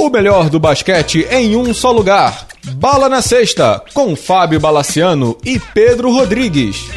O 0.00 0.08
melhor 0.08 0.48
do 0.48 0.58
basquete 0.58 1.26
em 1.30 1.54
um 1.54 1.74
só 1.74 1.92
lugar. 1.92 2.46
Bala 2.76 3.06
na 3.06 3.20
Sexta, 3.20 3.84
com 3.92 4.16
Fábio 4.16 4.58
Balaciano 4.58 5.36
e 5.44 5.60
Pedro 5.60 6.10
Rodrigues. 6.10 6.88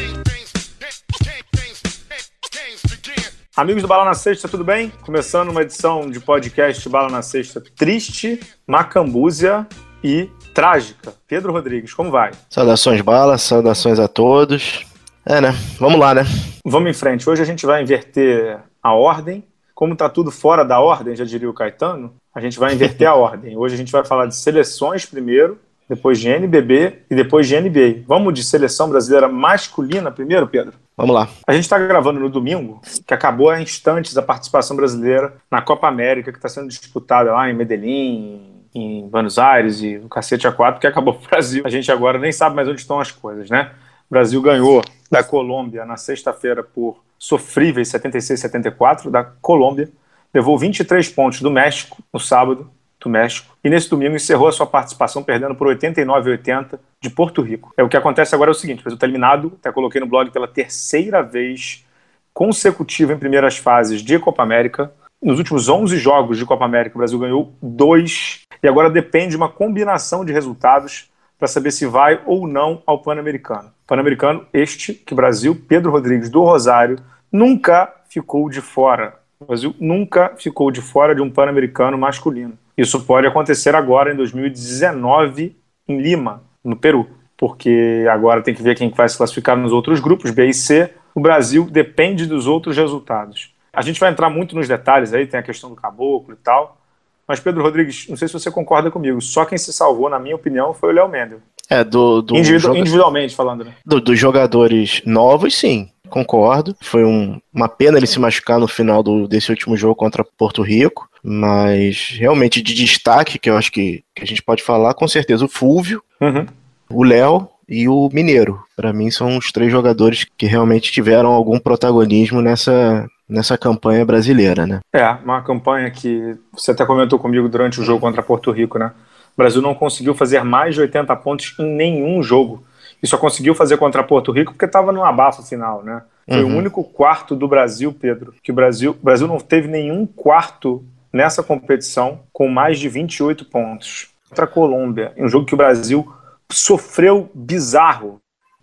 Amigos 3.54 3.82
do 3.82 3.88
Bala 3.88 4.06
na 4.06 4.14
Sexta, 4.14 4.48
tudo 4.48 4.64
bem? 4.64 4.90
Começando 5.02 5.50
uma 5.50 5.60
edição 5.60 6.08
de 6.08 6.18
podcast 6.18 6.88
Bala 6.88 7.10
na 7.10 7.20
Sexta 7.20 7.62
triste, 7.76 8.40
macambúzia 8.66 9.66
e 10.02 10.30
trágica. 10.54 11.12
Pedro 11.28 11.52
Rodrigues, 11.52 11.92
como 11.92 12.10
vai? 12.10 12.30
Saudações, 12.48 13.02
Bala, 13.02 13.36
saudações 13.36 13.98
a 13.98 14.08
todos. 14.08 14.86
É, 15.26 15.42
né? 15.42 15.54
Vamos 15.78 16.00
lá, 16.00 16.14
né? 16.14 16.22
Vamos 16.64 16.88
em 16.88 16.94
frente. 16.94 17.28
Hoje 17.28 17.42
a 17.42 17.44
gente 17.44 17.66
vai 17.66 17.82
inverter 17.82 18.60
a 18.82 18.94
ordem. 18.94 19.44
Como 19.74 19.96
tá 19.96 20.08
tudo 20.08 20.30
fora 20.30 20.64
da 20.64 20.78
ordem, 20.78 21.16
já 21.16 21.24
diria 21.24 21.50
o 21.50 21.54
Caetano, 21.54 22.14
a 22.32 22.40
gente 22.40 22.58
vai 22.58 22.72
inverter 22.72 23.08
a 23.08 23.14
ordem. 23.16 23.56
Hoje 23.56 23.74
a 23.74 23.78
gente 23.78 23.90
vai 23.90 24.04
falar 24.04 24.26
de 24.26 24.36
seleções 24.36 25.04
primeiro, 25.04 25.58
depois 25.88 26.18
de 26.18 26.28
NBB 26.28 27.00
e 27.10 27.14
depois 27.14 27.48
de 27.48 27.60
NBA. 27.60 28.04
Vamos 28.06 28.32
de 28.32 28.44
seleção 28.44 28.88
brasileira 28.88 29.28
masculina 29.28 30.10
primeiro, 30.10 30.46
Pedro? 30.46 30.74
Vamos 30.96 31.14
lá. 31.14 31.28
A 31.46 31.52
gente 31.52 31.64
está 31.64 31.76
gravando 31.76 32.20
no 32.20 32.30
domingo, 32.30 32.80
que 33.04 33.12
acabou 33.12 33.50
há 33.50 33.60
instantes 33.60 34.16
a 34.16 34.22
participação 34.22 34.76
brasileira 34.76 35.34
na 35.50 35.60
Copa 35.60 35.88
América, 35.88 36.30
que 36.30 36.38
está 36.38 36.48
sendo 36.48 36.68
disputada 36.68 37.32
lá 37.32 37.50
em 37.50 37.54
Medellín, 37.54 38.64
em 38.72 39.08
Buenos 39.08 39.38
Aires 39.38 39.82
e 39.82 39.96
o 39.96 40.08
cacete 40.08 40.46
A4, 40.46 40.78
que 40.78 40.86
acabou 40.86 41.14
o 41.20 41.28
Brasil. 41.28 41.64
A 41.66 41.68
gente 41.68 41.90
agora 41.90 42.18
nem 42.18 42.30
sabe 42.30 42.54
mais 42.54 42.68
onde 42.68 42.80
estão 42.80 43.00
as 43.00 43.10
coisas, 43.10 43.50
né? 43.50 43.72
O 44.08 44.14
Brasil 44.14 44.40
ganhou 44.40 44.82
da 45.10 45.24
Colômbia 45.24 45.84
na 45.84 45.96
sexta-feira 45.96 46.62
por 46.62 47.02
sofríveis 47.24 47.88
76-74 47.88 49.10
da 49.10 49.24
Colômbia 49.24 49.88
levou 50.32 50.58
23 50.58 51.08
pontos 51.08 51.40
do 51.40 51.50
México 51.50 52.02
no 52.12 52.20
sábado, 52.20 52.70
do 53.00 53.08
México, 53.08 53.56
e 53.62 53.70
nesse 53.70 53.88
domingo 53.88 54.16
encerrou 54.16 54.48
a 54.48 54.52
sua 54.52 54.66
participação 54.66 55.22
perdendo 55.22 55.54
por 55.54 55.66
89 55.66 56.30
a 56.30 56.32
80 56.32 56.80
de 57.00 57.10
Porto 57.10 57.42
Rico. 57.42 57.72
É 57.76 57.82
o 57.82 57.88
que 57.88 57.96
acontece 57.96 58.34
agora 58.34 58.50
é 58.50 58.52
o 58.52 58.54
seguinte, 58.54 58.80
o 58.80 58.82
Brasil 58.82 58.96
está 58.96 59.06
eliminado, 59.06 59.52
até 59.60 59.70
coloquei 59.72 60.00
no 60.00 60.06
blog 60.06 60.30
pela 60.30 60.48
terceira 60.48 61.22
vez 61.22 61.84
consecutiva 62.32 63.12
em 63.12 63.18
primeiras 63.18 63.56
fases 63.56 64.02
de 64.02 64.18
Copa 64.18 64.42
América. 64.42 64.92
Nos 65.22 65.38
últimos 65.38 65.68
11 65.68 65.96
jogos 65.98 66.36
de 66.38 66.44
Copa 66.44 66.64
América, 66.64 66.96
o 66.96 66.98
Brasil 66.98 67.18
ganhou 67.18 67.54
dois, 67.62 68.40
e 68.62 68.68
agora 68.68 68.90
depende 68.90 69.30
de 69.30 69.36
uma 69.36 69.48
combinação 69.48 70.24
de 70.24 70.32
resultados 70.32 71.10
para 71.38 71.48
saber 71.48 71.70
se 71.70 71.86
vai 71.86 72.20
ou 72.26 72.46
não 72.46 72.82
ao 72.86 73.00
Pan-Americano. 73.00 73.70
Pan-Americano 73.86 74.46
este 74.52 74.94
que 74.94 75.14
Brasil, 75.14 75.54
Pedro 75.68 75.90
Rodrigues 75.90 76.30
do 76.30 76.42
Rosário, 76.42 76.98
nunca 77.34 77.92
ficou 78.08 78.48
de 78.48 78.60
fora. 78.60 79.16
O 79.40 79.46
Brasil 79.46 79.74
nunca 79.80 80.32
ficou 80.38 80.70
de 80.70 80.80
fora 80.80 81.16
de 81.16 81.20
um 81.20 81.28
Pan-Americano 81.28 81.98
masculino. 81.98 82.56
Isso 82.78 83.04
pode 83.04 83.26
acontecer 83.26 83.74
agora, 83.74 84.12
em 84.12 84.16
2019, 84.16 85.56
em 85.88 86.00
Lima, 86.00 86.44
no 86.62 86.76
Peru, 86.76 87.08
porque 87.36 88.06
agora 88.08 88.40
tem 88.40 88.54
que 88.54 88.62
ver 88.62 88.76
quem 88.76 88.88
vai 88.88 89.08
se 89.08 89.16
classificar 89.16 89.56
nos 89.56 89.72
outros 89.72 89.98
grupos, 89.98 90.30
B 90.30 90.46
e 90.46 90.54
C. 90.54 90.94
O 91.12 91.20
Brasil 91.20 91.68
depende 91.68 92.24
dos 92.24 92.46
outros 92.46 92.76
resultados. 92.76 93.52
A 93.72 93.82
gente 93.82 93.98
vai 93.98 94.12
entrar 94.12 94.30
muito 94.30 94.54
nos 94.54 94.68
detalhes 94.68 95.12
aí, 95.12 95.26
tem 95.26 95.40
a 95.40 95.42
questão 95.42 95.68
do 95.68 95.76
caboclo 95.76 96.34
e 96.34 96.36
tal. 96.36 96.78
Mas, 97.26 97.40
Pedro 97.40 97.62
Rodrigues, 97.62 98.06
não 98.08 98.16
sei 98.16 98.28
se 98.28 98.34
você 98.34 98.50
concorda 98.50 98.90
comigo, 98.90 99.20
só 99.20 99.44
quem 99.44 99.58
se 99.58 99.72
salvou, 99.72 100.08
na 100.08 100.20
minha 100.20 100.36
opinião, 100.36 100.72
foi 100.72 100.90
o 100.90 100.92
Léo 100.92 101.08
Mendel. 101.08 101.40
É, 101.68 101.82
do, 101.82 102.22
do 102.22 102.36
Individu 102.36 102.60
joga... 102.60 102.78
individualmente 102.78 103.34
falando, 103.34 103.64
né? 103.64 103.74
Do, 103.84 104.00
dos 104.00 104.18
jogadores 104.18 105.02
novos, 105.04 105.56
sim 105.56 105.90
concordo. 106.14 106.76
Foi 106.80 107.04
um, 107.04 107.40
uma 107.52 107.68
pena 107.68 107.98
ele 107.98 108.06
se 108.06 108.20
machucar 108.20 108.60
no 108.60 108.68
final 108.68 109.02
do, 109.02 109.26
desse 109.26 109.50
último 109.50 109.76
jogo 109.76 109.96
contra 109.96 110.24
Porto 110.24 110.62
Rico, 110.62 111.08
mas 111.20 112.14
realmente 112.16 112.62
de 112.62 112.72
destaque, 112.72 113.38
que 113.38 113.50
eu 113.50 113.56
acho 113.56 113.72
que, 113.72 114.04
que 114.14 114.22
a 114.22 114.26
gente 114.26 114.40
pode 114.40 114.62
falar, 114.62 114.94
com 114.94 115.08
certeza 115.08 115.44
o 115.44 115.48
Fúvio, 115.48 116.00
uhum. 116.20 116.46
o 116.88 117.02
Léo 117.02 117.48
e 117.68 117.88
o 117.88 118.08
Mineiro. 118.12 118.62
Para 118.76 118.92
mim 118.92 119.10
são 119.10 119.36
os 119.36 119.50
três 119.50 119.72
jogadores 119.72 120.24
que 120.38 120.46
realmente 120.46 120.92
tiveram 120.92 121.32
algum 121.32 121.58
protagonismo 121.58 122.40
nessa, 122.40 123.08
nessa 123.28 123.58
campanha 123.58 124.04
brasileira, 124.04 124.66
né? 124.66 124.80
É, 124.92 125.08
uma 125.24 125.42
campanha 125.42 125.90
que 125.90 126.36
você 126.52 126.70
até 126.70 126.86
comentou 126.86 127.18
comigo 127.18 127.48
durante 127.48 127.80
o 127.80 127.84
jogo 127.84 128.00
contra 128.00 128.22
Porto 128.22 128.52
Rico, 128.52 128.78
né? 128.78 128.92
O 129.36 129.36
Brasil 129.36 129.60
não 129.60 129.74
conseguiu 129.74 130.14
fazer 130.14 130.44
mais 130.44 130.76
de 130.76 130.80
80 130.82 131.16
pontos 131.16 131.56
em 131.58 131.74
nenhum 131.74 132.22
jogo 132.22 132.62
e 133.04 133.06
só 133.06 133.18
conseguiu 133.18 133.54
fazer 133.54 133.76
contra 133.76 134.02
Porto 134.02 134.32
Rico 134.32 134.52
porque 134.52 134.64
estava 134.64 134.90
no 134.90 135.04
abafo 135.04 135.42
final, 135.42 135.84
né? 135.84 136.02
Foi 136.26 136.42
uhum. 136.42 136.54
o 136.54 136.56
único 136.56 136.82
quarto 136.82 137.36
do 137.36 137.46
Brasil, 137.46 137.92
Pedro, 137.92 138.34
que 138.42 138.50
o 138.50 138.54
Brasil, 138.54 138.92
o 138.92 139.04
Brasil 139.04 139.28
não 139.28 139.38
teve 139.38 139.68
nenhum 139.68 140.06
quarto 140.06 140.82
nessa 141.12 141.42
competição 141.42 142.20
com 142.32 142.48
mais 142.48 142.78
de 142.78 142.88
28 142.88 143.44
pontos. 143.44 144.08
Contra 144.30 144.46
a 144.46 144.48
Colômbia, 144.48 145.12
em 145.18 145.24
um 145.26 145.28
jogo 145.28 145.44
que 145.44 145.52
o 145.52 145.56
Brasil 145.56 146.10
sofreu 146.50 147.30
bizarro. 147.34 148.22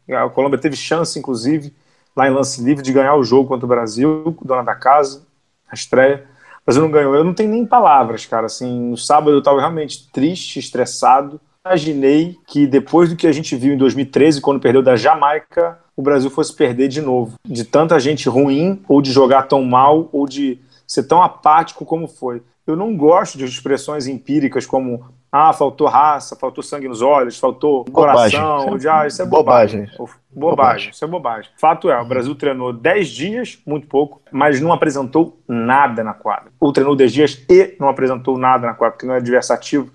A 0.09 0.27
Colômbia 0.27 0.57
teve 0.57 0.75
chance, 0.75 1.19
inclusive, 1.19 1.71
lá 2.17 2.27
em 2.27 2.33
lance 2.33 2.63
livre, 2.63 2.83
de 2.83 2.91
ganhar 2.91 3.13
o 3.13 3.23
jogo 3.23 3.47
contra 3.47 3.67
o 3.67 3.69
Brasil, 3.69 4.35
dona 4.43 4.63
da 4.63 4.73
casa, 4.73 5.21
a 5.69 5.75
estreia. 5.75 6.25
O 6.61 6.65
Brasil 6.65 6.81
não 6.81 6.89
ganhou. 6.89 7.13
Eu 7.13 7.23
não 7.23 7.35
tenho 7.35 7.51
nem 7.51 7.63
palavras, 7.63 8.25
cara. 8.25 8.47
Assim, 8.47 8.89
no 8.89 8.97
sábado 8.97 9.33
eu 9.33 9.39
estava 9.39 9.59
realmente 9.59 10.09
triste, 10.11 10.57
estressado 10.57 11.39
imaginei 11.65 12.37
que 12.47 12.65
depois 12.65 13.09
do 13.09 13.15
que 13.15 13.27
a 13.27 13.31
gente 13.31 13.55
viu 13.55 13.73
em 13.73 13.77
2013, 13.77 14.41
quando 14.41 14.59
perdeu 14.59 14.81
da 14.81 14.95
Jamaica, 14.95 15.79
o 15.95 16.01
Brasil 16.01 16.29
fosse 16.29 16.53
perder 16.55 16.87
de 16.87 17.01
novo. 17.01 17.35
De 17.45 17.63
tanta 17.63 17.99
gente 17.99 18.27
ruim, 18.27 18.81
ou 18.87 19.01
de 19.01 19.11
jogar 19.11 19.43
tão 19.43 19.63
mal, 19.63 20.09
ou 20.11 20.27
de 20.27 20.59
ser 20.87 21.03
tão 21.03 21.21
apático 21.21 21.85
como 21.85 22.07
foi. 22.07 22.41
Eu 22.65 22.75
não 22.75 22.95
gosto 22.95 23.37
de 23.37 23.45
expressões 23.45 24.07
empíricas 24.07 24.65
como 24.65 25.05
ah, 25.31 25.53
faltou 25.53 25.87
raça, 25.87 26.35
faltou 26.35 26.63
sangue 26.63 26.87
nos 26.87 27.01
olhos, 27.01 27.39
faltou 27.39 27.85
bobagem. 27.85 28.39
coração, 28.39 28.77
de, 28.77 28.87
ah, 28.89 29.07
isso 29.07 29.21
é 29.21 29.25
bobagem. 29.25 29.85
Bobagem. 29.97 30.19
bobagem. 30.31 30.89
Isso 30.91 31.05
é 31.05 31.07
bobagem. 31.07 31.51
Fato 31.57 31.89
é, 31.89 31.99
o 31.99 32.05
Brasil 32.05 32.35
treinou 32.35 32.73
10 32.73 33.07
dias, 33.07 33.59
muito 33.65 33.87
pouco, 33.87 34.21
mas 34.31 34.59
não 34.59 34.73
apresentou 34.73 35.39
nada 35.47 36.03
na 36.03 36.13
quadra. 36.13 36.51
Ou 36.59 36.73
treinou 36.73 36.95
10 36.95 37.13
dias 37.13 37.45
e 37.49 37.75
não 37.79 37.87
apresentou 37.87 38.37
nada 38.37 38.67
na 38.67 38.73
quadra, 38.73 38.91
porque 38.93 39.05
não 39.05 39.13
é 39.13 39.17
adversativo 39.17 39.91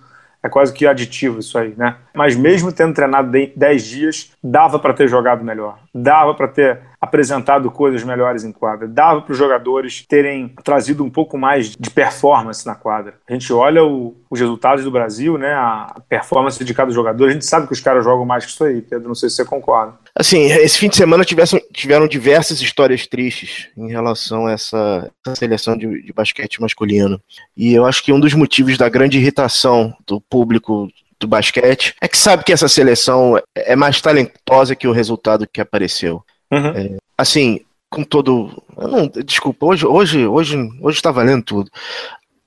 é 0.47 0.49
quase 0.49 0.73
que 0.73 0.87
aditivo 0.87 1.41
isso 1.41 1.59
aí, 1.59 1.75
né? 1.77 1.97
Mas 2.15 2.37
mesmo 2.37 2.73
tendo 2.73 2.95
treinado 2.95 3.31
10 3.31 3.85
dias, 3.85 4.33
dava 4.43 4.79
para 4.79 4.95
ter 4.95 5.09
jogado 5.09 5.45
melhor, 5.45 5.79
dava 5.97 6.35
para 6.35 6.49
ter 6.49 6.81
apresentado 7.01 7.71
coisas 7.71 8.03
melhores 8.03 8.45
em 8.45 8.53
quadra, 8.53 8.89
dava 8.89 9.23
para 9.23 9.33
os 9.33 9.39
jogadores 9.39 10.05
terem 10.09 10.55
trazido 10.65 11.05
um 11.05 11.11
pouco 11.11 11.39
mais 11.39 11.71
de 11.71 11.91
performance 11.91 12.67
na 12.67 12.75
quadra. 12.75 13.15
A 13.29 13.33
gente 13.33 13.53
olha 13.53 13.85
o, 13.85 14.17
os 14.31 14.41
resultados 14.41 14.85
do 14.85 14.91
Brasil, 14.91 15.39
né? 15.39 15.55
A 15.55 16.01
performance 16.09 16.63
de 16.63 16.75
cada 16.75 16.91
jogador, 16.91 17.29
a 17.29 17.33
gente 17.33 17.45
sabe 17.45 17.67
que 17.67 17.73
os 17.73 17.81
caras 17.81 18.05
jogam 18.05 18.25
mais 18.25 18.45
que 18.45 18.51
isso 18.51 18.65
aí, 18.65 18.83
Pedro. 18.83 19.09
Não 19.09 19.15
sei 19.15 19.29
se 19.29 19.37
você 19.37 19.45
concorda. 19.45 19.95
Assim, 20.15 20.45
esse 20.45 20.79
fim 20.79 20.89
de 20.89 20.97
semana 20.97 21.25
tivessem, 21.25 21.61
tiveram 21.73 22.09
diversas 22.09 22.61
histórias 22.61 23.07
tristes 23.07 23.69
em 23.77 23.89
relação 23.89 24.47
a 24.47 24.53
essa, 24.53 25.11
essa 25.25 25.37
seleção 25.37 25.77
de, 25.77 26.03
de 26.03 26.13
basquete 26.13 26.61
masculino. 26.61 27.21
E 27.57 27.75
eu 27.75 27.85
acho 27.85 28.03
que 28.03 28.13
um 28.13 28.21
dos 28.21 28.35
motivos 28.35 28.77
da 28.79 28.89
grande 28.89 29.19
irritação 29.19 29.95
do 30.07 30.21
público 30.21 30.89
do 31.19 31.27
basquete 31.27 31.95
é 32.01 32.09
que 32.09 32.19
sabe 32.19 32.45
que 32.45 32.53
essa 32.53 32.69
seleção 32.69 33.41
é 33.55 33.75
mais 33.75 34.01
talentosa 34.01 34.77
que 34.77 34.87
o 34.87 34.93
resultado 34.93 35.47
que 35.51 35.61
apareceu. 35.61 36.23
Uhum. 36.51 36.69
É, 36.69 36.97
assim, 37.17 37.61
com 37.91 38.03
todo. 38.03 38.63
Não, 38.77 39.09
desculpa, 39.25 39.67
hoje, 39.67 39.87
hoje, 39.87 40.27
hoje, 40.27 40.57
hoje 40.81 40.99
está 40.99 41.11
valendo 41.11 41.43
tudo. 41.43 41.71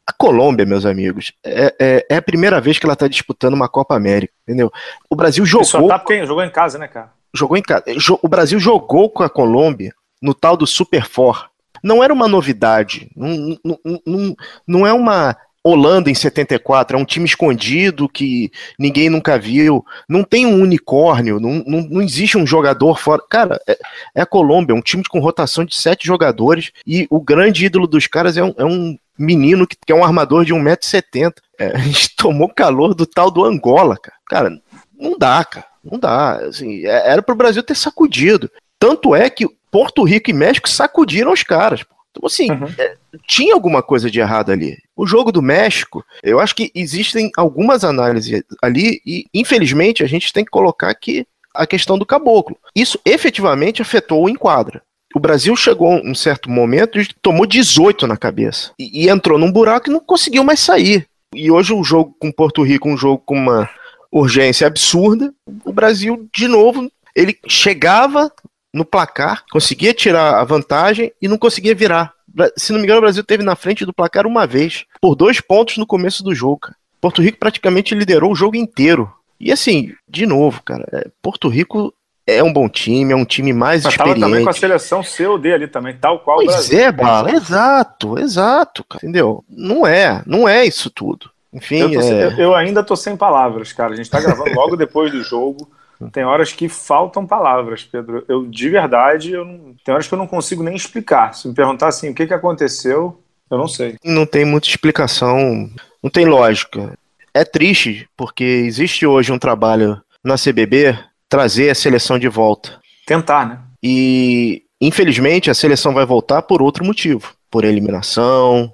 A 0.05 0.13
Colômbia, 0.13 0.65
meus 0.65 0.85
amigos, 0.85 1.33
é, 1.43 1.75
é, 1.79 2.05
é, 2.09 2.15
a 2.17 2.21
primeira 2.21 2.59
vez 2.59 2.79
que 2.79 2.85
ela 2.85 2.93
está 2.93 3.07
disputando 3.07 3.53
uma 3.53 3.69
Copa 3.69 3.95
América, 3.95 4.33
entendeu? 4.43 4.71
O 5.09 5.15
Brasil 5.15 5.45
jogou. 5.45 5.65
Só 5.65 5.87
tá 5.87 5.99
porque 5.99 6.25
jogou 6.25 6.43
em 6.43 6.49
casa, 6.49 6.77
né, 6.77 6.87
cara? 6.87 7.11
Jogou 7.33 7.57
em 7.57 7.61
casa. 7.61 7.83
O 8.21 8.27
Brasil 8.27 8.59
jogou 8.59 9.09
com 9.09 9.23
a 9.23 9.29
Colômbia 9.29 9.93
no 10.21 10.33
tal 10.33 10.57
do 10.57 10.65
Super 10.65 11.05
Four. 11.05 11.47
Não 11.83 12.03
era 12.03 12.13
uma 12.13 12.27
novidade. 12.27 13.09
Não, 13.15 13.57
não, 13.63 13.79
não, 14.05 14.35
não 14.67 14.87
é 14.87 14.91
uma 14.91 15.37
Holanda 15.63 16.09
em 16.09 16.15
74 16.15 16.97
é 16.97 16.99
um 16.99 17.05
time 17.05 17.25
escondido 17.25 18.07
que 18.07 18.51
ninguém 18.77 19.09
nunca 19.09 19.37
viu. 19.37 19.85
Não 20.07 20.23
tem 20.23 20.45
um 20.45 20.61
unicórnio, 20.61 21.39
não, 21.39 21.63
não, 21.65 21.81
não 21.81 22.01
existe 22.01 22.37
um 22.37 22.47
jogador 22.47 22.97
fora. 22.97 23.21
Cara, 23.29 23.59
é, 23.67 23.77
é, 24.15 24.21
a 24.21 24.25
Colômbia, 24.25 24.75
um 24.75 24.81
time 24.81 25.03
com 25.03 25.19
rotação 25.19 25.65
de 25.65 25.75
sete 25.75 26.07
jogadores 26.07 26.71
e 26.87 27.05
o 27.09 27.19
grande 27.19 27.65
ídolo 27.65 27.87
dos 27.87 28.07
caras 28.07 28.37
é 28.37 28.43
um, 28.43 28.53
é 28.57 28.63
um 28.63 28.97
menino 29.17 29.67
que, 29.67 29.75
que, 29.85 29.91
é 29.91 29.95
um 29.95 30.03
armador 30.03 30.45
de 30.45 30.53
1,70m. 30.53 31.33
É, 31.59 31.67
a 31.75 31.79
gente 31.79 32.15
tomou 32.15 32.47
calor 32.49 32.95
do 32.95 33.05
tal 33.05 33.29
do 33.29 33.43
Angola, 33.43 33.97
cara. 33.97 34.17
Cara, 34.29 34.61
não 34.97 35.17
dá, 35.17 35.43
cara. 35.43 35.65
Não 35.83 35.99
dá. 35.99 36.37
Assim, 36.37 36.85
é, 36.85 37.11
era 37.11 37.21
pro 37.21 37.35
Brasil 37.35 37.63
ter 37.63 37.75
sacudido. 37.75 38.49
Tanto 38.79 39.13
é 39.13 39.29
que 39.29 39.45
Porto 39.69 40.03
Rico 40.03 40.29
e 40.29 40.33
México 40.33 40.69
sacudiram 40.69 41.33
os 41.33 41.43
caras. 41.43 41.83
Pô. 41.83 41.99
Então, 42.11 42.25
assim, 42.25 42.51
uhum. 42.51 42.73
é, 42.77 42.95
tinha 43.27 43.53
alguma 43.53 43.81
coisa 43.81 44.09
de 44.09 44.19
errado 44.19 44.51
ali. 44.51 44.77
O 44.99 45.07
jogo 45.07 45.31
do 45.31 45.41
México, 45.41 46.03
eu 46.21 46.41
acho 46.41 46.53
que 46.53 46.73
existem 46.75 47.31
algumas 47.37 47.85
análises 47.85 48.43
ali 48.61 49.01
e, 49.05 49.25
infelizmente, 49.33 50.03
a 50.03 50.05
gente 50.05 50.33
tem 50.33 50.43
que 50.43 50.51
colocar 50.51 50.89
aqui 50.89 51.25
a 51.55 51.65
questão 51.65 51.97
do 51.97 52.05
caboclo. 52.05 52.57
Isso 52.75 52.99
efetivamente 53.05 53.81
afetou 53.81 54.21
o 54.21 54.29
enquadra. 54.29 54.81
O 55.15 55.19
Brasil 55.21 55.55
chegou 55.55 55.93
a 55.93 56.01
um 56.01 56.13
certo 56.13 56.51
momento 56.51 56.99
e 56.99 57.07
tomou 57.21 57.45
18 57.45 58.05
na 58.07 58.17
cabeça. 58.17 58.73
E, 58.77 59.05
e 59.05 59.09
entrou 59.09 59.39
num 59.39 59.49
buraco 59.49 59.89
e 59.89 59.93
não 59.93 60.01
conseguiu 60.01 60.43
mais 60.43 60.59
sair. 60.59 61.07
E 61.33 61.49
hoje 61.49 61.71
o 61.71 61.81
jogo 61.81 62.13
com 62.19 62.29
Porto 62.29 62.61
Rico, 62.61 62.89
um 62.89 62.97
jogo 62.97 63.23
com 63.25 63.35
uma 63.35 63.69
urgência 64.11 64.67
absurda, 64.67 65.33
o 65.63 65.71
Brasil, 65.71 66.27
de 66.35 66.49
novo, 66.49 66.91
ele 67.15 67.39
chegava 67.47 68.29
no 68.73 68.83
placar, 68.83 69.45
conseguia 69.49 69.93
tirar 69.93 70.41
a 70.41 70.43
vantagem 70.43 71.09
e 71.21 71.27
não 71.29 71.37
conseguia 71.37 71.73
virar. 71.73 72.18
Se 72.57 72.71
não 72.71 72.79
me 72.79 72.85
engano, 72.85 72.99
o 72.99 73.01
Brasil 73.01 73.23
teve 73.23 73.43
na 73.43 73.55
frente 73.55 73.85
do 73.85 73.93
placar 73.93 74.25
uma 74.27 74.45
vez, 74.45 74.85
por 75.01 75.15
dois 75.15 75.39
pontos 75.41 75.77
no 75.77 75.85
começo 75.85 76.23
do 76.23 76.33
jogo. 76.33 76.59
Cara. 76.59 76.75
Porto 77.01 77.21
Rico 77.21 77.37
praticamente 77.39 77.95
liderou 77.95 78.31
o 78.31 78.35
jogo 78.35 78.55
inteiro. 78.55 79.11
E 79.39 79.51
assim, 79.51 79.93
de 80.07 80.25
novo, 80.25 80.61
cara, 80.63 80.85
é, 80.91 81.07
Porto 81.21 81.47
Rico 81.47 81.93
é 82.27 82.43
um 82.43 82.51
bom 82.51 82.67
time, 82.67 83.13
é 83.13 83.15
um 83.15 83.25
time 83.25 83.53
mais 83.53 83.83
Mas 83.83 83.93
experiente. 83.93 84.19
Tava 84.19 84.31
também 84.31 84.43
com 84.43 84.49
a 84.49 84.53
seleção 84.53 85.01
COD 85.01 85.53
ali 85.53 85.67
também, 85.67 85.97
tal 85.97 86.19
qual 86.19 86.37
pois 86.37 86.49
o 86.49 86.51
Brasil. 86.51 86.79
é, 86.79 86.91
Bala, 86.91 87.31
exato, 87.31 88.19
exato, 88.19 88.83
cara, 88.83 88.99
entendeu? 89.03 89.43
Não 89.49 89.87
é, 89.87 90.21
não 90.25 90.47
é 90.47 90.65
isso 90.65 90.89
tudo. 90.89 91.31
Enfim, 91.51 91.93
eu, 91.93 92.01
é... 92.01 92.25
eu, 92.25 92.31
eu 92.31 92.55
ainda 92.55 92.83
tô 92.83 92.95
sem 92.95 93.17
palavras, 93.17 93.73
cara. 93.73 93.93
A 93.93 93.95
gente 93.95 94.09
tá 94.09 94.19
gravando 94.19 94.53
logo 94.53 94.75
depois 94.75 95.11
do 95.11 95.23
jogo. 95.23 95.69
Tem 96.11 96.23
horas 96.23 96.53
que 96.53 96.69
faltam 96.69 97.27
palavras, 97.27 97.83
Pedro. 97.83 98.23
Eu, 98.27 98.45
de 98.45 98.69
verdade, 98.69 99.33
eu 99.33 99.43
não... 99.43 99.75
tem 99.83 99.93
horas 99.93 100.07
que 100.07 100.13
eu 100.13 100.17
não 100.17 100.27
consigo 100.27 100.63
nem 100.63 100.75
explicar. 100.75 101.33
Se 101.33 101.47
me 101.47 101.53
perguntar 101.53 101.87
assim, 101.87 102.09
o 102.09 102.15
que, 102.15 102.25
que 102.25 102.33
aconteceu, 102.33 103.21
eu 103.51 103.57
não 103.57 103.67
sei. 103.67 103.97
Não 104.03 104.25
tem 104.25 104.45
muita 104.45 104.67
explicação, 104.67 105.69
não 106.01 106.09
tem 106.09 106.25
lógica. 106.25 106.97
É 107.33 107.43
triste, 107.43 108.07
porque 108.15 108.43
existe 108.43 109.05
hoje 109.05 109.31
um 109.31 109.39
trabalho 109.39 110.01
na 110.23 110.35
CBB 110.35 110.97
trazer 111.27 111.69
a 111.69 111.75
seleção 111.75 112.17
de 112.17 112.27
volta. 112.27 112.79
Tentar, 113.05 113.47
né? 113.47 113.59
E, 113.83 114.63
infelizmente, 114.79 115.49
a 115.49 115.53
seleção 115.53 115.93
vai 115.93 116.05
voltar 116.05 116.41
por 116.41 116.61
outro 116.61 116.85
motivo. 116.85 117.33
Por 117.51 117.63
eliminação, 117.63 118.71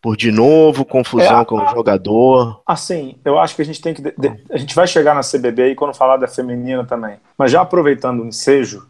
por 0.00 0.16
de 0.16 0.30
novo 0.30 0.84
confusão 0.84 1.40
é, 1.40 1.44
com 1.44 1.56
o 1.56 1.68
jogador. 1.68 2.62
Assim, 2.66 3.16
eu 3.24 3.38
acho 3.38 3.56
que 3.56 3.62
a 3.62 3.64
gente 3.64 3.80
tem 3.80 3.94
que. 3.94 4.02
De, 4.02 4.12
a 4.50 4.56
gente 4.56 4.74
vai 4.74 4.86
chegar 4.86 5.14
na 5.14 5.22
CBB 5.22 5.70
e 5.70 5.74
quando 5.74 5.94
falar 5.94 6.16
da 6.16 6.28
feminina 6.28 6.84
também. 6.84 7.16
Mas 7.36 7.50
já 7.50 7.60
aproveitando 7.60 8.22
o 8.22 8.26
ensejo, 8.26 8.86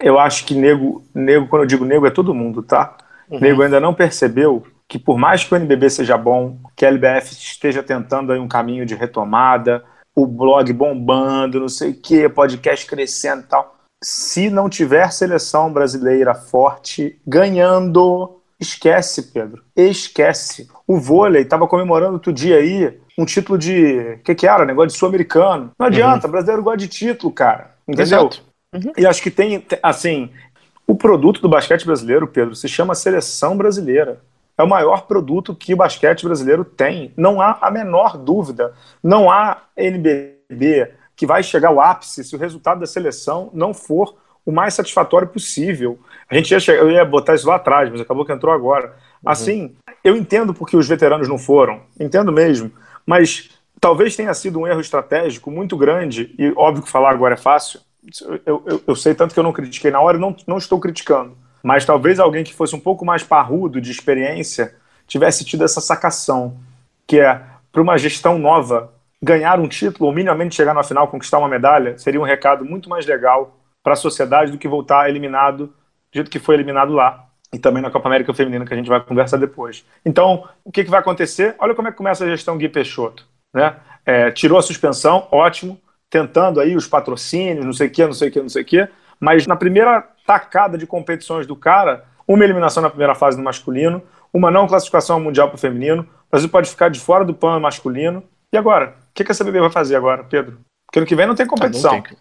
eu 0.00 0.18
acho 0.18 0.44
que 0.44 0.54
nego, 0.54 1.02
nego, 1.14 1.46
quando 1.48 1.62
eu 1.62 1.68
digo 1.68 1.84
nego, 1.84 2.06
é 2.06 2.10
todo 2.10 2.34
mundo, 2.34 2.62
tá? 2.62 2.96
Uhum. 3.28 3.40
Nego 3.40 3.62
ainda 3.62 3.80
não 3.80 3.94
percebeu 3.94 4.64
que 4.88 4.98
por 4.98 5.16
mais 5.16 5.44
que 5.44 5.54
o 5.54 5.56
NBB 5.56 5.88
seja 5.88 6.18
bom, 6.18 6.58
que 6.76 6.84
a 6.84 6.88
LBF 6.88 7.32
esteja 7.32 7.82
tentando 7.82 8.32
aí 8.32 8.40
um 8.40 8.48
caminho 8.48 8.84
de 8.84 8.96
retomada, 8.96 9.84
o 10.16 10.26
blog 10.26 10.72
bombando, 10.72 11.60
não 11.60 11.68
sei 11.68 11.92
o 11.92 11.94
que, 11.94 12.28
podcast 12.28 12.86
crescendo 12.86 13.42
e 13.42 13.46
tal. 13.46 13.76
Se 14.02 14.50
não 14.50 14.68
tiver 14.68 15.12
seleção 15.12 15.72
brasileira 15.72 16.34
forte 16.34 17.20
ganhando, 17.26 18.39
Esquece, 18.60 19.22
Pedro. 19.32 19.62
Esquece. 19.74 20.68
O 20.86 20.98
vôlei 20.98 21.42
estava 21.42 21.66
comemorando 21.66 22.14
outro 22.14 22.32
dia 22.32 22.56
aí 22.56 23.00
um 23.16 23.24
título 23.24 23.58
de. 23.58 24.18
O 24.20 24.22
que, 24.22 24.34
que 24.34 24.46
era? 24.46 24.64
Negócio 24.64 24.88
de 24.88 24.96
sul-americano. 24.96 25.70
Não 25.78 25.86
adianta, 25.86 26.26
uhum. 26.26 26.30
brasileiro 26.32 26.62
gosta 26.62 26.78
de 26.78 26.88
título, 26.88 27.32
cara. 27.32 27.74
Entendeu? 27.88 28.30
Uhum. 28.74 28.92
E 28.96 29.06
acho 29.06 29.22
que 29.22 29.30
tem, 29.30 29.64
assim, 29.82 30.30
o 30.86 30.94
produto 30.94 31.40
do 31.40 31.48
basquete 31.48 31.86
brasileiro, 31.86 32.26
Pedro, 32.26 32.54
se 32.54 32.68
chama 32.68 32.94
seleção 32.94 33.56
brasileira. 33.56 34.20
É 34.58 34.62
o 34.62 34.68
maior 34.68 35.06
produto 35.06 35.54
que 35.54 35.72
o 35.72 35.76
basquete 35.76 36.24
brasileiro 36.24 36.64
tem. 36.64 37.12
Não 37.16 37.40
há 37.40 37.58
a 37.62 37.70
menor 37.70 38.18
dúvida. 38.18 38.74
Não 39.02 39.30
há 39.30 39.62
NBB 39.76 40.92
que 41.16 41.26
vai 41.26 41.42
chegar 41.42 41.68
ao 41.68 41.80
ápice 41.80 42.24
se 42.24 42.34
o 42.34 42.38
resultado 42.38 42.80
da 42.80 42.86
seleção 42.86 43.50
não 43.54 43.72
for 43.72 44.16
o 44.44 44.52
mais 44.52 44.74
satisfatório 44.74 45.28
possível. 45.28 45.98
A 46.28 46.34
gente 46.34 46.50
ia 46.50 46.60
chegar, 46.60 46.82
eu 46.82 46.90
ia 46.90 47.04
botar 47.04 47.34
isso 47.34 47.46
lá 47.46 47.56
atrás, 47.56 47.90
mas 47.90 48.00
acabou 48.00 48.24
que 48.24 48.32
entrou 48.32 48.52
agora. 48.52 48.86
Uhum. 48.86 49.30
Assim, 49.30 49.76
eu 50.02 50.16
entendo 50.16 50.54
porque 50.54 50.76
os 50.76 50.88
veteranos 50.88 51.28
não 51.28 51.38
foram, 51.38 51.82
entendo 51.98 52.32
mesmo, 52.32 52.70
mas 53.06 53.50
talvez 53.80 54.14
tenha 54.16 54.32
sido 54.34 54.60
um 54.60 54.66
erro 54.66 54.80
estratégico 54.80 55.50
muito 55.50 55.76
grande, 55.76 56.34
e 56.38 56.52
óbvio 56.56 56.84
que 56.84 56.90
falar 56.90 57.10
agora 57.10 57.34
é 57.34 57.38
fácil. 57.38 57.80
Eu, 58.46 58.62
eu, 58.66 58.82
eu 58.86 58.96
sei 58.96 59.14
tanto 59.14 59.34
que 59.34 59.40
eu 59.40 59.44
não 59.44 59.52
critiquei 59.52 59.90
na 59.90 60.00
hora 60.00 60.16
e 60.16 60.20
não, 60.20 60.34
não 60.46 60.58
estou 60.58 60.80
criticando. 60.80 61.36
Mas 61.62 61.84
talvez 61.84 62.18
alguém 62.18 62.42
que 62.42 62.54
fosse 62.54 62.74
um 62.74 62.80
pouco 62.80 63.04
mais 63.04 63.22
parrudo 63.22 63.80
de 63.80 63.90
experiência 63.90 64.74
tivesse 65.06 65.44
tido 65.44 65.64
essa 65.64 65.80
sacação, 65.80 66.56
que 67.06 67.20
é 67.20 67.42
para 67.70 67.82
uma 67.82 67.98
gestão 67.98 68.38
nova 68.38 68.92
ganhar 69.22 69.60
um 69.60 69.68
título 69.68 70.06
ou 70.06 70.14
minimamente 70.14 70.54
chegar 70.54 70.72
na 70.72 70.82
final, 70.82 71.08
conquistar 71.08 71.38
uma 71.38 71.48
medalha, 71.48 71.98
seria 71.98 72.20
um 72.20 72.24
recado 72.24 72.64
muito 72.64 72.88
mais 72.88 73.04
legal 73.04 73.59
para 73.82 73.94
a 73.94 73.96
sociedade 73.96 74.52
do 74.52 74.58
que 74.58 74.68
voltar 74.68 75.08
eliminado 75.08 75.66
do 75.66 76.14
jeito 76.14 76.30
que 76.30 76.38
foi 76.38 76.54
eliminado 76.56 76.92
lá. 76.92 77.26
E 77.52 77.58
também 77.58 77.82
na 77.82 77.90
Copa 77.90 78.08
América 78.08 78.32
Feminina, 78.32 78.64
que 78.64 78.72
a 78.72 78.76
gente 78.76 78.88
vai 78.88 79.00
conversar 79.00 79.36
depois. 79.36 79.84
Então, 80.04 80.48
o 80.64 80.70
que, 80.70 80.84
que 80.84 80.90
vai 80.90 81.00
acontecer? 81.00 81.56
Olha 81.58 81.74
como 81.74 81.88
é 81.88 81.90
que 81.90 81.96
começa 81.96 82.24
a 82.24 82.28
gestão 82.28 82.56
Gui 82.56 82.68
Peixoto. 82.68 83.26
Né? 83.52 83.74
É, 84.06 84.30
tirou 84.30 84.58
a 84.58 84.62
suspensão, 84.62 85.26
ótimo, 85.32 85.80
tentando 86.08 86.60
aí 86.60 86.76
os 86.76 86.86
patrocínios, 86.86 87.64
não 87.64 87.72
sei 87.72 87.88
o 87.88 87.90
que, 87.90 88.04
não 88.04 88.12
sei 88.12 88.28
o 88.28 88.32
que, 88.32 88.40
não 88.40 88.48
sei 88.48 88.62
o 88.62 88.64
que. 88.64 88.88
Mas 89.18 89.46
na 89.46 89.56
primeira 89.56 90.06
tacada 90.26 90.78
de 90.78 90.86
competições 90.86 91.46
do 91.46 91.56
cara, 91.56 92.04
uma 92.26 92.44
eliminação 92.44 92.82
na 92.82 92.88
primeira 92.88 93.14
fase 93.14 93.36
no 93.36 93.42
masculino, 93.42 94.02
uma 94.32 94.50
não 94.50 94.68
classificação 94.68 95.16
ao 95.16 95.22
Mundial 95.22 95.48
para 95.48 95.56
o 95.56 95.60
feminino, 95.60 96.02
o 96.02 96.30
Brasil 96.30 96.48
pode 96.48 96.70
ficar 96.70 96.88
de 96.88 97.00
fora 97.00 97.24
do 97.24 97.34
PAN 97.34 97.58
masculino. 97.58 98.22
E 98.52 98.56
agora? 98.56 98.94
O 99.10 99.14
que, 99.14 99.24
que 99.24 99.32
a 99.32 99.34
CBB 99.34 99.60
vai 99.60 99.70
fazer 99.70 99.96
agora, 99.96 100.22
Pedro? 100.22 100.58
Porque 100.86 101.00
ano 101.00 101.06
que 101.06 101.16
vem 101.16 101.26
não 101.26 101.34
tem 101.34 101.46
competição. 101.46 101.92
Ah, 101.92 101.96
não 101.96 102.02
tem. 102.02 102.16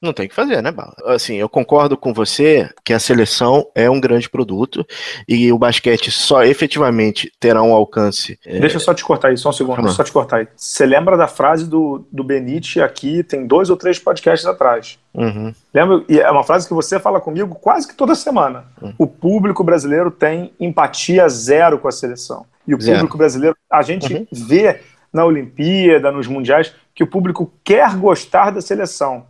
Não 0.00 0.12
tem 0.12 0.28
que 0.28 0.34
fazer, 0.34 0.62
né, 0.62 0.70
Bala? 0.70 0.94
Assim, 1.06 1.34
eu 1.36 1.48
concordo 1.48 1.96
com 1.96 2.14
você 2.14 2.70
que 2.84 2.92
a 2.92 3.00
seleção 3.00 3.66
é 3.74 3.90
um 3.90 4.00
grande 4.00 4.30
produto 4.30 4.86
e 5.28 5.50
o 5.52 5.58
basquete 5.58 6.08
só 6.12 6.44
efetivamente 6.44 7.32
terá 7.40 7.62
um 7.64 7.72
alcance. 7.72 8.38
É... 8.46 8.60
Deixa 8.60 8.76
eu 8.76 8.80
só 8.80 8.94
te 8.94 9.02
cortar 9.02 9.28
aí, 9.28 9.36
só 9.36 9.48
um 9.48 9.52
segundo, 9.52 9.84
ah. 9.84 9.88
só 9.88 10.04
te 10.04 10.12
cortar 10.12 10.36
aí. 10.36 10.48
Você 10.54 10.86
lembra 10.86 11.16
da 11.16 11.26
frase 11.26 11.66
do, 11.66 12.06
do 12.12 12.22
Benite 12.22 12.80
aqui, 12.80 13.24
tem 13.24 13.44
dois 13.44 13.70
ou 13.70 13.76
três 13.76 13.98
podcasts 13.98 14.46
atrás. 14.46 15.00
Uhum. 15.12 15.52
Lembra? 15.74 16.04
E 16.08 16.20
é 16.20 16.30
uma 16.30 16.44
frase 16.44 16.68
que 16.68 16.74
você 16.74 17.00
fala 17.00 17.20
comigo 17.20 17.56
quase 17.56 17.88
que 17.88 17.94
toda 17.96 18.14
semana. 18.14 18.66
Uhum. 18.80 18.94
O 18.98 19.06
público 19.08 19.64
brasileiro 19.64 20.12
tem 20.12 20.52
empatia 20.60 21.28
zero 21.28 21.76
com 21.76 21.88
a 21.88 21.92
seleção. 21.92 22.46
E 22.68 22.72
o 22.72 22.80
zero. 22.80 22.98
público 22.98 23.18
brasileiro, 23.18 23.56
a 23.68 23.82
gente 23.82 24.14
uhum. 24.14 24.26
vê 24.30 24.80
na 25.12 25.24
Olimpíada, 25.24 26.12
nos 26.12 26.28
Mundiais, 26.28 26.72
que 26.94 27.02
o 27.02 27.06
público 27.06 27.52
quer 27.64 27.96
gostar 27.96 28.50
da 28.50 28.60
seleção 28.60 29.26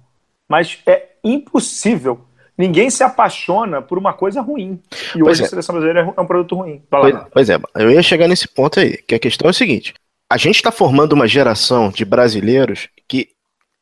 mas 0.48 0.78
é 0.86 1.08
impossível. 1.22 2.20
Ninguém 2.56 2.90
se 2.90 3.04
apaixona 3.04 3.80
por 3.80 3.98
uma 3.98 4.12
coisa 4.12 4.40
ruim. 4.40 4.80
E 5.14 5.20
pois 5.20 5.38
hoje 5.38 5.42
é. 5.42 5.46
a 5.46 5.48
seleção 5.48 5.74
brasileira 5.74 6.12
é 6.16 6.20
um 6.20 6.26
produto 6.26 6.56
ruim. 6.56 6.82
Pois, 6.90 7.14
pois, 7.32 7.50
é, 7.50 7.58
eu 7.76 7.90
ia 7.90 8.02
chegar 8.02 8.26
nesse 8.26 8.48
ponto 8.48 8.80
aí, 8.80 8.96
que 8.96 9.14
a 9.14 9.18
questão 9.18 9.46
é 9.46 9.50
o 9.50 9.54
seguinte: 9.54 9.94
a 10.30 10.36
gente 10.36 10.56
está 10.56 10.72
formando 10.72 11.12
uma 11.12 11.28
geração 11.28 11.90
de 11.90 12.04
brasileiros 12.04 12.88
que 13.06 13.28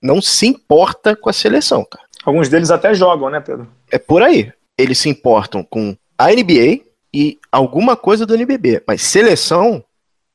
não 0.03 0.21
se 0.21 0.47
importa 0.47 1.17
com 1.17 1.31
a 1.31 1.33
seleção, 1.33 1.85
cara. 1.91 2.05
Alguns 2.25 2.49
deles 2.49 2.71
até 2.71 2.93
jogam, 2.93 3.31
né, 3.31 3.41
Pedro? 3.41 3.69
É 3.91 3.99
por 3.99 4.23
aí. 4.23 4.53
Eles 4.77 4.99
se 4.99 5.09
importam 5.09 5.63
com 5.63 5.97
a 6.19 6.31
NBA 6.31 6.81
e 7.15 7.39
alguma 7.51 7.97
coisa 7.97 8.27
do 8.27 8.35
NBB, 8.35 8.83
mas 8.87 9.01
seleção 9.01 9.83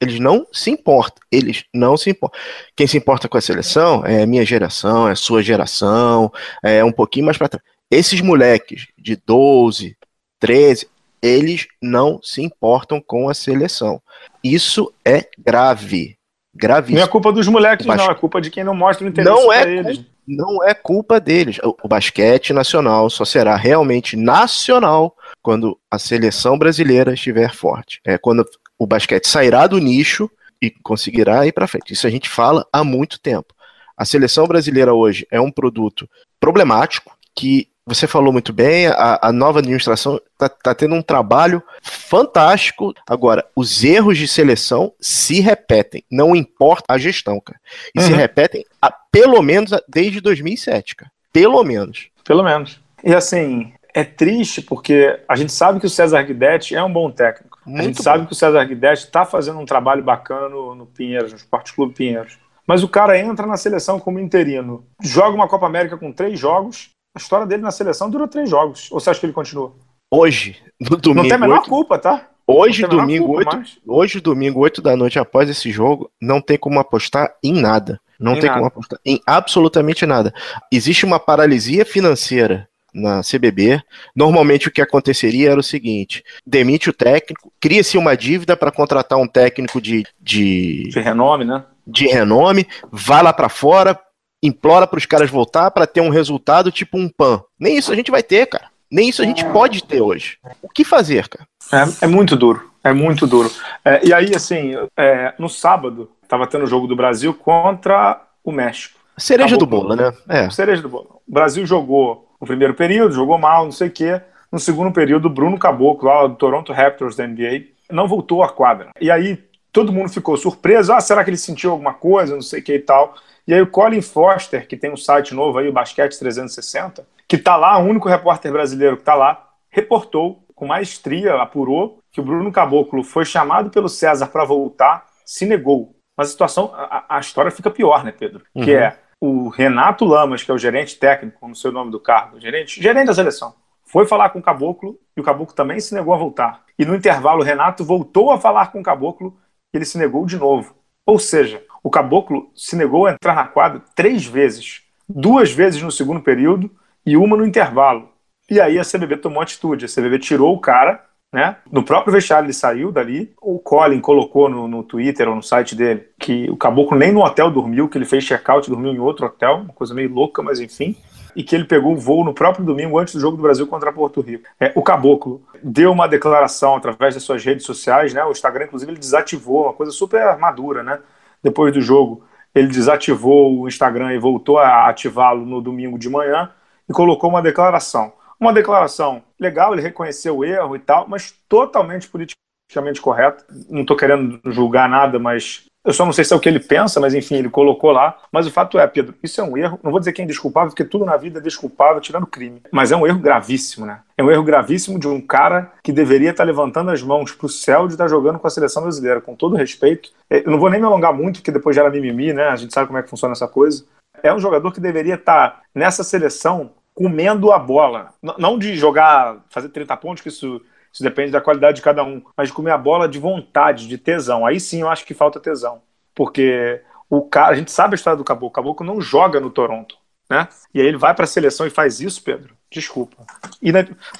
eles 0.02 0.20
não 0.20 0.48
se 0.52 0.72
importam. 0.72 1.24
Eles 1.32 1.64
não 1.74 1.96
se 1.96 2.10
importam. 2.10 2.40
Quem 2.76 2.88
se 2.88 2.98
importa 2.98 3.30
com 3.30 3.38
a 3.38 3.42
seleção 3.42 4.04
é 4.04 4.24
a 4.24 4.28
minha 4.28 4.44
geração, 4.44 5.08
é 5.08 5.12
a 5.12 5.16
sua 5.16 5.44
geração, 5.44 6.32
é 6.64 6.84
um 6.84 6.92
pouquinho 6.92 7.26
mais 7.26 7.38
para 7.38 7.50
trás. 7.50 7.64
Esses 7.90 8.20
moleques 8.20 8.88
de 8.98 9.16
12, 9.16 9.96
13, 10.40 10.88
eles 11.22 11.68
não 11.82 12.20
se 12.24 12.42
importam 12.42 13.00
com 13.00 13.30
a 13.30 13.34
seleção. 13.34 14.02
Isso 14.44 14.92
é 15.06 15.26
grave. 15.38 16.18
Gravíssimo. 16.54 16.98
Não 16.98 17.06
é 17.06 17.08
culpa 17.08 17.32
dos 17.32 17.48
moleques, 17.48 17.86
não. 17.86 18.12
É 18.12 18.16
culpa 18.16 18.42
de 18.42 18.50
quem 18.50 18.64
não 18.64 18.76
mostra 18.76 19.06
o 19.06 19.10
interesse 19.10 19.30
não 19.30 19.54
é 19.54 19.72
eles. 19.72 20.04
Não 20.28 20.64
é 20.64 20.74
culpa 20.74 21.20
deles. 21.20 21.58
O 21.64 21.88
basquete 21.88 22.54
nacional 22.54 23.10
só 23.10 23.26
será 23.26 23.56
realmente 23.56 24.16
nacional 24.16 25.16
quando 25.42 25.78
a 25.90 25.98
seleção 25.98 26.58
brasileira 26.58 27.14
estiver 27.14 27.54
forte. 27.54 28.00
É 28.06 28.18
quando 28.18 28.46
o 28.82 28.88
basquete 28.88 29.28
sairá 29.28 29.68
do 29.68 29.78
nicho 29.78 30.28
e 30.60 30.72
conseguirá 30.72 31.46
ir 31.46 31.52
para 31.52 31.68
frente. 31.68 31.94
Isso 31.94 32.08
a 32.08 32.10
gente 32.10 32.28
fala 32.28 32.66
há 32.74 32.84
muito 32.84 33.20
tempo. 33.20 33.54
A 33.96 34.04
seleção 34.04 34.48
brasileira 34.48 34.92
hoje 34.92 35.28
é 35.30 35.40
um 35.40 35.52
produto 35.52 36.10
problemático 36.40 37.16
que 37.36 37.68
você 37.86 38.08
falou 38.08 38.34
muito 38.34 38.52
bem, 38.52 38.88
a, 38.88 39.20
a 39.22 39.32
nova 39.32 39.60
administração 39.60 40.20
está 40.34 40.50
tá 40.50 40.74
tendo 40.74 40.96
um 40.96 41.02
trabalho 41.04 41.62
fantástico. 41.84 42.92
Agora, 43.08 43.46
os 43.56 43.84
erros 43.84 44.18
de 44.18 44.28
seleção 44.28 44.92
se 45.00 45.42
repetem, 45.42 46.04
não 46.10 46.36
importa 46.36 46.86
a 46.88 46.98
gestão, 46.98 47.40
cara. 47.40 47.60
E 47.96 48.00
uhum. 48.00 48.08
se 48.08 48.14
repetem 48.14 48.66
a, 48.82 48.92
pelo 49.12 49.44
menos 49.44 49.70
desde 49.88 50.20
2007, 50.20 50.96
cara. 50.96 51.12
Pelo 51.32 51.64
menos. 51.64 52.10
Pelo 52.24 52.44
menos. 52.44 52.80
E 53.04 53.14
assim, 53.14 53.74
é 53.94 54.04
triste 54.04 54.60
porque 54.60 55.20
a 55.28 55.36
gente 55.36 55.52
sabe 55.52 55.80
que 55.80 55.86
o 55.86 55.90
César 55.90 56.24
Guidetti 56.24 56.76
é 56.76 56.84
um 56.84 56.92
bom 56.92 57.12
técnico. 57.12 57.51
Muito 57.72 57.80
a 57.80 57.84
gente 57.84 57.98
bom. 57.98 58.04
sabe 58.04 58.26
que 58.26 58.34
o 58.34 58.36
César 58.36 58.64
Guidetti 58.66 59.06
está 59.06 59.26
fazendo 59.26 59.58
um 59.60 59.66
trabalho 59.66 60.04
bacana 60.04 60.50
no, 60.50 60.76
no 60.76 60.86
Pinheiros, 60.86 61.32
no 61.32 61.38
Esporte 61.38 61.74
Clube 61.74 61.94
Pinheiros. 61.94 62.38
Mas 62.68 62.84
o 62.84 62.90
cara 62.90 63.18
entra 63.18 63.48
na 63.48 63.56
seleção 63.56 63.98
como 63.98 64.20
interino, 64.20 64.86
joga 65.02 65.36
uma 65.36 65.48
Copa 65.48 65.66
América 65.66 65.98
com 65.98 66.12
três 66.12 66.38
jogos. 66.38 66.90
A 67.16 67.20
história 67.20 67.46
dele 67.46 67.62
na 67.62 67.72
seleção 67.72 68.10
dura 68.10 68.28
três 68.28 68.50
jogos. 68.50 68.92
Ou 68.92 69.00
você 69.00 69.10
acha 69.10 69.20
que 69.20 69.26
ele 69.26 69.34
continua? 69.34 69.74
Hoje, 70.14 70.58
no 70.80 70.98
domingo. 70.98 71.24
Não 71.24 71.30
tem 71.30 71.34
a 71.34 71.38
menor 71.38 71.64
culpa, 71.64 71.98
tá? 71.98 72.28
Hoje, 72.46 72.86
domingo, 72.86 73.38
8, 73.38 73.64
hoje, 73.88 74.20
domingo, 74.20 74.60
8 74.60 74.82
da 74.82 74.96
noite, 74.96 75.18
após 75.18 75.50
esse 75.50 75.72
jogo, 75.72 76.12
não 76.22 76.42
tem 76.42 76.58
como 76.58 76.80
apostar 76.80 77.34
em 77.42 77.54
nada. 77.54 78.00
Não 78.20 78.34
em 78.34 78.40
tem 78.40 78.50
nada. 78.50 78.56
como 78.56 78.68
apostar 78.68 79.00
em 79.06 79.22
absolutamente 79.26 80.06
nada. 80.06 80.34
Existe 80.72 81.06
uma 81.06 81.20
paralisia 81.20 81.86
financeira 81.86 82.68
na 82.94 83.22
CBB. 83.22 83.82
Normalmente 84.16 84.68
o 84.68 84.72
que 84.72 84.82
aconteceria 84.82 85.52
era 85.52 85.60
o 85.60 85.64
seguinte: 85.64 86.24
demite 86.46 86.90
o 86.90 86.94
técnico, 86.94 87.52
cria-se 87.60 87.98
uma 87.98 88.16
dívida 88.16 88.56
para 88.56 88.72
contratar 88.72 89.18
um 89.18 89.28
técnico 89.28 89.82
de, 89.82 90.06
de, 90.20 90.90
de 90.90 91.00
renome, 91.00 91.46
né? 91.46 91.64
De 91.86 92.08
renome, 92.08 92.68
vai 92.92 93.24
lá 93.24 93.34
para 93.34 93.50
fora, 93.50 94.00
implora 94.42 94.86
para 94.86 94.98
os 94.98 95.06
caras 95.06 95.30
voltar 95.30 95.72
para 95.72 95.88
ter 95.88 96.02
um 96.02 96.10
resultado 96.10 96.72
tipo 96.72 96.98
um 96.98 97.10
PAN. 97.10 97.42
Nem 97.60 97.78
isso 97.78 97.92
a 97.92 97.96
gente 97.96 98.12
vai 98.12 98.24
ter, 98.24 98.46
cara. 98.48 98.70
Nem 98.92 99.08
isso 99.08 99.22
a 99.22 99.26
gente 99.26 99.46
pode 99.46 99.84
ter 99.86 100.02
hoje. 100.02 100.38
O 100.62 100.68
que 100.68 100.84
fazer, 100.84 101.30
cara? 101.30 101.48
É, 101.72 102.06
é 102.06 102.08
muito 102.08 102.36
duro. 102.36 102.70
É 102.84 102.92
muito 102.92 103.26
duro. 103.26 103.50
É, 103.86 104.06
e 104.06 104.14
aí, 104.14 104.36
assim, 104.36 104.74
é, 104.98 105.34
no 105.40 105.48
sábado, 105.48 106.10
estava 106.22 106.48
tendo 106.48 106.66
o 106.66 106.68
jogo 106.68 106.88
do 106.88 106.96
Brasil 106.96 107.34
contra 107.34 108.22
o 108.44 108.52
México. 108.52 109.00
Cereja 109.18 109.56
Acabou 109.56 109.82
do 109.82 109.88
bolo, 109.88 109.96
né? 109.96 110.14
É. 110.28 110.50
Cereja 110.50 110.82
do 110.82 110.90
bolo. 110.90 111.22
O 111.28 111.32
Brasil 111.32 111.66
jogou 111.66 112.31
o 112.42 112.46
primeiro 112.46 112.74
período, 112.74 113.14
jogou 113.14 113.38
mal, 113.38 113.64
não 113.64 113.72
sei 113.72 113.88
o 113.88 113.92
quê. 113.92 114.20
No 114.52 114.60
segundo 114.60 114.92
período, 114.92 115.28
o 115.28 115.30
Bruno 115.30 115.60
Caboclo, 115.60 116.10
lá 116.10 116.28
do 116.28 116.36
Toronto 116.36 116.74
Raptors 116.74 117.16
da 117.16 117.26
NBA, 117.26 117.68
não 117.90 118.08
voltou 118.08 118.44
à 118.44 118.50
quadra. 118.50 118.90
E 119.00 119.12
aí 119.12 119.42
todo 119.72 119.94
mundo 119.94 120.10
ficou 120.10 120.36
surpreso. 120.36 120.92
Ah, 120.92 121.00
será 121.00 121.24
que 121.24 121.30
ele 121.30 121.38
sentiu 121.38 121.72
alguma 121.72 121.94
coisa? 121.94 122.34
Não 122.34 122.42
sei 122.42 122.60
o 122.60 122.64
que 122.64 122.74
e 122.74 122.80
tal. 122.80 123.16
E 123.48 123.54
aí 123.54 123.62
o 123.62 123.68
Colin 123.68 124.02
Foster, 124.02 124.68
que 124.68 124.76
tem 124.76 124.92
um 124.92 124.98
site 124.98 125.34
novo 125.34 125.60
aí, 125.60 125.68
o 125.70 125.74
Basquete 125.74 126.18
360, 126.18 127.06
que 127.28 127.38
tá 127.38 127.56
lá, 127.56 127.78
o 127.78 127.86
único 127.86 128.10
repórter 128.10 128.52
brasileiro 128.52 128.98
que 128.98 129.04
tá 129.04 129.14
lá, 129.14 129.48
reportou 129.70 130.44
com 130.56 130.66
maestria, 130.66 131.36
apurou 131.36 132.00
que 132.12 132.20
o 132.20 132.24
Bruno 132.24 132.52
Caboclo 132.52 133.04
foi 133.04 133.24
chamado 133.24 133.70
pelo 133.70 133.88
César 133.88 134.28
para 134.28 134.44
voltar, 134.44 135.06
se 135.26 135.46
negou. 135.46 135.96
Mas 136.18 136.30
a 136.30 136.32
situação, 136.32 136.72
a, 136.74 137.18
a, 137.18 137.20
história 137.20 137.52
fica 137.52 137.70
pior, 137.70 138.04
né, 138.04 138.12
Pedro? 138.12 138.44
Uhum. 138.54 138.64
Que 138.64 138.76
é 138.76 138.98
o 139.22 139.50
Renato 139.50 140.04
Lamas, 140.04 140.42
que 140.42 140.50
é 140.50 140.54
o 140.54 140.58
gerente 140.58 140.98
técnico, 140.98 141.48
não 141.48 141.54
sei 141.54 141.70
o 141.70 141.74
nome 141.74 141.92
do 141.92 142.00
cargo, 142.00 142.40
gerente, 142.40 142.82
gerente 142.82 143.06
da 143.06 143.14
seleção, 143.14 143.54
foi 143.86 144.08
falar 144.08 144.32
com 144.32 144.40
o 144.40 144.42
Caboclo 144.42 145.00
e 145.16 145.22
o 145.22 145.24
Caboclo 145.24 145.56
também 145.56 145.80
se 145.80 145.94
negou 145.94 146.14
a 146.14 146.18
voltar. 146.18 146.64
E 146.80 146.84
no 146.84 146.96
intervalo, 146.96 147.42
o 147.42 147.44
Renato 147.44 147.86
voltou 147.86 148.32
a 148.32 148.40
falar 148.40 148.72
com 148.72 148.80
o 148.80 148.84
Caboclo 148.84 149.38
e 149.72 149.78
ele 149.78 149.86
se 149.86 149.98
negou 149.98 150.26
de 150.26 150.38
novo. 150.38 150.76
Ou 151.06 151.20
seja, 151.20 151.64
o 151.84 151.90
Caboclo 151.90 152.50
se 152.56 152.76
negou 152.76 153.06
a 153.06 153.12
entrar 153.12 153.36
na 153.36 153.46
quadra 153.46 153.84
três 153.96 154.26
vezes. 154.26 154.82
Duas 155.08 155.52
vezes 155.52 155.82
no 155.84 155.92
segundo 155.92 156.22
período 156.22 156.72
e 157.06 157.16
uma 157.16 157.38
no 157.38 157.46
intervalo. 157.46 158.10
E 158.50 158.60
aí 158.60 158.80
a 158.80 158.84
CBB 158.84 159.18
tomou 159.18 159.44
atitude. 159.44 159.86
A 159.86 159.88
CBB 159.88 160.20
tirou 160.20 160.56
o 160.56 160.60
cara, 160.60 161.06
né? 161.32 161.58
No 161.72 161.84
próprio 161.84 162.14
vestiário 162.14 162.46
ele 162.46 162.54
saiu 162.54 162.92
dali. 162.92 163.34
O 163.42 163.58
Colin 163.60 164.02
colocou 164.02 164.50
no, 164.50 164.68
no 164.68 164.84
Twitter 164.84 165.30
ou 165.30 165.36
no 165.36 165.44
site 165.44 165.76
dele 165.76 166.08
que 166.20 166.50
o 166.50 166.58
Caboclo 166.58 166.98
nem 166.98 167.12
no 167.12 167.24
hotel 167.24 167.50
dormiu, 167.50 167.88
que 167.88 167.98
ele 167.98 168.06
fez 168.06 168.24
check-out 168.24 168.68
e 168.68 168.72
dormiu 168.72 168.92
em 168.92 169.00
outro 169.00 169.26
hotel. 169.26 169.62
Uma 169.62 169.74
coisa 169.74 169.94
meio 169.94 170.14
louca, 170.14 170.42
mas 170.42 170.60
enfim 170.60 170.96
e 171.36 171.44
que 171.44 171.56
ele 171.56 171.66
pegou 171.66 171.94
o 171.94 171.98
voo 171.98 172.24
no 172.24 172.34
próprio 172.34 172.66
domingo 172.66 172.98
antes 173.00 173.14
do 173.14 173.20
jogo 173.20 173.38
do 173.38 173.44
Brasil 173.44 173.66
contra 173.68 173.92
Porto 173.92 174.22
Rico. 174.22 174.44
É, 174.60 174.72
o 174.76 174.82
Caboclo 174.82 175.42
deu 175.64 175.92
uma 175.92 176.08
declaração 176.08 176.76
através 176.76 177.14
das 177.14 177.24
suas 177.24 177.44
redes 177.44 177.66
sociais, 177.66 178.14
né? 178.14 178.24
O 178.24 178.32
Instagram, 178.32 178.66
inclusive, 178.66 178.92
ele 178.92 179.00
desativou, 179.00 179.64
uma 179.64 179.74
coisa 179.74 179.92
super 179.92 180.38
madura, 180.38 180.84
né? 180.84 181.00
Depois 181.42 181.74
do 181.74 181.82
jogo, 181.82 182.24
ele 182.54 182.68
desativou 182.68 183.62
o 183.62 183.68
Instagram 183.68 184.14
e 184.14 184.20
voltou 184.20 184.58
a 184.58 184.88
ativá-lo 184.88 185.46
no 185.46 185.62
domingo 185.62 185.98
de 185.98 186.10
manhã 186.10 186.52
e 186.90 186.94
colocou 186.94 187.30
uma 187.30 187.42
declaração. 187.42 188.14
Uma 188.42 188.52
declaração 188.52 189.22
legal, 189.40 189.72
ele 189.72 189.84
reconheceu 189.84 190.38
o 190.38 190.44
erro 190.44 190.76
e 190.76 190.80
tal, 190.80 191.08
mas 191.08 191.32
totalmente 191.48 192.10
politicamente 192.10 193.00
correta. 193.00 193.46
Não 193.70 193.82
estou 193.82 193.96
querendo 193.96 194.42
julgar 194.46 194.90
nada, 194.90 195.20
mas 195.20 195.66
eu 195.86 195.94
só 195.94 196.06
não 196.06 196.14
sei 196.14 196.24
se 196.24 196.34
é 196.34 196.36
o 196.36 196.40
que 196.40 196.50
ele 196.50 196.60
pensa, 196.60 197.00
mas 197.00 197.14
enfim, 197.14 197.36
ele 197.36 197.50
colocou 197.50 197.92
lá. 197.92 198.18
Mas 198.32 198.48
o 198.48 198.52
fato 198.52 198.80
é, 198.80 198.88
Pedro, 198.88 199.14
isso 199.22 199.40
é 199.42 199.44
um 199.44 199.56
erro. 199.56 199.80
Não 199.84 199.92
vou 199.92 200.00
dizer 200.00 200.14
quem 200.14 200.26
é 200.26 200.28
desculpável, 200.28 200.70
porque 200.70 200.84
tudo 200.84 201.06
na 201.06 201.18
vida 201.18 201.38
é 201.38 201.42
desculpável, 201.42 202.02
tirando 202.02 202.26
crime. 202.26 202.64
Mas 202.72 202.92
é 202.92 202.96
um 202.96 203.06
erro 203.06 203.20
gravíssimo, 203.20 203.86
né? 203.86 204.00
É 204.18 204.24
um 204.24 204.32
erro 204.32 204.44
gravíssimo 204.44 205.00
de 205.00 205.08
um 205.08 205.22
cara 205.22 205.72
que 205.84 205.92
deveria 205.92 206.32
estar 206.32 206.44
levantando 206.44 206.90
as 206.90 207.04
mãos 207.04 207.32
para 207.32 207.46
o 207.46 207.50
céu 207.50 207.86
de 207.86 207.94
estar 207.94 208.08
jogando 208.08 208.40
com 208.40 208.48
a 208.48 208.52
seleção 208.52 208.82
brasileira, 208.82 209.22
com 209.22 209.36
todo 209.36 209.56
respeito. 209.56 210.12
Eu 210.30 210.50
não 210.50 210.60
vou 210.60 210.70
nem 210.70 210.80
me 210.80 210.86
alongar 210.88 211.14
muito, 211.14 211.38
porque 211.38 211.52
depois 211.52 211.76
já 211.76 211.84
era 211.84 211.92
mimimi, 211.92 212.34
né? 212.34 212.48
A 212.48 212.56
gente 212.56 212.74
sabe 212.74 212.88
como 212.88 212.98
é 212.98 213.04
que 213.04 213.10
funciona 213.10 213.34
essa 213.34 213.48
coisa. 213.48 213.86
É 214.24 214.34
um 214.34 214.40
jogador 214.40 214.72
que 214.72 214.80
deveria 214.80 215.16
estar 215.16 215.62
nessa 215.74 216.04
seleção 216.04 216.72
comendo 216.94 217.52
a 217.52 217.60
bola. 217.60 218.14
Não 218.38 218.58
de 218.58 218.76
jogar, 218.76 219.38
fazer 219.50 219.70
30 219.70 219.98
pontos, 219.98 220.24
que 220.24 220.30
isso, 220.30 220.62
isso 220.92 221.04
depende 221.04 221.32
da 221.32 221.42
qualidade 221.42 221.78
de 221.78 221.82
cada 221.82 222.04
um, 222.04 222.22
mas 222.36 222.50
de 222.50 222.54
comer 222.54 222.72
a 222.72 222.78
bola 222.78 223.08
de 223.08 223.20
vontade, 223.20 223.88
de 223.88 223.98
tesão. 223.98 224.46
Aí 224.46 224.60
sim 224.60 224.82
eu 224.82 224.90
acho 224.90 225.06
que 225.06 225.14
falta 225.14 225.40
tesão. 225.40 225.82
Porque 226.14 226.82
o 227.10 227.22
cara, 227.22 227.54
a 227.54 227.56
gente 227.56 227.72
sabe 227.72 227.94
a 227.94 227.96
história 227.96 228.18
do 228.18 228.24
Caboclo, 228.24 228.50
o 228.50 228.52
Caboclo 228.52 228.86
não 228.86 229.02
joga 229.02 229.40
no 229.40 229.50
Toronto. 229.50 229.96
Né? 230.30 230.48
E 230.74 230.80
aí 230.80 230.88
ele 230.88 230.98
vai 230.98 231.14
para 231.14 231.26
a 231.26 231.28
seleção 231.28 231.68
e 231.68 231.70
faz 231.70 232.00
isso, 232.00 232.24
Pedro. 232.24 232.56
Desculpa. 232.72 233.18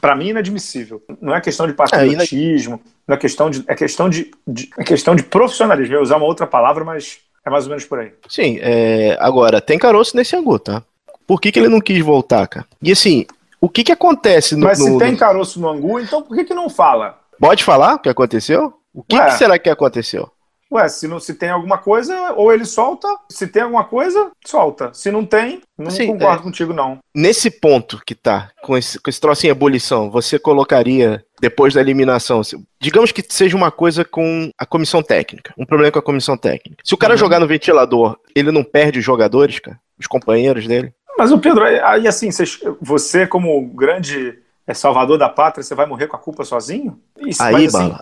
Para 0.02 0.14
mim, 0.14 0.28
inadmissível. 0.28 1.02
Não 1.22 1.34
é 1.34 1.40
questão 1.40 1.66
de 1.66 1.74
patriotismo, 1.74 2.76
é, 2.76 2.90
não 3.08 3.16
é 3.16 3.18
questão 3.18 3.50
de. 3.50 3.64
É 3.66 3.74
questão 3.74 4.10
de, 4.10 4.30
de, 4.46 4.70
é 4.78 4.84
questão 4.84 5.16
de 5.16 5.24
profissionalismo. 5.24 5.94
Eu 5.94 6.00
ia 6.00 6.04
usar 6.04 6.18
uma 6.18 6.26
outra 6.26 6.46
palavra, 6.46 6.84
mas 6.84 7.22
é 7.46 7.50
mais 7.50 7.64
ou 7.64 7.70
menos 7.70 7.86
por 7.86 8.00
aí. 8.00 8.12
Sim, 8.28 8.60
é, 8.62 9.16
agora, 9.22 9.62
tem 9.62 9.80
caroço 9.80 10.18
nesse 10.18 10.36
angu, 10.36 10.60
tá? 10.60 10.84
Por 11.32 11.40
que, 11.40 11.50
que 11.50 11.60
ele 11.60 11.70
não 11.70 11.80
quis 11.80 12.04
voltar, 12.04 12.46
cara? 12.46 12.68
E 12.84 12.92
assim, 12.92 13.26
o 13.62 13.70
que 13.70 13.86
que 13.86 13.92
acontece 13.94 14.54
no. 14.54 14.66
Mas 14.66 14.80
se 14.80 14.90
no, 14.90 15.00
tem 15.00 15.16
caroço 15.16 15.62
no 15.62 15.70
angu, 15.70 15.98
então 15.98 16.22
por 16.22 16.36
que, 16.36 16.44
que 16.44 16.54
não 16.54 16.70
fala? 16.70 17.18
Pode 17.40 17.64
falar 17.64 17.96
o 17.96 18.00
que 18.00 18.10
aconteceu? 18.10 18.74
O 18.94 19.02
que, 19.02 19.18
que 19.18 19.32
será 19.38 19.58
que 19.58 19.70
aconteceu? 19.70 20.30
Ué, 20.70 20.90
se, 20.90 21.08
não, 21.08 21.22
se 21.22 21.34
tem 21.34 21.50
alguma 21.50 21.78
coisa, 21.78 22.34
ou 22.34 22.52
ele 22.52 22.66
solta, 22.66 23.08
se 23.30 23.48
tem 23.48 23.62
alguma 23.62 23.86
coisa, 23.86 24.30
solta. 24.46 24.92
Se 24.94 25.10
não 25.10 25.26
tem, 25.26 25.62
não 25.78 25.88
assim, 25.88 26.08
concordo 26.08 26.42
é, 26.42 26.44
contigo, 26.44 26.74
não. 26.74 27.00
Nesse 27.16 27.50
ponto 27.50 28.02
que 28.06 28.14
tá, 28.14 28.50
com 28.62 28.78
esse, 28.78 29.00
com 29.00 29.10
esse 29.10 29.22
troço 29.22 29.46
em 29.46 29.50
ebulição, 29.50 30.12
você 30.12 30.38
colocaria, 30.38 31.24
depois 31.40 31.74
da 31.74 31.80
eliminação, 31.80 32.42
digamos 32.78 33.14
que 33.14 33.24
seja 33.30 33.56
uma 33.56 33.72
coisa 33.72 34.04
com 34.04 34.52
a 34.58 34.66
comissão 34.66 35.02
técnica, 35.02 35.54
um 35.58 35.66
problema 35.66 35.94
com 35.94 36.00
a 36.00 36.04
comissão 36.04 36.36
técnica. 36.36 36.84
Se 36.84 36.94
o 36.94 36.98
cara 36.98 37.14
uhum. 37.14 37.20
jogar 37.20 37.40
no 37.40 37.48
ventilador, 37.48 38.18
ele 38.36 38.52
não 38.52 38.66
perde 38.66 39.00
os 39.00 39.06
jogadores, 39.06 39.60
cara? 39.60 39.80
Os 39.98 40.08
companheiros 40.08 40.68
dele? 40.68 40.94
Mas 41.18 41.32
o 41.32 41.40
Pedro, 41.40 41.64
aí 41.64 42.08
assim, 42.08 42.30
você 42.82 43.28
como 43.28 43.68
grande 43.68 44.40
é, 44.66 44.74
salvador 44.74 45.18
da 45.18 45.30
pátria, 45.30 45.64
você 45.64 45.76
vai 45.76 45.86
morrer 45.86 46.08
com 46.08 46.16
a 46.16 46.20
culpa 46.20 46.44
sozinho? 46.44 47.00
Isso, 47.20 47.42
aí, 47.44 47.54
mas, 47.54 47.76
assim. 47.76 47.96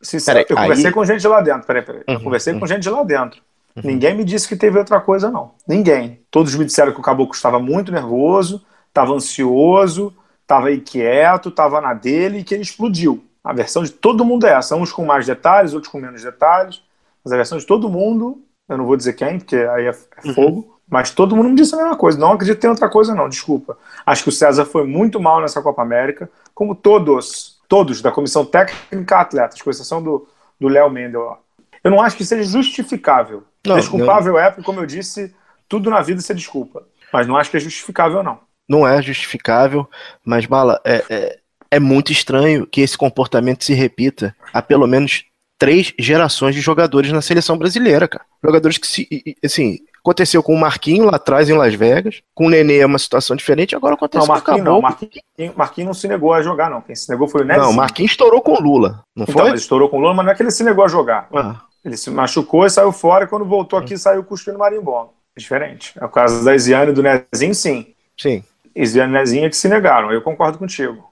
Sincero, 0.00 0.40
eu 0.40 0.56
conversei 0.56 0.86
aí... 0.86 0.92
com 0.92 1.04
gente 1.04 1.20
de 1.20 1.28
lá 1.28 1.40
dentro, 1.40 1.66
peraí, 1.66 1.82
peraí. 1.82 2.02
Uhum, 2.08 2.14
eu 2.14 2.20
conversei 2.20 2.52
uhum. 2.52 2.60
com 2.60 2.66
gente 2.66 2.82
de 2.82 2.90
lá 2.90 3.02
dentro. 3.02 3.40
Uhum. 3.76 3.82
Ninguém 3.84 4.14
me 4.14 4.24
disse 4.24 4.46
que 4.46 4.56
teve 4.56 4.78
outra 4.78 5.00
coisa, 5.00 5.30
não. 5.30 5.52
Ninguém. 5.66 6.20
Todos 6.30 6.54
me 6.54 6.64
disseram 6.64 6.92
que 6.92 7.00
o 7.00 7.02
caboclo 7.02 7.34
estava 7.34 7.58
muito 7.58 7.90
nervoso, 7.90 8.64
estava 8.88 9.12
ansioso, 9.12 10.14
estava 10.42 10.70
inquieto, 10.70 11.48
estava 11.48 11.80
na 11.80 11.94
dele 11.94 12.38
e 12.38 12.44
que 12.44 12.54
ele 12.54 12.62
explodiu. 12.62 13.24
A 13.42 13.52
versão 13.52 13.82
de 13.82 13.90
todo 13.90 14.24
mundo 14.24 14.46
é 14.46 14.52
essa, 14.52 14.76
uns 14.76 14.92
com 14.92 15.04
mais 15.04 15.26
detalhes, 15.26 15.74
outros 15.74 15.90
com 15.90 15.98
menos 15.98 16.22
detalhes, 16.22 16.82
mas 17.24 17.32
a 17.32 17.36
versão 17.36 17.58
de 17.58 17.66
todo 17.66 17.88
mundo, 17.88 18.42
eu 18.68 18.78
não 18.78 18.86
vou 18.86 18.96
dizer 18.96 19.14
quem, 19.14 19.38
porque 19.38 19.56
aí 19.56 19.86
é, 19.86 19.90
é 19.90 20.28
uhum. 20.28 20.34
fogo, 20.34 20.73
mas 20.88 21.10
todo 21.10 21.34
mundo 21.34 21.50
me 21.50 21.56
disse 21.56 21.74
a 21.74 21.78
mesma 21.78 21.96
coisa. 21.96 22.18
Não 22.18 22.32
acredito 22.32 22.60
tem 22.60 22.70
outra 22.70 22.88
coisa, 22.88 23.14
não, 23.14 23.28
desculpa. 23.28 23.76
Acho 24.04 24.22
que 24.22 24.28
o 24.28 24.32
César 24.32 24.64
foi 24.64 24.86
muito 24.86 25.20
mal 25.20 25.40
nessa 25.40 25.62
Copa 25.62 25.82
América, 25.82 26.30
como 26.54 26.74
todos 26.74 27.54
todos 27.68 28.02
da 28.02 28.12
comissão 28.12 28.44
técnica 28.44 29.20
atletas, 29.20 29.60
com 29.60 29.70
exceção 29.70 30.02
do 30.02 30.28
Léo 30.68 30.90
Mendel. 30.90 31.38
Eu 31.82 31.90
não 31.90 32.00
acho 32.00 32.16
que 32.16 32.24
seja 32.24 32.44
justificável. 32.44 33.44
Não, 33.66 33.76
Desculpável 33.76 34.34
não. 34.34 34.40
é, 34.40 34.50
porque, 34.50 34.62
como 34.62 34.80
eu 34.80 34.86
disse, 34.86 35.34
tudo 35.68 35.90
na 35.90 36.00
vida 36.00 36.20
se 36.20 36.34
desculpa. 36.34 36.82
Mas 37.12 37.26
não 37.26 37.36
acho 37.36 37.50
que 37.50 37.56
é 37.56 37.60
justificável, 37.60 38.22
não. 38.22 38.38
Não 38.68 38.86
é 38.86 39.00
justificável, 39.02 39.88
mas, 40.24 40.46
Bala, 40.46 40.80
é, 40.84 41.04
é, 41.10 41.38
é 41.70 41.80
muito 41.80 42.12
estranho 42.12 42.66
que 42.66 42.80
esse 42.80 42.96
comportamento 42.96 43.64
se 43.64 43.74
repita 43.74 44.34
há 44.52 44.62
pelo 44.62 44.86
menos 44.86 45.24
três 45.58 45.92
gerações 45.98 46.54
de 46.54 46.60
jogadores 46.60 47.12
na 47.12 47.20
seleção 47.20 47.58
brasileira, 47.58 48.08
cara. 48.08 48.24
Jogadores 48.42 48.78
que 48.78 48.86
se, 48.86 49.36
assim, 49.44 49.78
Aconteceu 50.04 50.42
com 50.42 50.54
o 50.54 50.60
Marquinho 50.60 51.06
lá 51.06 51.16
atrás 51.16 51.48
em 51.48 51.54
Las 51.54 51.72
Vegas. 51.72 52.20
Com 52.34 52.46
o 52.46 52.50
Nenê 52.50 52.80
é 52.80 52.86
uma 52.86 52.98
situação 52.98 53.34
diferente. 53.34 53.74
Agora 53.74 53.94
acontece 53.94 54.28
não, 54.28 54.34
Marquinho, 54.34 54.56
com 54.58 54.62
o 54.62 54.64
Não, 54.64 54.80
Marquinho, 54.82 55.54
Marquinho 55.56 55.86
não 55.86 55.94
se 55.94 56.06
negou 56.06 56.34
a 56.34 56.42
jogar, 56.42 56.68
não. 56.68 56.82
Quem 56.82 56.94
se 56.94 57.08
negou 57.08 57.26
foi 57.26 57.40
o 57.40 57.44
Nezinho. 57.44 57.64
Não, 57.64 57.72
o 57.72 57.74
Marquinho 57.74 58.04
estourou 58.04 58.42
com 58.42 58.52
o 58.52 58.60
Lula, 58.60 59.02
não 59.16 59.22
então, 59.22 59.32
foi? 59.32 59.48
Ele 59.48 59.56
estourou 59.56 59.88
com 59.88 59.96
o 59.96 60.00
Lula, 60.00 60.12
mas 60.12 60.26
não 60.26 60.32
é 60.32 60.34
que 60.36 60.42
ele 60.42 60.50
se 60.50 60.62
negou 60.62 60.84
a 60.84 60.88
jogar. 60.88 61.26
Ah. 61.34 61.62
Ele 61.82 61.96
se 61.96 62.10
machucou 62.10 62.66
e 62.66 62.70
saiu 62.70 62.92
fora. 62.92 63.24
E 63.24 63.26
quando 63.26 63.46
voltou 63.46 63.78
aqui, 63.78 63.96
saiu 63.96 64.22
cuspindo 64.22 64.58
marimbondo. 64.58 65.08
É 65.34 65.40
diferente. 65.40 65.94
É 65.98 66.04
o 66.04 66.10
caso 66.10 66.44
da 66.44 66.54
Isiane 66.54 66.90
e 66.90 66.94
do 66.94 67.02
Nezinho, 67.02 67.54
sim. 67.54 67.94
Sim. 68.14 68.44
Isiane 68.76 69.10
e 69.10 69.14
Nezinho 69.14 69.46
é 69.46 69.48
que 69.48 69.56
se 69.56 69.70
negaram. 69.70 70.12
Eu 70.12 70.20
concordo 70.20 70.58
contigo. 70.58 71.02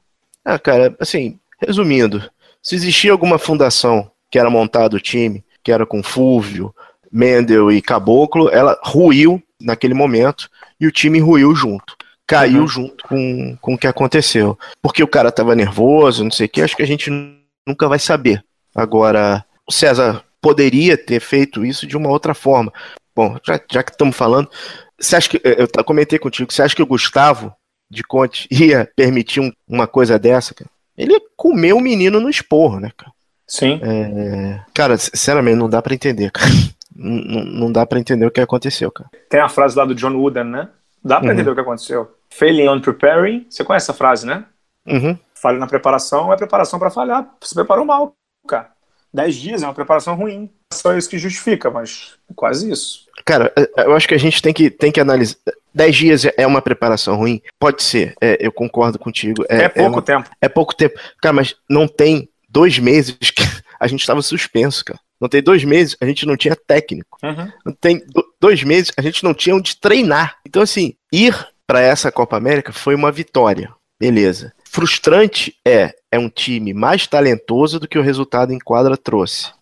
Ah, 0.45 0.59
cara, 0.59 0.95
assim, 1.01 1.39
resumindo. 1.59 2.31
Se 2.63 2.75
existia 2.75 3.11
alguma 3.11 3.39
fundação 3.39 4.11
que 4.31 4.39
era 4.39 4.51
montado 4.51 4.95
o 4.95 5.01
time, 5.01 5.43
que 5.65 5.73
era 5.73 5.87
com 5.87 6.03
Fúvio, 6.03 6.75
Mendel 7.13 7.71
e 7.71 7.83
Caboclo, 7.83 8.49
ela 8.49 8.79
ruiu 8.83 9.43
naquele 9.61 9.95
momento 9.95 10.49
e 10.81 10.87
o 10.87 10.93
time 10.93 11.21
ruiu 11.21 11.55
junto. 11.55 11.97
Caiu 12.27 12.63
uhum. 12.63 12.69
junto 12.69 13.05
com, 13.07 13.57
com 13.61 13.75
o 13.75 13.79
que 13.79 13.87
aconteceu. 13.87 14.59
Porque 14.81 15.03
o 15.03 15.09
cara 15.09 15.31
tava 15.31 15.55
nervoso, 15.55 16.25
não 16.25 16.31
sei 16.31 16.47
o 16.47 16.49
que, 16.49 16.63
acho 16.63 16.77
que 16.77 16.83
a 16.83 16.87
gente 16.87 17.11
nunca 17.67 17.89
vai 17.89 17.99
saber. 17.99 18.43
Agora, 18.75 19.45
o 19.67 19.73
César 19.73 20.25
poderia 20.41 20.97
ter 20.97 21.21
feito 21.21 21.65
isso 21.65 21.87
de 21.87 21.97
uma 21.97 22.09
outra 22.09 22.35
forma. 22.35 22.73
Bom, 23.15 23.37
já, 23.47 23.61
já 23.71 23.83
que 23.83 23.93
estamos 23.93 24.17
falando, 24.17 24.49
você 24.99 25.17
acha 25.17 25.29
que 25.29 25.41
eu 25.45 25.85
comentei 25.85 26.19
contigo, 26.19 26.53
você 26.53 26.63
acha 26.63 26.75
que 26.75 26.83
o 26.83 26.87
Gustavo 26.87 27.55
de 27.91 28.03
Conte 28.03 28.49
ia 28.51 28.91
permitir 28.97 29.41
um, 29.41 29.53
uma 29.69 29.87
coisa 29.87 30.19
dessa, 30.19 30.55
cara? 30.55 30.71
Ele 30.97 31.19
comeu 31.37 31.77
o 31.77 31.81
menino 31.81 32.21
no 32.21 32.29
esporro, 32.29 32.81
né, 32.81 32.91
cara? 32.97 33.13
Sim. 33.47 33.81
É... 33.83 34.61
Cara, 34.73 34.97
sinceramente, 34.97 35.57
não 35.57 35.69
dá 35.69 35.83
para 35.83 35.95
entender, 35.95 36.31
cara. 36.31 36.51
Não, 36.95 37.45
não 37.45 37.73
dá 37.73 37.87
para 37.87 37.99
entender 37.99 38.27
o 38.27 38.31
que 38.31 38.41
aconteceu, 38.41 38.91
cara. 38.91 39.11
Tem 39.29 39.41
a 39.41 39.49
frase 39.49 39.77
lá 39.77 39.85
do 39.85 39.95
John 39.95 40.15
Wooden, 40.15 40.45
né? 40.45 40.69
Dá 41.05 41.19
para 41.19 41.29
uhum. 41.29 41.35
entender 41.35 41.51
o 41.51 41.55
que 41.55 41.61
aconteceu. 41.61 42.11
Failing 42.31 42.69
on 42.69 42.81
preparing. 42.81 43.47
Você 43.49 43.65
conhece 43.65 43.85
essa 43.85 43.95
frase, 43.95 44.27
né? 44.27 44.45
Uhum. 44.87 45.19
Falha 45.35 45.59
na 45.59 45.67
preparação 45.67 46.33
é 46.33 46.37
preparação 46.37 46.79
para 46.79 46.91
falhar. 46.91 47.29
Você 47.41 47.55
preparou 47.55 47.85
mal, 47.85 48.15
cara. 48.47 48.71
Dez 49.13 49.35
dias 49.35 49.63
é 49.63 49.67
uma 49.67 49.75
preparação 49.75 50.15
ruim. 50.15 50.49
Só 50.73 50.97
isso 50.97 51.11
que 51.11 51.19
justifica, 51.19 51.71
mas 51.71 52.15
é 52.31 52.35
quase 52.35 52.71
isso. 52.71 53.07
Cara, 53.25 53.53
é, 53.57 53.63
é, 53.77 53.85
eu 53.85 53.95
acho 53.95 54.09
que 54.09 54.15
a 54.15 54.19
gente 54.19 54.41
tem 54.41 54.55
que, 54.55 54.71
tem 54.71 54.91
que 54.91 55.01
analisar. 55.01 55.37
Dez 55.75 55.95
dias 55.95 56.25
é 56.37 56.47
uma 56.47 56.63
preparação 56.63 57.17
ruim? 57.17 57.43
Pode 57.59 57.83
ser, 57.83 58.15
é, 58.21 58.39
eu 58.41 58.51
concordo 58.51 58.99
contigo. 58.99 59.45
É, 59.49 59.65
é 59.65 59.69
pouco 59.69 59.99
é 59.99 60.03
tempo. 60.03 60.31
É 60.41 60.49
pouco 60.49 60.75
tempo. 60.75 60.99
Cara, 61.21 61.33
mas 61.33 61.55
não 61.69 61.87
tem 61.87 62.29
dois 62.49 62.79
meses 62.79 63.17
que 63.17 63.43
a 63.79 63.87
gente 63.87 64.01
estava 64.01 64.23
suspenso, 64.23 64.85
cara. 64.85 65.01
Não 65.23 65.29
tem 65.29 65.41
dois 65.41 65.63
meses, 65.63 65.97
a 66.01 66.05
gente 66.05 66.27
não 66.27 66.37
tinha 66.37 66.57
técnico. 66.57 67.17
Uhum. 67.23 67.53
Não 67.65 67.73
tem 67.73 68.03
dois 68.41 68.65
meses, 68.65 68.91
a 68.97 69.03
gente 69.03 69.23
não 69.23 69.33
tinha 69.33 69.55
onde 69.55 69.77
treinar. 69.77 70.37
Então, 70.45 70.61
assim, 70.61 70.95
ir 71.13 71.33
para 71.65 71.81
essa 71.81 72.11
Copa 72.11 72.37
América 72.37 72.73
foi 72.73 72.97
uma 72.97 73.13
vitória. 73.13 73.73
Beleza. 74.01 74.53
Frustrante 74.69 75.55
é, 75.65 75.95
é 76.11 76.19
um 76.19 76.29
time 76.29 76.75
mais 76.75 77.07
talentoso 77.07 77.79
do 77.79 77.87
que 77.87 77.97
o 77.97 78.03
resultado 78.03 78.53
em 78.53 78.59
quadra 78.59 78.97
trouxe. 78.97 79.53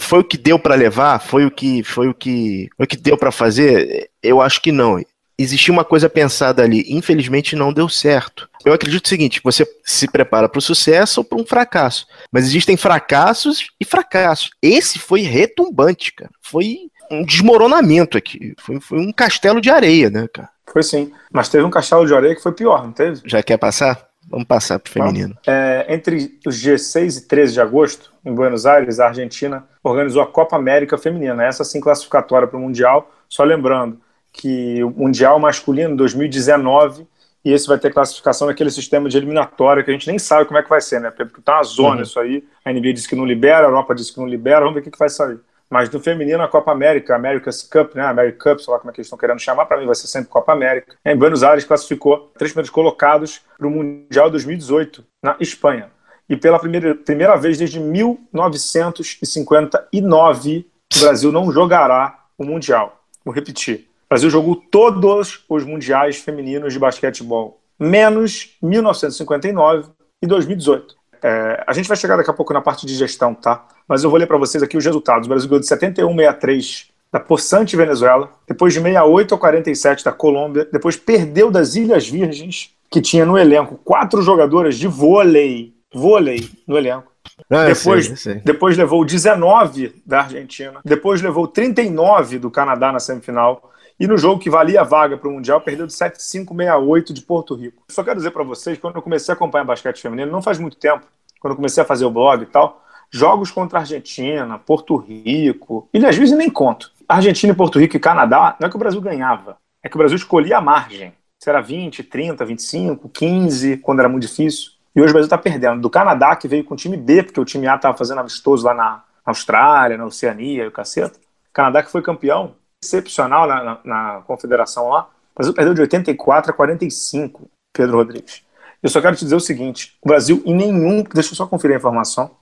Foi 0.00 0.20
o 0.20 0.24
que 0.24 0.38
deu 0.38 0.58
para 0.58 0.74
levar? 0.74 1.18
Foi 1.18 1.44
o 1.44 1.50
que 1.50 1.82
foi 1.82 2.08
o 2.08 2.14
que 2.14 2.70
foi 2.74 2.86
o 2.86 2.88
que 2.88 2.96
deu 2.96 3.18
para 3.18 3.30
fazer? 3.30 4.08
Eu 4.22 4.40
acho 4.40 4.62
que 4.62 4.72
não. 4.72 4.98
Existia 5.42 5.72
uma 5.72 5.84
coisa 5.84 6.08
pensada 6.08 6.62
ali, 6.62 6.84
infelizmente 6.88 7.56
não 7.56 7.72
deu 7.72 7.88
certo. 7.88 8.48
Eu 8.64 8.72
acredito 8.72 9.04
o 9.04 9.08
seguinte: 9.08 9.40
você 9.42 9.66
se 9.84 10.08
prepara 10.08 10.48
para 10.48 10.58
o 10.58 10.62
sucesso 10.62 11.20
ou 11.20 11.24
para 11.24 11.38
um 11.38 11.44
fracasso. 11.44 12.06
Mas 12.30 12.44
existem 12.44 12.76
fracassos 12.76 13.70
e 13.80 13.84
fracassos. 13.84 14.50
Esse 14.62 14.98
foi 14.98 15.22
retumbante, 15.22 16.12
cara. 16.14 16.30
Foi 16.40 16.76
um 17.10 17.24
desmoronamento 17.24 18.16
aqui. 18.16 18.54
Foi, 18.58 18.80
foi 18.80 18.98
um 18.98 19.12
castelo 19.12 19.60
de 19.60 19.70
areia, 19.70 20.08
né, 20.08 20.26
cara? 20.32 20.48
Foi 20.72 20.82
sim. 20.82 21.12
Mas 21.30 21.48
teve 21.48 21.64
um 21.64 21.70
castelo 21.70 22.06
de 22.06 22.14
areia 22.14 22.34
que 22.34 22.42
foi 22.42 22.52
pior, 22.52 22.84
não 22.84 22.92
teve? 22.92 23.20
Já 23.24 23.42
quer 23.42 23.58
passar? 23.58 24.08
Vamos 24.28 24.46
passar 24.46 24.78
para 24.78 24.88
o 24.88 24.92
feminino. 24.92 25.36
É, 25.46 25.84
entre 25.88 26.38
os 26.46 26.58
dias 26.58 26.82
6 26.82 27.18
e 27.18 27.28
13 27.28 27.52
de 27.52 27.60
agosto, 27.60 28.12
em 28.24 28.32
Buenos 28.32 28.64
Aires, 28.64 29.00
a 29.00 29.08
Argentina 29.08 29.64
organizou 29.82 30.22
a 30.22 30.26
Copa 30.26 30.56
América 30.56 30.96
Feminina, 30.96 31.44
essa 31.44 31.64
sim 31.64 31.80
classificatória 31.80 32.48
para 32.48 32.56
o 32.56 32.60
Mundial. 32.60 33.10
Só 33.28 33.44
lembrando 33.44 34.00
que 34.32 34.82
o 34.82 34.90
Mundial 34.90 35.38
Masculino 35.38 35.96
2019 35.96 37.06
e 37.44 37.52
esse 37.52 37.66
vai 37.66 37.78
ter 37.78 37.92
classificação 37.92 38.46
naquele 38.46 38.70
sistema 38.70 39.08
de 39.08 39.16
eliminatória 39.16 39.82
que 39.82 39.90
a 39.90 39.92
gente 39.92 40.06
nem 40.06 40.16
sabe 40.18 40.46
como 40.46 40.58
é 40.58 40.62
que 40.62 40.68
vai 40.68 40.80
ser, 40.80 41.00
né? 41.00 41.10
Porque 41.10 41.42
tá 41.42 41.56
uma 41.56 41.64
zona 41.64 41.96
uhum. 41.96 42.02
isso 42.02 42.20
aí. 42.20 42.44
A 42.64 42.72
NBA 42.72 42.92
disse 42.92 43.08
que 43.08 43.16
não 43.16 43.24
libera, 43.24 43.66
a 43.66 43.68
Europa 43.68 43.92
disse 43.94 44.12
que 44.12 44.20
não 44.20 44.28
libera, 44.28 44.60
vamos 44.60 44.74
ver 44.74 44.80
o 44.80 44.82
que, 44.84 44.92
que 44.92 44.98
vai 44.98 45.08
sair. 45.08 45.40
Mas 45.68 45.90
no 45.90 45.98
feminino, 45.98 46.40
a 46.42 46.48
Copa 46.48 46.70
América, 46.70 47.16
America's 47.16 47.62
Cup, 47.62 47.96
né? 47.96 48.04
American 48.04 48.38
Cup, 48.38 48.60
sei 48.60 48.72
lá 48.72 48.78
como 48.78 48.90
é 48.90 48.94
que 48.94 49.00
eles 49.00 49.06
estão 49.06 49.18
querendo 49.18 49.40
chamar, 49.40 49.66
para 49.66 49.78
mim 49.78 49.86
vai 49.86 49.94
ser 49.94 50.06
sempre 50.06 50.28
Copa 50.28 50.52
América. 50.52 50.96
Em 51.04 51.16
Buenos 51.16 51.42
Aires 51.42 51.64
classificou 51.64 52.30
três 52.38 52.52
primeiros 52.52 52.70
colocados 52.70 53.40
para 53.58 53.66
o 53.66 53.70
Mundial 53.70 54.30
2018, 54.30 55.04
na 55.22 55.34
Espanha. 55.40 55.90
E 56.28 56.36
pela 56.36 56.60
primeira, 56.60 56.94
primeira 56.94 57.34
vez 57.36 57.58
desde 57.58 57.80
1959, 57.80 60.66
o 60.94 61.00
Brasil 61.00 61.32
não 61.32 61.50
jogará 61.50 62.20
o 62.38 62.44
Mundial. 62.44 63.02
Vou 63.24 63.34
repetir. 63.34 63.91
O 64.12 64.14
Brasil 64.14 64.28
jogou 64.28 64.56
todos 64.56 65.42
os 65.48 65.64
mundiais 65.64 66.18
femininos 66.18 66.74
de 66.74 66.78
basquetebol, 66.78 67.62
menos 67.80 68.58
1959 68.60 69.88
e 70.20 70.26
2018. 70.26 70.94
É, 71.22 71.64
a 71.66 71.72
gente 71.72 71.88
vai 71.88 71.96
chegar 71.96 72.18
daqui 72.18 72.28
a 72.28 72.34
pouco 72.34 72.52
na 72.52 72.60
parte 72.60 72.84
de 72.84 72.94
gestão, 72.94 73.34
tá? 73.34 73.66
Mas 73.88 74.04
eu 74.04 74.10
vou 74.10 74.18
ler 74.18 74.26
para 74.26 74.36
vocês 74.36 74.62
aqui 74.62 74.76
os 74.76 74.84
resultados. 74.84 75.24
O 75.24 75.30
Brasil 75.30 75.48
ganhou 75.48 75.62
de 75.62 75.66
71-63 75.66 76.88
da 77.10 77.18
Poçante 77.20 77.74
Venezuela, 77.74 78.30
depois 78.46 78.74
de 78.74 78.80
68 78.80 79.34
a 79.34 79.38
47 79.38 80.04
da 80.04 80.12
Colômbia, 80.12 80.68
depois 80.70 80.94
perdeu 80.94 81.50
das 81.50 81.74
Ilhas 81.74 82.06
Virgens, 82.06 82.70
que 82.90 83.00
tinha 83.00 83.24
no 83.24 83.38
elenco 83.38 83.80
quatro 83.82 84.20
jogadoras 84.20 84.76
de 84.76 84.88
vôlei, 84.88 85.72
vôlei 85.90 86.50
no 86.66 86.76
elenco. 86.76 87.10
Ah, 87.48 87.64
depois, 87.64 88.04
sei, 88.04 88.16
sei. 88.16 88.34
depois 88.44 88.76
levou 88.76 89.06
19 89.06 90.02
da 90.04 90.20
Argentina, 90.20 90.80
depois 90.84 91.22
levou 91.22 91.48
39 91.48 92.38
do 92.38 92.50
Canadá 92.50 92.92
na 92.92 93.00
semifinal, 93.00 93.71
e 94.02 94.06
no 94.08 94.18
jogo 94.18 94.40
que 94.40 94.50
valia 94.50 94.80
a 94.80 94.84
vaga 94.84 95.16
para 95.16 95.28
o 95.28 95.32
Mundial, 95.32 95.60
perdeu 95.60 95.86
de 95.86 95.92
7-5-68 95.92 97.12
de 97.12 97.22
Porto 97.22 97.54
Rico. 97.54 97.84
Só 97.88 98.02
quero 98.02 98.16
dizer 98.16 98.32
para 98.32 98.42
vocês, 98.42 98.76
quando 98.76 98.96
eu 98.96 99.02
comecei 99.02 99.32
a 99.32 99.36
acompanhar 99.36 99.62
basquete 99.62 100.02
feminino, 100.02 100.28
não 100.28 100.42
faz 100.42 100.58
muito 100.58 100.76
tempo, 100.76 101.06
quando 101.38 101.52
eu 101.52 101.56
comecei 101.56 101.84
a 101.84 101.86
fazer 101.86 102.04
o 102.04 102.10
blog 102.10 102.42
e 102.42 102.46
tal, 102.46 102.82
jogos 103.12 103.52
contra 103.52 103.78
Argentina, 103.78 104.58
Porto 104.58 104.96
Rico, 104.96 105.88
e 105.94 106.04
às 106.04 106.16
vezes 106.16 106.36
nem 106.36 106.50
conto. 106.50 106.90
Argentina, 107.08 107.54
Porto 107.54 107.78
Rico 107.78 107.96
e 107.96 108.00
Canadá, 108.00 108.56
não 108.58 108.66
é 108.66 108.70
que 108.70 108.74
o 108.74 108.78
Brasil 108.80 109.00
ganhava, 109.00 109.56
é 109.80 109.88
que 109.88 109.94
o 109.94 109.98
Brasil 109.98 110.16
escolhia 110.16 110.58
a 110.58 110.60
margem. 110.60 111.14
Se 111.38 111.48
era 111.48 111.60
20, 111.60 112.02
30, 112.02 112.44
25, 112.44 113.08
15, 113.08 113.76
quando 113.76 114.00
era 114.00 114.08
muito 114.08 114.26
difícil. 114.26 114.72
E 114.96 115.00
hoje 115.00 115.10
o 115.10 115.14
Brasil 115.14 115.26
está 115.26 115.38
perdendo. 115.38 115.80
Do 115.80 115.88
Canadá, 115.88 116.34
que 116.34 116.48
veio 116.48 116.64
com 116.64 116.74
o 116.74 116.76
time 116.76 116.96
B, 116.96 117.22
porque 117.22 117.40
o 117.40 117.44
time 117.44 117.68
A 117.68 117.76
estava 117.76 117.96
fazendo 117.96 118.18
amistoso 118.18 118.66
lá 118.66 118.74
na 118.74 119.04
Austrália, 119.24 119.96
na 119.96 120.06
Oceania 120.06 120.64
e 120.64 120.66
o 120.66 120.72
caceta. 120.72 121.20
Canadá 121.52 121.84
que 121.84 121.90
foi 121.92 122.02
campeão, 122.02 122.56
excepcional 122.82 123.46
na, 123.46 123.62
na, 123.62 123.80
na 123.84 124.20
confederação 124.22 124.88
lá. 124.88 125.08
O 125.32 125.36
Brasil 125.36 125.54
perdeu 125.54 125.74
de 125.74 125.80
84 125.82 126.50
a 126.50 126.54
45, 126.54 127.48
Pedro 127.72 127.96
Rodrigues. 127.96 128.42
Eu 128.82 128.90
só 128.90 129.00
quero 129.00 129.16
te 129.16 129.24
dizer 129.24 129.36
o 129.36 129.40
seguinte: 129.40 129.96
o 130.02 130.08
Brasil, 130.08 130.42
em 130.44 130.54
nenhum. 130.54 131.04
Deixa 131.14 131.32
eu 131.32 131.36
só 131.36 131.46
conferir 131.46 131.76
a 131.76 131.78
informação. 131.78 132.32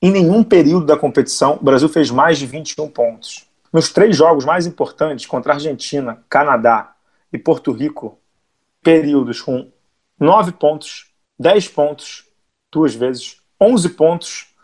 Em 0.00 0.12
nenhum 0.12 0.44
período 0.44 0.86
da 0.86 0.96
competição, 0.96 1.58
o 1.60 1.64
Brasil 1.64 1.88
fez 1.88 2.08
mais 2.10 2.38
de 2.38 2.46
21 2.46 2.88
pontos. 2.88 3.46
Nos 3.72 3.92
três 3.92 4.16
jogos 4.16 4.44
mais 4.44 4.64
importantes 4.64 5.26
contra 5.26 5.54
Argentina, 5.54 6.24
Canadá 6.28 6.94
e 7.32 7.36
Porto 7.36 7.72
Rico, 7.72 8.16
períodos 8.80 9.42
com 9.42 9.70
9 10.18 10.52
pontos, 10.52 11.12
10 11.38 11.68
pontos, 11.68 12.24
duas 12.72 12.94
vezes, 12.94 13.42
11 13.60 13.88
pontos, 13.90 14.54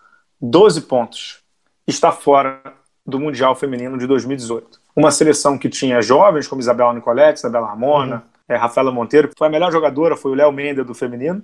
12 0.41 0.83
pontos. 0.83 1.43
Está 1.87 2.13
fora 2.13 2.63
do 3.05 3.19
Mundial 3.19 3.55
Feminino 3.57 3.99
de 3.99 4.07
2018 4.07 4.84
uma 4.97 5.11
seleção 5.11 5.59
que 5.59 5.69
tinha 5.69 6.01
jovens 6.01 6.47
como 6.47 6.61
Isabela 6.61 6.95
Nicoletti, 6.95 7.39
Isabela 7.39 7.69
Ramona, 7.69 8.17
uhum. 8.17 8.55
é, 8.55 8.57
Rafaela 8.57 8.93
Monteiro, 8.93 9.29
que 9.29 9.35
foi 9.37 9.49
a 9.49 9.51
melhor 9.51 9.73
jogadora, 9.73 10.17
foi 10.17 10.33
o 10.33 10.35
Léo 10.35 10.53
Mendes 10.53 10.87
do 10.87 10.95
feminino, 10.95 11.43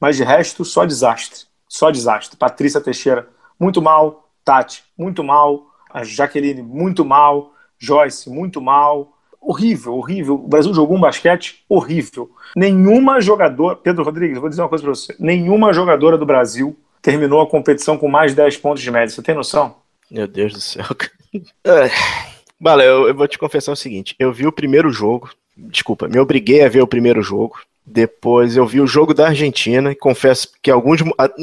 mas 0.00 0.16
de 0.16 0.24
resto, 0.24 0.64
só 0.64 0.84
desastre. 0.84 1.46
Só 1.68 1.90
desastre. 1.90 2.36
Patrícia 2.36 2.80
Teixeira, 2.80 3.28
muito 3.58 3.80
mal. 3.80 4.28
Tati, 4.44 4.84
muito 4.98 5.22
mal. 5.24 5.66
A 5.90 6.04
Jaqueline, 6.04 6.62
muito 6.62 7.04
mal. 7.04 7.52
Joyce, 7.78 8.28
muito 8.28 8.60
mal. 8.60 9.16
Horrível, 9.40 9.94
horrível. 9.94 10.34
O 10.34 10.48
Brasil 10.48 10.74
jogou 10.74 10.96
um 10.96 11.00
basquete 11.00 11.64
horrível. 11.68 12.30
Nenhuma 12.54 13.20
jogadora. 13.20 13.76
Pedro 13.76 14.04
Rodrigues, 14.04 14.38
vou 14.38 14.48
dizer 14.48 14.62
uma 14.62 14.68
coisa 14.68 14.84
para 14.84 14.94
você. 14.94 15.16
Nenhuma 15.18 15.72
jogadora 15.72 16.18
do 16.18 16.26
Brasil 16.26 16.76
terminou 17.00 17.40
a 17.40 17.48
competição 17.48 17.96
com 17.96 18.08
mais 18.08 18.32
de 18.32 18.36
10 18.36 18.56
pontos 18.58 18.82
de 18.82 18.90
média. 18.90 19.08
Você 19.08 19.22
tem 19.22 19.34
noção? 19.34 19.76
Meu 20.10 20.28
Deus 20.28 20.52
do 20.52 20.60
céu. 20.60 20.84
Bala, 22.62 22.84
eu, 22.84 23.08
eu, 23.08 23.14
vou 23.14 23.26
te 23.26 23.36
confessar 23.36 23.72
o 23.72 23.76
seguinte: 23.76 24.14
eu 24.20 24.32
vi 24.32 24.46
o 24.46 24.52
primeiro 24.52 24.88
jogo, 24.90 25.30
desculpa, 25.56 26.06
me 26.06 26.20
obriguei 26.20 26.64
a 26.64 26.68
ver 26.68 26.80
o 26.80 26.86
primeiro 26.86 27.20
jogo. 27.20 27.58
Depois 27.84 28.56
eu 28.56 28.64
vi 28.64 28.80
o 28.80 28.86
jogo 28.86 29.12
da 29.12 29.26
Argentina 29.26 29.90
e 29.90 29.96
confesso 29.96 30.48
que 30.62 30.70
alguns, 30.70 31.00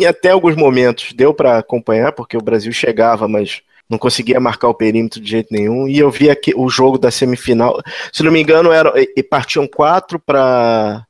até 0.08 0.30
alguns 0.30 0.56
momentos 0.56 1.12
deu 1.12 1.34
para 1.34 1.58
acompanhar, 1.58 2.14
porque 2.14 2.38
o 2.38 2.42
Brasil 2.42 2.72
chegava, 2.72 3.28
mas 3.28 3.62
não 3.90 3.98
conseguia 3.98 4.40
marcar 4.40 4.70
o 4.70 4.74
perímetro 4.74 5.20
de 5.20 5.30
jeito 5.30 5.52
nenhum. 5.52 5.90
E 5.90 6.00
eu 6.00 6.10
vi 6.10 6.30
aqui 6.30 6.54
o 6.56 6.70
jogo 6.70 6.98
da 6.98 7.12
semifinal. 7.12 7.82
Se 8.14 8.24
não 8.24 8.32
me 8.32 8.42
engano, 8.42 8.72
era, 8.72 8.94
e 8.96 9.22
partiam 9.22 9.68
quatro 9.68 10.18
para 10.18 11.06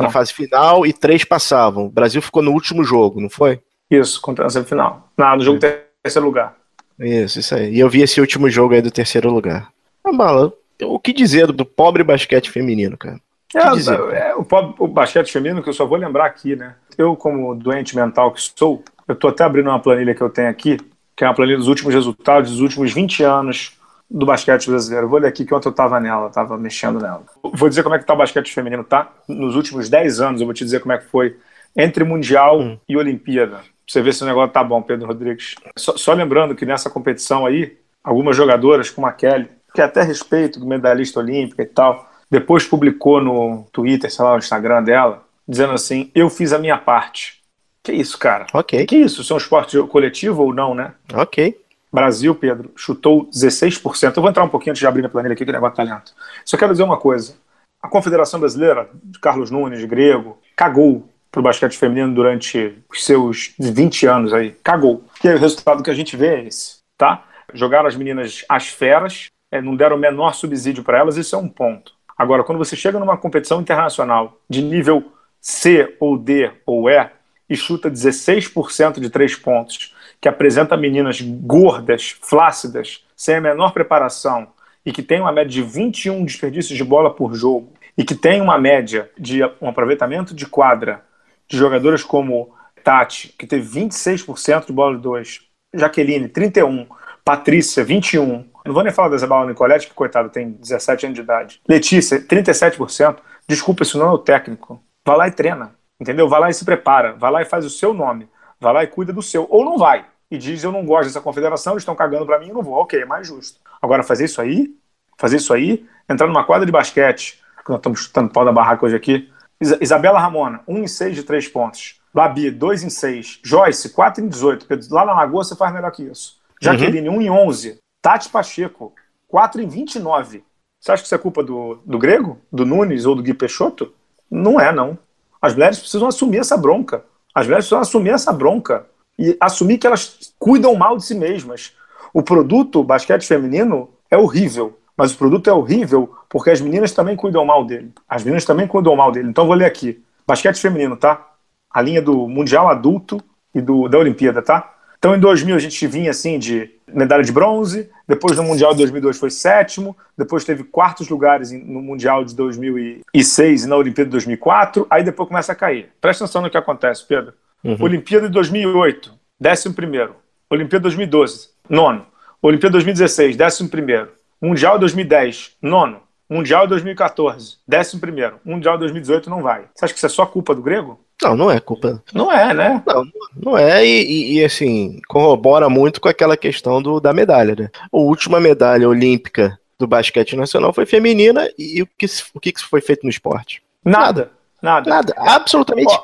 a 0.00 0.10
fase 0.10 0.32
final 0.32 0.86
e 0.86 0.92
três 0.92 1.24
passavam. 1.24 1.86
O 1.86 1.90
Brasil 1.90 2.22
ficou 2.22 2.44
no 2.44 2.52
último 2.52 2.84
jogo, 2.84 3.20
não 3.20 3.28
foi? 3.28 3.60
Isso, 3.90 4.20
contra 4.20 4.46
a 4.46 4.50
semifinal. 4.50 5.10
Não, 5.18 5.36
no 5.36 5.42
jogo 5.42 5.58
é. 5.66 5.82
terceiro 6.04 6.24
lugar. 6.24 6.56
Isso, 7.00 7.38
isso 7.38 7.54
aí. 7.54 7.74
E 7.74 7.80
eu 7.80 7.88
vi 7.88 8.02
esse 8.02 8.20
último 8.20 8.50
jogo 8.50 8.74
aí 8.74 8.82
do 8.82 8.90
terceiro 8.90 9.30
lugar. 9.30 9.70
A 10.04 10.12
bala, 10.12 10.52
o 10.82 10.98
que 10.98 11.12
dizer 11.12 11.52
do 11.52 11.64
pobre 11.64 12.02
basquete 12.02 12.50
feminino, 12.50 12.96
cara? 12.96 13.20
É, 13.54 13.70
dizer, 13.70 13.98
é, 14.12 14.34
o, 14.36 14.46
o 14.78 14.88
basquete 14.88 15.32
feminino 15.32 15.62
que 15.62 15.68
eu 15.68 15.72
só 15.72 15.86
vou 15.86 15.96
lembrar 15.96 16.26
aqui, 16.26 16.54
né? 16.54 16.74
Eu, 16.98 17.16
como 17.16 17.54
doente 17.54 17.96
mental 17.96 18.32
que 18.32 18.42
sou, 18.42 18.82
eu 19.06 19.14
tô 19.14 19.28
até 19.28 19.44
abrindo 19.44 19.70
uma 19.70 19.80
planilha 19.80 20.14
que 20.14 20.20
eu 20.20 20.28
tenho 20.28 20.50
aqui, 20.50 20.76
que 21.16 21.24
é 21.24 21.26
uma 21.26 21.34
planilha 21.34 21.56
dos 21.56 21.68
últimos 21.68 21.94
resultados 21.94 22.50
dos 22.50 22.60
últimos 22.60 22.92
20 22.92 23.22
anos 23.22 23.72
do 24.10 24.26
basquete 24.26 24.68
brasileiro. 24.68 25.06
Eu 25.06 25.10
vou 25.10 25.18
ler 25.18 25.28
aqui 25.28 25.44
que 25.44 25.54
ontem 25.54 25.68
eu 25.68 25.72
tava 25.72 25.98
nela, 25.98 26.28
tava 26.28 26.58
mexendo 26.58 27.00
nela. 27.00 27.24
Vou 27.42 27.68
dizer 27.68 27.82
como 27.82 27.94
é 27.94 27.98
que 27.98 28.04
tá 28.04 28.14
o 28.14 28.18
basquete 28.18 28.52
feminino, 28.52 28.84
tá? 28.84 29.10
Nos 29.26 29.54
últimos 29.54 29.88
10 29.88 30.20
anos, 30.20 30.40
eu 30.40 30.46
vou 30.46 30.54
te 30.54 30.64
dizer 30.64 30.80
como 30.80 30.92
é 30.92 30.98
que 30.98 31.06
foi 31.06 31.36
entre 31.76 32.04
Mundial 32.04 32.60
hum. 32.60 32.78
e 32.88 32.96
Olimpíada. 32.96 33.60
Você 33.88 34.02
ver 34.02 34.12
se 34.12 34.22
o 34.22 34.26
negócio 34.26 34.52
tá 34.52 34.62
bom, 34.62 34.82
Pedro 34.82 35.06
Rodrigues. 35.06 35.54
Só, 35.76 35.96
só 35.96 36.12
lembrando 36.12 36.54
que 36.54 36.66
nessa 36.66 36.90
competição 36.90 37.46
aí, 37.46 37.78
algumas 38.04 38.36
jogadoras, 38.36 38.90
como 38.90 39.06
a 39.06 39.12
Kelly, 39.12 39.48
que 39.74 39.80
até 39.80 40.02
respeito, 40.02 40.64
medalhista 40.64 41.20
olímpica 41.20 41.62
e 41.62 41.66
tal, 41.66 42.08
depois 42.30 42.66
publicou 42.66 43.22
no 43.22 43.66
Twitter, 43.72 44.12
sei 44.12 44.24
lá, 44.24 44.32
no 44.32 44.38
Instagram 44.38 44.82
dela, 44.82 45.24
dizendo 45.48 45.72
assim: 45.72 46.10
Eu 46.14 46.28
fiz 46.28 46.52
a 46.52 46.58
minha 46.58 46.76
parte. 46.76 47.38
Que 47.82 47.92
isso, 47.92 48.18
cara? 48.18 48.46
Ok. 48.52 48.84
Que 48.84 48.96
isso? 48.96 49.22
Isso 49.22 49.32
é 49.32 49.34
um 49.34 49.38
esporte 49.38 49.82
coletivo 49.84 50.42
ou 50.42 50.52
não, 50.52 50.74
né? 50.74 50.92
Ok. 51.14 51.58
Brasil, 51.90 52.34
Pedro, 52.34 52.70
chutou 52.76 53.26
16%. 53.30 54.14
Eu 54.14 54.22
vou 54.22 54.28
entrar 54.28 54.44
um 54.44 54.48
pouquinho 54.48 54.72
antes 54.72 54.80
de 54.80 54.86
abrir 54.86 55.00
minha 55.00 55.08
planilha 55.08 55.32
aqui, 55.32 55.46
que 55.46 55.52
negócio 55.52 55.76
tá 55.76 55.82
lento. 55.82 56.12
Só 56.44 56.58
quero 56.58 56.72
dizer 56.72 56.82
uma 56.82 56.98
coisa. 56.98 57.34
A 57.82 57.88
Confederação 57.88 58.38
Brasileira, 58.38 58.90
de 59.02 59.18
Carlos 59.18 59.50
Nunes, 59.50 59.82
grego, 59.84 60.38
cagou 60.54 61.08
pro 61.30 61.42
basquete 61.42 61.76
feminino 61.76 62.14
durante 62.14 62.78
os 62.90 63.04
seus 63.04 63.54
20 63.58 64.06
anos 64.06 64.32
aí. 64.32 64.52
Cagou. 64.62 65.04
E 65.22 65.28
aí 65.28 65.34
o 65.34 65.38
resultado 65.38 65.82
que 65.82 65.90
a 65.90 65.94
gente 65.94 66.16
vê 66.16 66.36
é 66.36 66.44
esse, 66.44 66.78
tá? 66.96 67.24
Jogaram 67.54 67.86
as 67.86 67.96
meninas 67.96 68.44
às 68.48 68.68
feras, 68.68 69.28
é, 69.50 69.60
não 69.60 69.76
deram 69.76 69.96
o 69.96 69.98
menor 69.98 70.34
subsídio 70.34 70.84
para 70.84 70.98
elas, 70.98 71.16
isso 71.16 71.34
é 71.34 71.38
um 71.38 71.48
ponto. 71.48 71.92
Agora, 72.16 72.42
quando 72.42 72.58
você 72.58 72.74
chega 72.74 72.98
numa 72.98 73.16
competição 73.16 73.60
internacional 73.60 74.38
de 74.48 74.62
nível 74.62 75.12
C 75.40 75.96
ou 76.00 76.18
D 76.18 76.50
ou 76.66 76.90
E 76.90 77.10
e 77.48 77.56
chuta 77.56 77.90
16% 77.90 79.00
de 79.00 79.08
três 79.08 79.34
pontos, 79.34 79.94
que 80.20 80.28
apresenta 80.28 80.76
meninas 80.76 81.20
gordas, 81.20 82.16
flácidas, 82.20 83.04
sem 83.16 83.36
a 83.36 83.40
menor 83.40 83.72
preparação 83.72 84.48
e 84.84 84.92
que 84.92 85.02
tem 85.02 85.20
uma 85.20 85.32
média 85.32 85.50
de 85.50 85.62
21 85.62 86.24
desperdícios 86.24 86.76
de 86.76 86.84
bola 86.84 87.14
por 87.14 87.34
jogo 87.34 87.72
e 87.96 88.04
que 88.04 88.14
tem 88.14 88.40
uma 88.40 88.58
média 88.58 89.10
de 89.16 89.42
um 89.60 89.68
aproveitamento 89.68 90.34
de 90.34 90.46
quadra 90.46 91.04
de 91.48 91.56
jogadoras 91.56 92.02
como 92.02 92.54
Tati, 92.84 93.34
que 93.38 93.46
teve 93.46 93.80
26% 93.80 94.66
de 94.66 94.72
bola 94.72 94.96
de 94.96 95.02
dois, 95.02 95.40
Jaqueline, 95.74 96.28
31, 96.28 96.86
Patrícia, 97.24 97.84
21. 97.84 98.48
Não 98.64 98.74
vou 98.74 98.82
nem 98.82 98.92
falar 98.92 99.08
da 99.08 99.16
Isabela 99.16 99.46
Nicolete, 99.46 99.86
que 99.86 99.94
coitada, 99.94 100.28
tem 100.28 100.52
17 100.52 101.06
anos 101.06 101.16
de 101.16 101.22
idade. 101.22 101.60
Letícia, 101.68 102.20
37%. 102.20 103.18
Desculpa, 103.46 103.82
isso 103.82 103.98
não 103.98 104.08
é 104.08 104.10
o 104.10 104.18
técnico. 104.18 104.82
Vai 105.06 105.16
lá 105.16 105.28
e 105.28 105.30
treina, 105.30 105.74
entendeu? 106.00 106.28
Vai 106.28 106.40
lá 106.40 106.50
e 106.50 106.54
se 106.54 106.64
prepara. 106.64 107.14
Vai 107.14 107.30
lá 107.30 107.42
e 107.42 107.44
faz 107.44 107.64
o 107.64 107.70
seu 107.70 107.92
nome. 107.94 108.28
Vai 108.60 108.72
lá 108.72 108.84
e 108.84 108.86
cuida 108.86 109.12
do 109.12 109.22
seu. 109.22 109.46
Ou 109.50 109.64
não 109.64 109.78
vai. 109.78 110.04
E 110.30 110.36
diz, 110.36 110.62
eu 110.62 110.72
não 110.72 110.84
gosto 110.84 111.06
dessa 111.06 111.20
confederação, 111.20 111.72
eles 111.72 111.82
estão 111.82 111.94
cagando 111.94 112.26
para 112.26 112.38
mim, 112.38 112.48
eu 112.48 112.54
não 112.54 112.62
vou. 112.62 112.74
Ok, 112.74 113.00
é 113.00 113.06
mais 113.06 113.26
justo. 113.26 113.60
Agora, 113.80 114.02
fazer 114.02 114.26
isso 114.26 114.40
aí, 114.40 114.74
fazer 115.16 115.36
isso 115.36 115.52
aí, 115.54 115.86
entrar 116.08 116.26
numa 116.26 116.44
quadra 116.44 116.66
de 116.66 116.72
basquete, 116.72 117.42
que 117.64 117.70
nós 117.70 117.78
estamos 117.78 118.00
chutando 118.00 118.30
pau 118.30 118.44
da 118.44 118.52
barraca 118.52 118.84
hoje 118.84 118.96
aqui, 118.96 119.30
Isabela 119.60 120.20
Ramona, 120.20 120.60
1 120.68 120.78
em 120.78 120.86
6 120.86 121.16
de 121.16 121.22
3 121.24 121.48
pontos. 121.48 122.00
Babi, 122.14 122.50
2 122.50 122.84
em 122.84 122.90
6. 122.90 123.40
Joyce, 123.42 123.90
4 123.90 124.24
em 124.24 124.28
18. 124.28 124.66
Lá 124.90 125.04
na 125.04 125.14
Lagoa 125.14 125.44
você 125.44 125.56
faz 125.56 125.72
melhor 125.72 125.90
que 125.90 126.04
isso. 126.04 126.38
Jaqueline, 126.60 127.08
uhum. 127.08 127.18
1 127.18 127.22
em 127.22 127.30
11. 127.30 127.78
Tati 128.00 128.28
Pacheco, 128.28 128.92
4 129.26 129.60
em 129.60 129.68
29. 129.68 130.44
Você 130.80 130.92
acha 130.92 131.02
que 131.02 131.06
isso 131.06 131.14
é 131.14 131.18
culpa 131.18 131.42
do, 131.42 131.80
do 131.84 131.98
Grego, 131.98 132.38
do 132.52 132.64
Nunes 132.64 133.04
ou 133.04 133.14
do 133.14 133.22
Gui 133.22 133.34
Peixoto? 133.34 133.92
Não 134.30 134.60
é, 134.60 134.72
não. 134.72 134.96
As 135.42 135.54
mulheres 135.54 135.78
precisam 135.78 136.08
assumir 136.08 136.38
essa 136.38 136.56
bronca. 136.56 137.04
As 137.34 137.46
mulheres 137.46 137.64
precisam 137.64 137.80
assumir 137.80 138.10
essa 138.10 138.32
bronca 138.32 138.86
e 139.18 139.36
assumir 139.40 139.78
que 139.78 139.86
elas 139.86 140.32
cuidam 140.38 140.74
mal 140.76 140.96
de 140.96 141.04
si 141.04 141.14
mesmas. 141.14 141.76
O 142.14 142.22
produto 142.22 142.84
basquete 142.84 143.26
feminino 143.26 143.90
é 144.10 144.16
horrível, 144.16 144.77
mas 144.98 145.12
o 145.12 145.16
produto 145.16 145.48
é 145.48 145.52
horrível 145.52 146.12
porque 146.28 146.50
as 146.50 146.60
meninas 146.60 146.90
também 146.90 147.14
cuidam 147.14 147.44
mal 147.44 147.64
dele. 147.64 147.92
As 148.08 148.24
meninas 148.24 148.44
também 148.44 148.66
cuidam 148.66 148.96
mal 148.96 149.12
dele. 149.12 149.28
Então 149.28 149.46
vou 149.46 149.54
ler 149.54 149.66
aqui. 149.66 150.02
Basquete 150.26 150.56
feminino, 150.56 150.96
tá? 150.96 151.24
A 151.70 151.80
linha 151.80 152.02
do 152.02 152.26
Mundial 152.26 152.68
Adulto 152.68 153.22
e 153.54 153.60
do, 153.60 153.88
da 153.88 153.96
Olimpíada, 153.96 154.42
tá? 154.42 154.74
Então 154.98 155.14
em 155.14 155.20
2000 155.20 155.54
a 155.54 155.58
gente 155.60 155.86
vinha 155.86 156.10
assim 156.10 156.36
de 156.36 156.68
medalha 156.88 157.22
de 157.22 157.30
bronze, 157.30 157.88
depois 158.08 158.36
no 158.36 158.42
Mundial 158.42 158.72
de 158.72 158.78
2002 158.78 159.16
foi 159.16 159.30
sétimo, 159.30 159.96
depois 160.16 160.44
teve 160.44 160.64
quartos 160.64 161.08
lugares 161.08 161.52
no 161.52 161.80
Mundial 161.80 162.24
de 162.24 162.34
2006 162.34 163.64
e 163.64 163.68
na 163.68 163.76
Olimpíada 163.76 164.08
de 164.08 164.12
2004, 164.12 164.84
aí 164.90 165.04
depois 165.04 165.28
começa 165.28 165.52
a 165.52 165.54
cair. 165.54 165.90
Presta 166.00 166.24
atenção 166.24 166.42
no 166.42 166.50
que 166.50 166.56
acontece, 166.56 167.06
Pedro. 167.06 167.32
Uhum. 167.62 167.76
Olimpíada 167.78 168.26
de 168.26 168.32
2008, 168.32 169.14
décimo 169.38 169.74
primeiro. 169.74 170.16
Olimpíada 170.50 170.88
de 170.88 170.96
2012, 170.96 171.50
nono. 171.68 172.04
Olimpíada 172.42 172.72
de 172.78 172.84
2016, 172.84 173.36
décimo 173.36 173.68
primeiro. 173.68 174.17
Mundial 174.40 174.74
de 174.74 174.80
2010, 174.80 175.56
nono. 175.60 176.00
Mundial 176.30 176.64
de 176.64 176.70
2014, 176.70 177.56
décimo 177.66 178.00
primeiro. 178.00 178.38
Mundial 178.44 178.74
de 178.74 178.80
2018 178.80 179.30
não 179.30 179.42
vai. 179.42 179.64
Você 179.74 179.84
acha 179.84 179.94
que 179.94 179.98
isso 179.98 180.06
é 180.06 180.10
só 180.10 180.26
culpa 180.26 180.54
do 180.54 180.60
grego? 180.60 181.00
Não, 181.22 181.34
não 181.34 181.50
é 181.50 181.58
culpa. 181.58 182.02
Não 182.12 182.30
é, 182.30 182.52
né? 182.52 182.82
Não, 182.86 183.04
não 183.34 183.58
é, 183.58 183.84
e, 183.84 184.34
e, 184.34 184.44
assim, 184.44 185.00
corrobora 185.08 185.70
muito 185.70 186.00
com 186.00 186.08
aquela 186.08 186.36
questão 186.36 186.82
do, 186.82 187.00
da 187.00 187.14
medalha, 187.14 187.56
né? 187.58 187.70
A 187.90 187.96
última 187.96 188.38
medalha 188.38 188.88
olímpica 188.88 189.58
do 189.78 189.86
basquete 189.86 190.36
nacional 190.36 190.72
foi 190.72 190.84
feminina, 190.84 191.48
e 191.58 191.82
o 191.82 191.86
que, 191.86 192.06
o 192.34 192.40
que 192.40 192.52
foi 192.58 192.82
feito 192.82 193.04
no 193.04 193.10
esporte? 193.10 193.62
Nada. 193.82 194.30
Nada. 194.60 194.90
Nada. 194.90 195.14
Absolutamente 195.16 195.94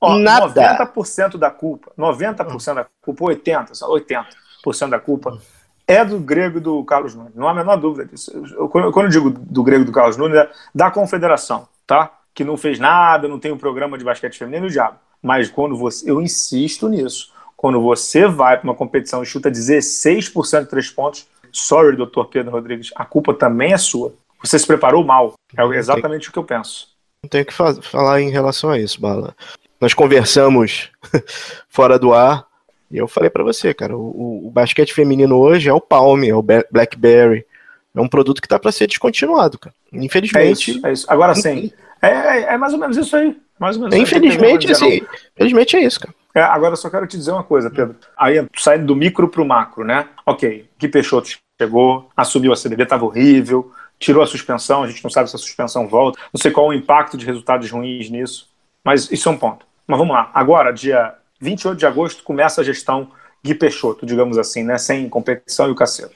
ó, 0.00 0.12
ó, 0.12 0.18
nada. 0.18 0.78
90% 0.94 1.36
da 1.36 1.50
culpa, 1.50 1.90
90% 1.98 2.74
da 2.74 2.86
culpa, 3.02 3.24
80%, 3.24 4.24
80% 4.64 4.88
da 4.88 5.00
culpa 5.00 5.38
é 5.86 6.04
do 6.04 6.18
grego 6.18 6.60
do 6.60 6.84
Carlos 6.84 7.14
Nunes. 7.14 7.34
Não 7.34 7.48
há 7.48 7.50
a 7.50 7.54
menor 7.54 7.76
dúvida 7.76 8.04
disso. 8.04 8.30
Eu, 8.56 8.68
quando 8.68 9.06
eu 9.06 9.08
digo 9.08 9.30
do 9.30 9.62
grego 9.62 9.84
do 9.84 9.92
Carlos 9.92 10.16
Nunes, 10.16 10.36
é 10.36 10.50
da 10.74 10.90
confederação, 10.90 11.68
tá? 11.86 12.10
Que 12.34 12.44
não 12.44 12.56
fez 12.56 12.78
nada, 12.78 13.28
não 13.28 13.38
tem 13.38 13.52
um 13.52 13.58
programa 13.58 13.98
de 13.98 14.04
basquete 14.04 14.38
feminino, 14.38 14.66
o 14.66 14.70
diabo. 14.70 14.98
Mas 15.22 15.50
quando 15.50 15.76
você. 15.76 16.10
Eu 16.10 16.20
insisto 16.20 16.88
nisso. 16.88 17.32
Quando 17.56 17.80
você 17.80 18.26
vai 18.26 18.56
para 18.56 18.64
uma 18.64 18.74
competição 18.74 19.22
e 19.22 19.26
chuta 19.26 19.48
16% 19.48 20.62
de 20.62 20.66
três 20.66 20.90
pontos, 20.90 21.28
sorry, 21.52 21.96
doutor 21.96 22.24
Pedro 22.24 22.50
Rodrigues, 22.50 22.90
a 22.96 23.04
culpa 23.04 23.32
também 23.32 23.72
é 23.72 23.78
sua. 23.78 24.14
Você 24.42 24.58
se 24.58 24.66
preparou 24.66 25.04
mal. 25.04 25.34
É 25.56 25.64
exatamente 25.76 26.28
o 26.28 26.32
que 26.32 26.38
eu 26.38 26.44
penso. 26.44 26.88
Não 27.22 27.28
tenho 27.30 27.46
que 27.46 27.52
falar 27.52 28.20
em 28.20 28.30
relação 28.30 28.70
a 28.70 28.78
isso, 28.78 29.00
Bala. 29.00 29.36
Nós 29.80 29.94
conversamos 29.94 30.90
fora 31.68 31.98
do 31.98 32.12
ar 32.12 32.46
e 32.92 32.98
eu 32.98 33.08
falei 33.08 33.30
para 33.30 33.42
você, 33.42 33.72
cara, 33.72 33.96
o, 33.96 34.46
o, 34.46 34.50
basquete 34.50 34.92
feminino 34.92 35.38
hoje 35.38 35.68
é 35.68 35.72
o 35.72 35.80
Palm, 35.80 36.22
é 36.24 36.34
o 36.34 36.42
Blackberry. 36.42 37.46
É 37.94 38.00
um 38.00 38.08
produto 38.08 38.40
que 38.40 38.48
tá 38.48 38.58
para 38.58 38.70
ser 38.70 38.86
descontinuado, 38.86 39.58
cara. 39.58 39.74
Infelizmente. 39.92 40.70
É 40.70 40.74
isso, 40.74 40.86
é 40.86 40.92
isso. 40.92 41.06
Agora 41.08 41.34
sim. 41.34 41.72
É, 42.02 42.08
é, 42.08 42.42
é, 42.54 42.58
mais 42.58 42.72
ou 42.74 42.78
menos 42.78 42.96
isso 42.96 43.16
aí. 43.16 43.36
Mais 43.58 43.76
ou 43.76 43.82
menos 43.82 43.96
infelizmente, 43.96 44.70
assim, 44.70 45.00
infelizmente 45.34 45.76
é 45.76 45.84
isso, 45.84 46.00
cara. 46.00 46.14
É, 46.34 46.40
agora 46.40 46.76
só 46.76 46.90
quero 46.90 47.06
te 47.06 47.16
dizer 47.16 47.32
uma 47.32 47.44
coisa, 47.44 47.70
Pedro. 47.70 47.96
Aí 48.16 48.44
saindo 48.56 48.86
do 48.86 48.96
micro 48.96 49.28
pro 49.28 49.44
macro, 49.44 49.84
né? 49.84 50.08
Ok, 50.26 50.66
que 50.78 50.88
Peixoto 50.88 51.30
chegou, 51.60 52.10
assumiu 52.16 52.52
a 52.52 52.56
CDB, 52.56 52.86
tava 52.86 53.04
horrível, 53.04 53.72
tirou 53.98 54.22
a 54.22 54.26
suspensão, 54.26 54.82
a 54.82 54.88
gente 54.88 55.02
não 55.04 55.10
sabe 55.10 55.30
se 55.30 55.36
a 55.36 55.38
suspensão 55.38 55.86
volta, 55.86 56.18
não 56.32 56.40
sei 56.40 56.50
qual 56.50 56.68
o 56.68 56.72
impacto 56.72 57.16
de 57.16 57.24
resultados 57.24 57.70
ruins 57.70 58.10
nisso, 58.10 58.48
mas 58.84 59.10
isso 59.10 59.28
é 59.28 59.32
um 59.32 59.38
ponto. 59.38 59.64
Mas 59.86 59.98
vamos 59.98 60.14
lá. 60.14 60.30
Agora, 60.34 60.72
dia 60.72 61.14
28 61.42 61.76
de 61.76 61.86
agosto 61.86 62.22
começa 62.22 62.60
a 62.60 62.64
gestão 62.64 63.08
Gui 63.44 63.54
Peixoto, 63.54 64.06
digamos 64.06 64.38
assim, 64.38 64.62
né? 64.62 64.78
Sem 64.78 65.08
competição 65.08 65.66
e 65.68 65.72
o 65.72 65.74
caceta. 65.74 66.14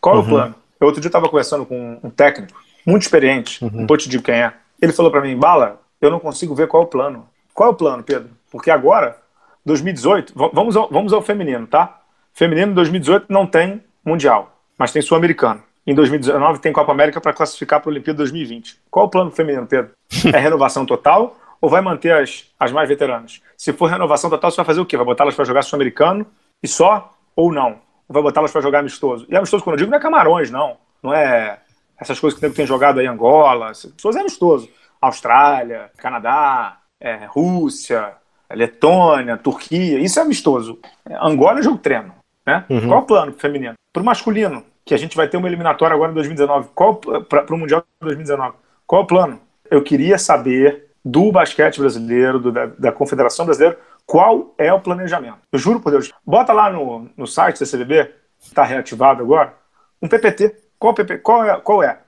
Qual 0.00 0.16
uhum. 0.16 0.20
é 0.20 0.22
o 0.22 0.24
uhum. 0.24 0.30
plano? 0.30 0.54
Eu 0.80 0.86
outro 0.86 1.00
dia 1.00 1.08
estava 1.08 1.28
conversando 1.28 1.66
com 1.66 2.00
um 2.02 2.10
técnico 2.10 2.60
muito 2.84 3.02
experiente, 3.02 3.62
uhum. 3.62 3.70
não 3.72 3.86
vou 3.86 3.96
te 3.96 4.08
dizer 4.08 4.22
quem 4.22 4.34
é. 4.34 4.52
Ele 4.80 4.92
falou 4.92 5.12
para 5.12 5.20
mim, 5.20 5.36
Bala, 5.36 5.80
eu 6.00 6.10
não 6.10 6.18
consigo 6.18 6.54
ver 6.54 6.66
qual 6.66 6.82
é 6.82 6.86
o 6.86 6.88
plano. 6.88 7.28
Qual 7.54 7.68
é 7.68 7.72
o 7.72 7.76
plano, 7.76 8.02
Pedro? 8.02 8.30
Porque 8.50 8.70
agora, 8.70 9.16
2018, 9.64 10.32
vamos 10.52 10.74
ao, 10.74 10.88
vamos 10.90 11.12
ao 11.12 11.22
feminino, 11.22 11.66
tá? 11.66 12.00
Feminino 12.32 12.74
2018 12.74 13.26
não 13.28 13.46
tem 13.46 13.82
Mundial, 14.04 14.56
mas 14.76 14.90
tem 14.90 15.02
Sul-Americano. 15.02 15.62
Em 15.86 15.94
2019 15.94 16.60
tem 16.60 16.72
Copa 16.72 16.90
América 16.90 17.20
para 17.20 17.32
classificar 17.32 17.80
para 17.80 17.90
a 17.90 17.92
Olimpíada 17.92 18.16
2020. 18.18 18.78
Qual 18.90 19.04
é 19.04 19.06
o 19.06 19.10
plano 19.10 19.30
feminino, 19.30 19.66
Pedro? 19.66 19.92
É 20.34 20.38
renovação 20.38 20.86
total 20.86 21.36
ou 21.62 21.70
vai 21.70 21.80
manter 21.80 22.12
as, 22.12 22.52
as 22.58 22.72
mais 22.72 22.88
veteranas? 22.88 23.40
Se 23.56 23.72
for 23.72 23.86
renovação 23.86 24.28
total, 24.28 24.50
você 24.50 24.56
vai 24.56 24.66
fazer 24.66 24.80
o 24.80 24.86
quê? 24.86 24.96
Vai 24.96 25.06
botá-las 25.06 25.36
para 25.36 25.44
jogar 25.44 25.62
sul-americano 25.62 26.26
e 26.60 26.66
só? 26.66 27.14
Ou 27.36 27.52
não? 27.52 27.78
Ou 28.08 28.12
vai 28.12 28.20
botá-las 28.20 28.50
para 28.50 28.60
jogar 28.60 28.80
amistoso? 28.80 29.24
E 29.28 29.36
amistoso, 29.36 29.62
quando 29.62 29.74
eu 29.74 29.78
digo, 29.78 29.90
não 29.90 29.96
é 29.96 30.00
Camarões, 30.00 30.50
não. 30.50 30.76
Não 31.00 31.14
é 31.14 31.60
essas 31.98 32.18
coisas 32.18 32.38
que 32.38 32.50
tem 32.50 32.66
jogado 32.66 32.98
aí 32.98 33.06
Angola. 33.06 33.68
Pessoas 33.68 34.16
é 34.16 34.20
amistoso. 34.20 34.68
Austrália, 35.00 35.90
Canadá, 35.96 36.78
é, 37.00 37.26
Rússia, 37.26 38.12
Letônia, 38.50 39.36
Turquia. 39.36 40.00
Isso 40.00 40.18
é 40.18 40.22
amistoso. 40.22 40.80
Angola 41.22 41.60
é 41.60 41.62
jogo 41.62 41.78
treino. 41.78 42.12
Né? 42.44 42.64
Uhum. 42.68 42.88
Qual 42.88 43.00
é 43.00 43.02
o 43.02 43.06
plano 43.06 43.32
feminino? 43.34 43.74
Para 43.92 44.02
o 44.02 44.06
masculino, 44.06 44.64
que 44.84 44.94
a 44.94 44.96
gente 44.96 45.16
vai 45.16 45.28
ter 45.28 45.36
uma 45.36 45.46
eliminatória 45.48 45.94
agora 45.94 46.10
em 46.10 46.14
2019. 46.14 46.70
Qual 46.74 46.96
para 46.96 47.54
o 47.54 47.58
Mundial 47.58 47.82
de 47.82 47.86
2019? 48.00 48.56
Qual 48.84 49.02
é 49.02 49.04
o 49.04 49.06
plano? 49.06 49.40
Eu 49.70 49.82
queria 49.82 50.18
saber 50.18 50.91
do 51.04 51.32
basquete 51.32 51.80
brasileiro, 51.80 52.38
do, 52.38 52.52
da, 52.52 52.66
da, 52.66 52.92
Confederação 52.92 53.44
Brasileira, 53.44 53.78
qual 54.06 54.54
é 54.56 54.72
o 54.72 54.80
planejamento. 54.80 55.38
Eu 55.50 55.58
juro 55.58 55.80
por 55.80 55.90
Deus. 55.90 56.12
Bota 56.24 56.52
lá 56.52 56.70
no, 56.70 57.10
no 57.16 57.26
site 57.26 57.60
da 57.60 57.66
CBB, 57.66 58.04
que 58.38 58.48
está 58.48 58.62
reativado 58.64 59.22
agora, 59.22 59.54
um 60.00 60.08
PPT. 60.08 60.56
Qual, 60.78 60.94
PP, 60.94 61.18
qual 61.18 61.44
é? 61.44 61.60
Qual 61.60 61.82
é? 61.82 61.92
O 61.92 61.98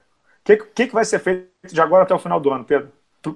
que, 0.44 0.56
que, 0.56 0.86
que 0.88 0.94
vai 0.94 1.04
ser 1.04 1.18
feito 1.18 1.48
de 1.72 1.80
agora 1.80 2.02
até 2.02 2.14
o 2.14 2.18
final 2.18 2.40
do 2.40 2.50
ano, 2.50 2.64
Pedro? 2.64 2.90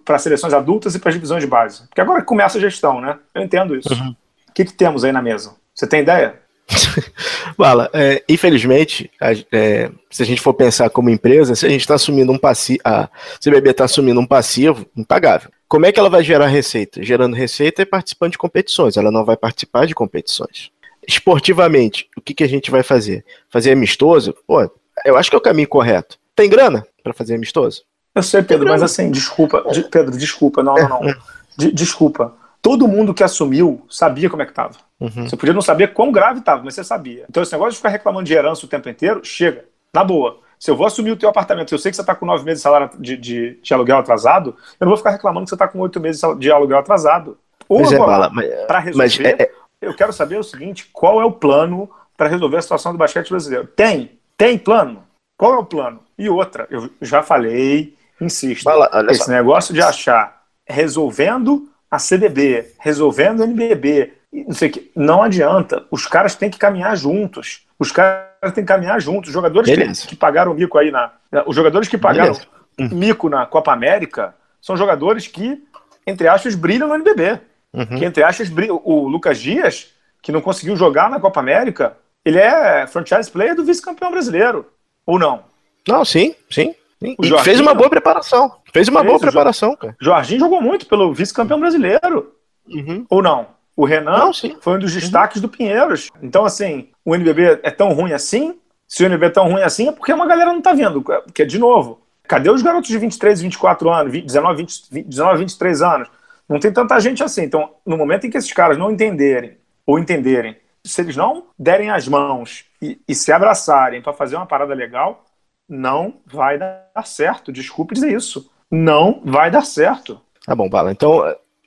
Para 0.04 0.18
seleções 0.18 0.52
adultas 0.52 0.94
e 0.94 0.98
para 0.98 1.08
as 1.08 1.14
divisões 1.14 1.42
de 1.42 1.48
base. 1.48 1.86
Porque 1.86 2.00
agora 2.00 2.22
começa 2.22 2.58
a 2.58 2.60
gestão, 2.60 3.00
né? 3.00 3.18
Eu 3.34 3.42
entendo 3.42 3.74
isso. 3.74 3.92
Uhum. 3.92 4.14
O 4.48 4.52
que, 4.52 4.64
que 4.64 4.72
temos 4.72 5.04
aí 5.04 5.12
na 5.12 5.22
mesa? 5.22 5.56
Você 5.74 5.86
tem 5.86 6.02
ideia? 6.02 6.40
Bala, 7.56 7.90
é, 7.92 8.22
infelizmente, 8.28 9.10
a, 9.20 9.32
é, 9.52 9.90
se 10.10 10.22
a 10.22 10.26
gente 10.26 10.40
for 10.40 10.54
pensar 10.54 10.90
como 10.90 11.10
empresa, 11.10 11.54
se 11.54 11.66
a 11.66 11.68
gente 11.68 11.80
está 11.80 11.94
assumindo 11.94 12.30
um 12.32 12.38
passivo, 12.38 12.80
a 12.84 13.08
CBB 13.42 13.70
está 13.70 13.84
assumindo 13.84 14.20
um 14.20 14.26
passivo 14.26 14.86
impagável. 14.96 15.50
Como 15.66 15.86
é 15.86 15.92
que 15.92 16.00
ela 16.00 16.10
vai 16.10 16.22
gerar 16.22 16.46
receita? 16.46 17.02
Gerando 17.02 17.34
receita 17.34 17.82
e 17.82 17.86
participando 17.86 18.32
de 18.32 18.38
competições. 18.38 18.96
Ela 18.96 19.10
não 19.10 19.24
vai 19.24 19.36
participar 19.36 19.86
de 19.86 19.94
competições. 19.94 20.70
Esportivamente, 21.06 22.08
o 22.16 22.20
que, 22.20 22.34
que 22.34 22.44
a 22.44 22.48
gente 22.48 22.70
vai 22.70 22.82
fazer? 22.82 23.24
Fazer 23.50 23.72
amistoso? 23.72 24.34
Pô, 24.46 24.70
eu 25.04 25.16
acho 25.16 25.30
que 25.30 25.36
é 25.36 25.38
o 25.38 25.42
caminho 25.42 25.68
correto. 25.68 26.18
Tem 26.34 26.48
grana 26.48 26.86
para 27.02 27.12
fazer 27.12 27.34
amistoso? 27.34 27.82
Eu 28.14 28.22
sei, 28.22 28.42
Pedro, 28.42 28.68
mas 28.68 28.82
assim, 28.82 29.10
desculpa, 29.10 29.62
de, 29.70 29.84
Pedro, 29.84 30.16
desculpa, 30.16 30.62
não, 30.62 30.74
não, 30.74 31.00
não. 31.00 31.14
De, 31.56 31.72
desculpa. 31.72 32.36
Todo 32.60 32.88
mundo 32.88 33.14
que 33.14 33.22
assumiu 33.22 33.84
sabia 33.88 34.28
como 34.28 34.42
é 34.42 34.44
que 34.44 34.52
estava. 34.52 34.76
Uhum. 35.00 35.28
Você 35.28 35.36
podia 35.36 35.54
não 35.54 35.62
saber 35.62 35.92
quão 35.92 36.10
grave 36.10 36.40
estava, 36.40 36.62
mas 36.62 36.74
você 36.74 36.82
sabia. 36.82 37.24
Então 37.28 37.42
esse 37.42 37.52
negócio 37.52 37.72
de 37.72 37.76
ficar 37.76 37.88
reclamando 37.88 38.24
de 38.24 38.34
herança 38.34 38.66
o 38.66 38.68
tempo 38.68 38.88
inteiro, 38.88 39.20
chega. 39.24 39.64
Na 39.94 40.04
boa. 40.04 40.40
Se 40.58 40.70
eu 40.70 40.76
vou 40.76 40.86
assumir 40.86 41.12
o 41.12 41.16
teu 41.16 41.28
apartamento, 41.28 41.72
eu 41.72 41.78
sei 41.78 41.90
que 41.90 41.96
você 41.96 42.02
está 42.02 42.14
com 42.14 42.26
nove 42.26 42.44
meses 42.44 42.58
de 42.58 42.62
salário 42.64 42.90
de, 42.98 43.16
de, 43.16 43.58
de, 43.62 43.74
aluguel 43.74 43.98
atrasado, 43.98 44.56
eu 44.80 44.84
não 44.84 44.88
vou 44.88 44.96
ficar 44.96 45.10
reclamando 45.10 45.44
que 45.44 45.50
você 45.50 45.54
está 45.54 45.68
com 45.68 45.78
oito 45.78 46.00
meses 46.00 46.20
de 46.38 46.50
aluguel 46.50 46.78
atrasado. 46.78 47.38
Ou 47.68 47.80
é, 47.82 48.66
para 48.66 48.78
resolver, 48.80 49.04
mas 49.04 49.20
é, 49.20 49.42
é... 49.42 49.52
eu 49.80 49.94
quero 49.94 50.12
saber 50.12 50.38
o 50.38 50.42
seguinte: 50.42 50.88
qual 50.92 51.20
é 51.20 51.24
o 51.24 51.30
plano 51.30 51.88
para 52.16 52.28
resolver 52.28 52.56
a 52.56 52.62
situação 52.62 52.92
do 52.92 52.98
basquete 52.98 53.30
brasileiro? 53.30 53.68
Tem, 53.68 54.18
tem 54.36 54.58
plano. 54.58 55.04
Qual 55.38 55.54
é 55.54 55.58
o 55.58 55.64
plano? 55.64 56.00
E 56.18 56.28
outra, 56.28 56.66
eu 56.70 56.90
já 57.00 57.22
falei, 57.22 57.94
insisto, 58.20 58.64
Fala, 58.64 58.90
esse 59.10 59.26
só. 59.26 59.30
negócio 59.30 59.72
de 59.72 59.80
achar 59.80 60.42
resolvendo 60.66 61.68
a 61.90 61.98
CDB, 61.98 62.72
resolvendo 62.78 63.40
o 63.40 63.44
NBB, 63.44 64.12
não 64.32 64.54
sei 64.54 64.68
que, 64.68 64.90
não 64.94 65.22
adianta. 65.22 65.84
Os 65.90 66.06
caras 66.06 66.34
têm 66.34 66.50
que 66.50 66.58
caminhar 66.58 66.96
juntos. 66.96 67.66
Os 67.78 67.90
caras 67.90 68.52
têm 68.54 68.64
que 68.64 68.68
caminhar 68.68 69.00
juntos. 69.00 69.28
Os 69.28 69.34
jogadores 69.34 69.70
que, 69.70 70.08
que, 70.08 70.16
pagaram 70.16 70.54
mico 70.54 70.76
aí 70.78 70.90
na, 70.90 71.12
os 71.46 71.56
jogadores 71.56 71.88
que 71.88 71.96
pagaram 71.96 72.34
Beleza. 72.76 72.94
mico 72.94 73.28
na 73.28 73.46
Copa 73.46 73.72
América 73.72 74.34
são 74.60 74.76
jogadores 74.76 75.26
que, 75.26 75.62
entre 76.06 76.28
aspas, 76.28 76.54
brilham 76.54 76.88
no 76.88 76.94
NBB. 76.94 77.40
Uhum. 77.72 77.98
Que 77.98 78.04
entre 78.04 78.22
aspas 78.22 78.48
brilham. 78.48 78.80
O 78.84 79.08
Lucas 79.08 79.38
Dias, 79.38 79.94
que 80.22 80.32
não 80.32 80.40
conseguiu 80.40 80.76
jogar 80.76 81.10
na 81.10 81.20
Copa 81.20 81.40
América, 81.40 81.96
ele 82.24 82.38
é 82.38 82.86
franchise 82.86 83.30
player 83.30 83.54
do 83.54 83.64
vice-campeão 83.64 84.10
brasileiro. 84.10 84.66
Ou 85.06 85.18
não? 85.18 85.44
Não, 85.86 86.04
sim, 86.04 86.34
sim. 86.50 86.74
E 87.00 87.16
fez 87.42 87.60
uma 87.60 87.74
boa 87.74 87.88
preparação. 87.88 88.56
Fez 88.72 88.88
uma 88.88 89.00
fez, 89.00 89.10
boa 89.10 89.20
preparação, 89.20 89.76
cara. 89.76 89.96
Jorginho 90.00 90.40
jogou 90.40 90.60
muito 90.60 90.86
pelo 90.86 91.12
vice-campeão 91.12 91.60
brasileiro. 91.60 92.34
Uhum. 92.68 93.06
Ou 93.08 93.22
não? 93.22 93.46
O 93.76 93.84
Renan 93.84 94.18
não, 94.18 94.32
foi 94.60 94.76
um 94.76 94.78
dos 94.80 94.92
uhum. 94.92 95.00
destaques 95.00 95.36
uhum. 95.36 95.42
do 95.42 95.48
Pinheiros. 95.48 96.10
Então, 96.20 96.44
assim, 96.44 96.88
o 97.04 97.14
NBB 97.14 97.60
é 97.62 97.70
tão 97.70 97.92
ruim 97.92 98.12
assim? 98.12 98.58
Se 98.88 99.04
o 99.04 99.06
NBB 99.06 99.26
é 99.26 99.30
tão 99.30 99.48
ruim 99.48 99.62
assim, 99.62 99.88
é 99.88 99.92
porque 99.92 100.12
uma 100.12 100.26
galera 100.26 100.52
não 100.52 100.60
tá 100.60 100.72
vendo. 100.72 101.00
Porque, 101.02 101.44
de 101.44 101.58
novo, 101.58 102.00
cadê 102.24 102.50
os 102.50 102.62
garotos 102.62 102.88
de 102.88 102.98
23, 102.98 103.40
24 103.42 103.90
anos, 103.90 104.12
19, 104.12 104.56
20, 104.56 105.04
19 105.04 105.38
23 105.38 105.82
anos? 105.82 106.08
Não 106.48 106.58
tem 106.58 106.72
tanta 106.72 106.98
gente 106.98 107.22
assim. 107.22 107.42
Então, 107.42 107.70
no 107.86 107.96
momento 107.96 108.26
em 108.26 108.30
que 108.30 108.38
esses 108.38 108.52
caras 108.52 108.76
não 108.76 108.90
entenderem, 108.90 109.58
ou 109.86 109.98
entenderem, 109.98 110.56
se 110.84 111.00
eles 111.00 111.16
não 111.16 111.44
derem 111.58 111.90
as 111.90 112.08
mãos 112.08 112.64
e, 112.80 112.98
e 113.06 113.14
se 113.14 113.30
abraçarem 113.30 114.02
para 114.02 114.12
fazer 114.12 114.36
uma 114.36 114.46
parada 114.46 114.74
legal, 114.74 115.24
não 115.68 116.14
vai 116.26 116.58
dar 116.58 117.04
certo. 117.04 117.52
Desculpe 117.52 117.94
dizer 117.94 118.12
isso. 118.12 118.50
Não 118.70 119.20
vai 119.24 119.50
dar 119.50 119.64
certo. 119.64 120.20
Tá 120.44 120.54
bom, 120.54 120.68
Bala. 120.68 120.90
Então, 120.90 121.22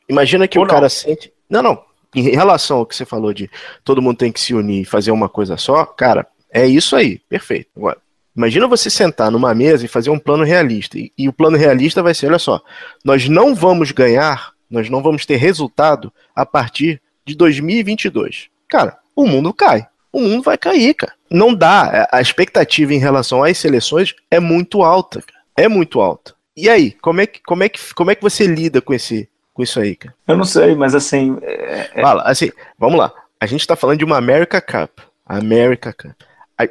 imagina 0.09 0.47
que 0.47 0.57
Ou 0.57 0.65
o 0.65 0.67
não. 0.67 0.73
cara 0.73 0.89
sente. 0.89 1.31
Não, 1.49 1.61
não. 1.61 1.83
Em 2.15 2.35
relação 2.35 2.79
ao 2.79 2.85
que 2.85 2.95
você 2.95 3.05
falou 3.05 3.33
de 3.33 3.49
todo 3.83 4.01
mundo 4.01 4.17
tem 4.17 4.31
que 4.31 4.39
se 4.39 4.53
unir 4.53 4.81
e 4.81 4.85
fazer 4.85 5.11
uma 5.11 5.29
coisa 5.29 5.55
só, 5.55 5.85
cara, 5.85 6.27
é 6.51 6.65
isso 6.65 6.95
aí. 6.95 7.19
Perfeito. 7.29 7.69
Agora, 7.75 7.97
imagina 8.35 8.67
você 8.67 8.89
sentar 8.89 9.31
numa 9.31 9.53
mesa 9.53 9.85
e 9.85 9.89
fazer 9.89 10.09
um 10.09 10.19
plano 10.19 10.43
realista. 10.43 10.97
E, 10.97 11.11
e 11.17 11.29
o 11.29 11.33
plano 11.33 11.57
realista 11.57 12.03
vai 12.03 12.13
ser: 12.13 12.27
olha 12.27 12.39
só, 12.39 12.61
nós 13.05 13.29
não 13.29 13.55
vamos 13.55 13.91
ganhar, 13.91 14.51
nós 14.69 14.89
não 14.89 15.01
vamos 15.01 15.25
ter 15.25 15.37
resultado 15.37 16.11
a 16.35 16.45
partir 16.45 17.01
de 17.25 17.35
2022. 17.35 18.49
Cara, 18.67 18.97
o 19.15 19.25
mundo 19.25 19.53
cai. 19.53 19.87
O 20.11 20.19
mundo 20.19 20.43
vai 20.43 20.57
cair, 20.57 20.93
cara. 20.93 21.13
Não 21.31 21.53
dá. 21.53 22.07
A 22.11 22.19
expectativa 22.19 22.93
em 22.93 22.99
relação 22.99 23.43
às 23.43 23.57
seleções 23.57 24.13
é 24.29 24.39
muito 24.39 24.83
alta, 24.83 25.21
cara. 25.21 25.41
É 25.55 25.67
muito 25.67 26.01
alta. 26.01 26.33
E 26.55 26.69
aí, 26.69 26.91
como 26.91 27.21
é 27.21 27.25
que, 27.25 27.41
como 27.41 27.63
é 27.63 27.69
que, 27.69 27.93
como 27.93 28.11
é 28.11 28.15
que 28.15 28.21
você 28.21 28.45
lida 28.45 28.81
com 28.81 28.93
esse 28.93 29.29
com 29.53 29.63
isso 29.63 29.79
aí, 29.79 29.95
cara? 29.95 30.13
Eu 30.27 30.37
não 30.37 30.43
sei, 30.43 30.75
mas 30.75 30.93
assim. 30.93 31.37
É... 31.41 31.89
é- 31.93 32.01
Fala, 32.01 32.23
assim, 32.23 32.51
vamos 32.77 32.99
lá. 32.99 33.11
A 33.39 33.45
gente 33.45 33.65
tá 33.65 33.75
falando 33.75 33.99
de 33.99 34.05
uma 34.05 34.17
America 34.17 34.61
Cup. 34.61 34.99
America 35.25 35.93
Cup. 35.93 36.15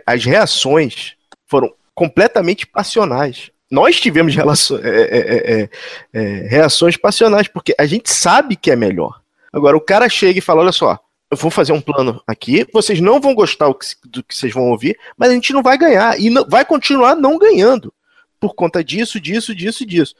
As 0.06 0.24
reações 0.24 1.14
foram 1.46 1.72
completamente 1.94 2.66
passionais. 2.66 3.50
Nós 3.70 4.00
tivemos 4.00 4.34
relações, 4.34 4.84
é 4.84 4.88
é, 4.88 5.18
é, 5.18 5.62
é, 5.62 5.68
é, 6.12 6.48
reações 6.48 6.96
passionais, 6.96 7.48
porque 7.48 7.74
a 7.78 7.86
gente 7.86 8.10
sabe 8.10 8.56
que 8.56 8.70
é 8.70 8.76
melhor. 8.76 9.20
Agora, 9.52 9.76
o 9.76 9.80
cara 9.80 10.08
chega 10.08 10.38
e 10.38 10.42
fala: 10.42 10.60
olha 10.60 10.72
só, 10.72 10.98
eu 11.30 11.36
vou 11.36 11.50
fazer 11.50 11.72
um 11.72 11.80
plano 11.80 12.20
aqui, 12.26 12.66
vocês 12.72 13.00
não 13.00 13.20
vão 13.20 13.34
gostar 13.34 13.68
do 14.04 14.22
que 14.24 14.34
vocês 14.34 14.52
vão 14.52 14.70
ouvir, 14.70 14.98
mas 15.16 15.30
a 15.30 15.34
gente 15.34 15.52
não 15.52 15.62
vai 15.62 15.78
ganhar 15.78 16.18
e 16.18 16.28
não, 16.28 16.44
vai 16.44 16.64
continuar 16.64 17.14
não 17.14 17.38
ganhando 17.38 17.92
por 18.40 18.54
conta 18.54 18.82
disso, 18.82 19.20
disso, 19.20 19.54
disso 19.54 19.86
disso. 19.86 20.14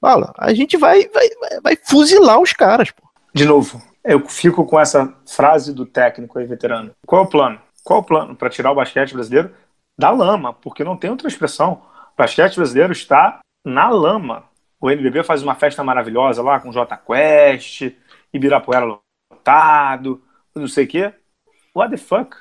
Fala, 0.00 0.32
a 0.38 0.54
gente 0.54 0.76
vai, 0.76 1.08
vai, 1.08 1.28
vai 1.62 1.76
fuzilar 1.76 2.40
os 2.40 2.52
caras, 2.52 2.90
pô. 2.90 3.02
De 3.34 3.44
novo, 3.44 3.82
eu 4.02 4.26
fico 4.28 4.64
com 4.64 4.80
essa 4.80 5.12
frase 5.26 5.72
do 5.74 5.84
técnico 5.84 6.38
aí, 6.38 6.46
veterano. 6.46 6.92
Qual 7.06 7.22
é 7.22 7.24
o 7.24 7.28
plano? 7.28 7.60
Qual 7.82 7.98
é 7.98 8.02
o 8.02 8.04
plano 8.04 8.36
para 8.36 8.48
tirar 8.48 8.70
o 8.70 8.74
basquete 8.74 9.12
brasileiro 9.12 9.52
da 9.98 10.10
lama? 10.10 10.52
Porque 10.52 10.84
não 10.84 10.96
tem 10.96 11.10
outra 11.10 11.28
expressão. 11.28 11.82
O 12.14 12.16
basquete 12.16 12.56
brasileiro 12.56 12.92
está 12.92 13.40
na 13.64 13.88
lama. 13.90 14.44
O 14.80 14.90
NBB 14.90 15.24
faz 15.24 15.42
uma 15.42 15.54
festa 15.54 15.82
maravilhosa 15.82 16.42
lá 16.42 16.60
com 16.60 16.72
J 16.72 16.96
Quest, 16.96 17.92
Ibirapuera 18.32 19.00
lotado, 19.30 20.22
não 20.54 20.68
sei 20.68 20.84
o 20.84 20.88
quê. 20.88 21.12
What 21.74 21.90
the 21.90 21.96
fuck? 21.96 22.36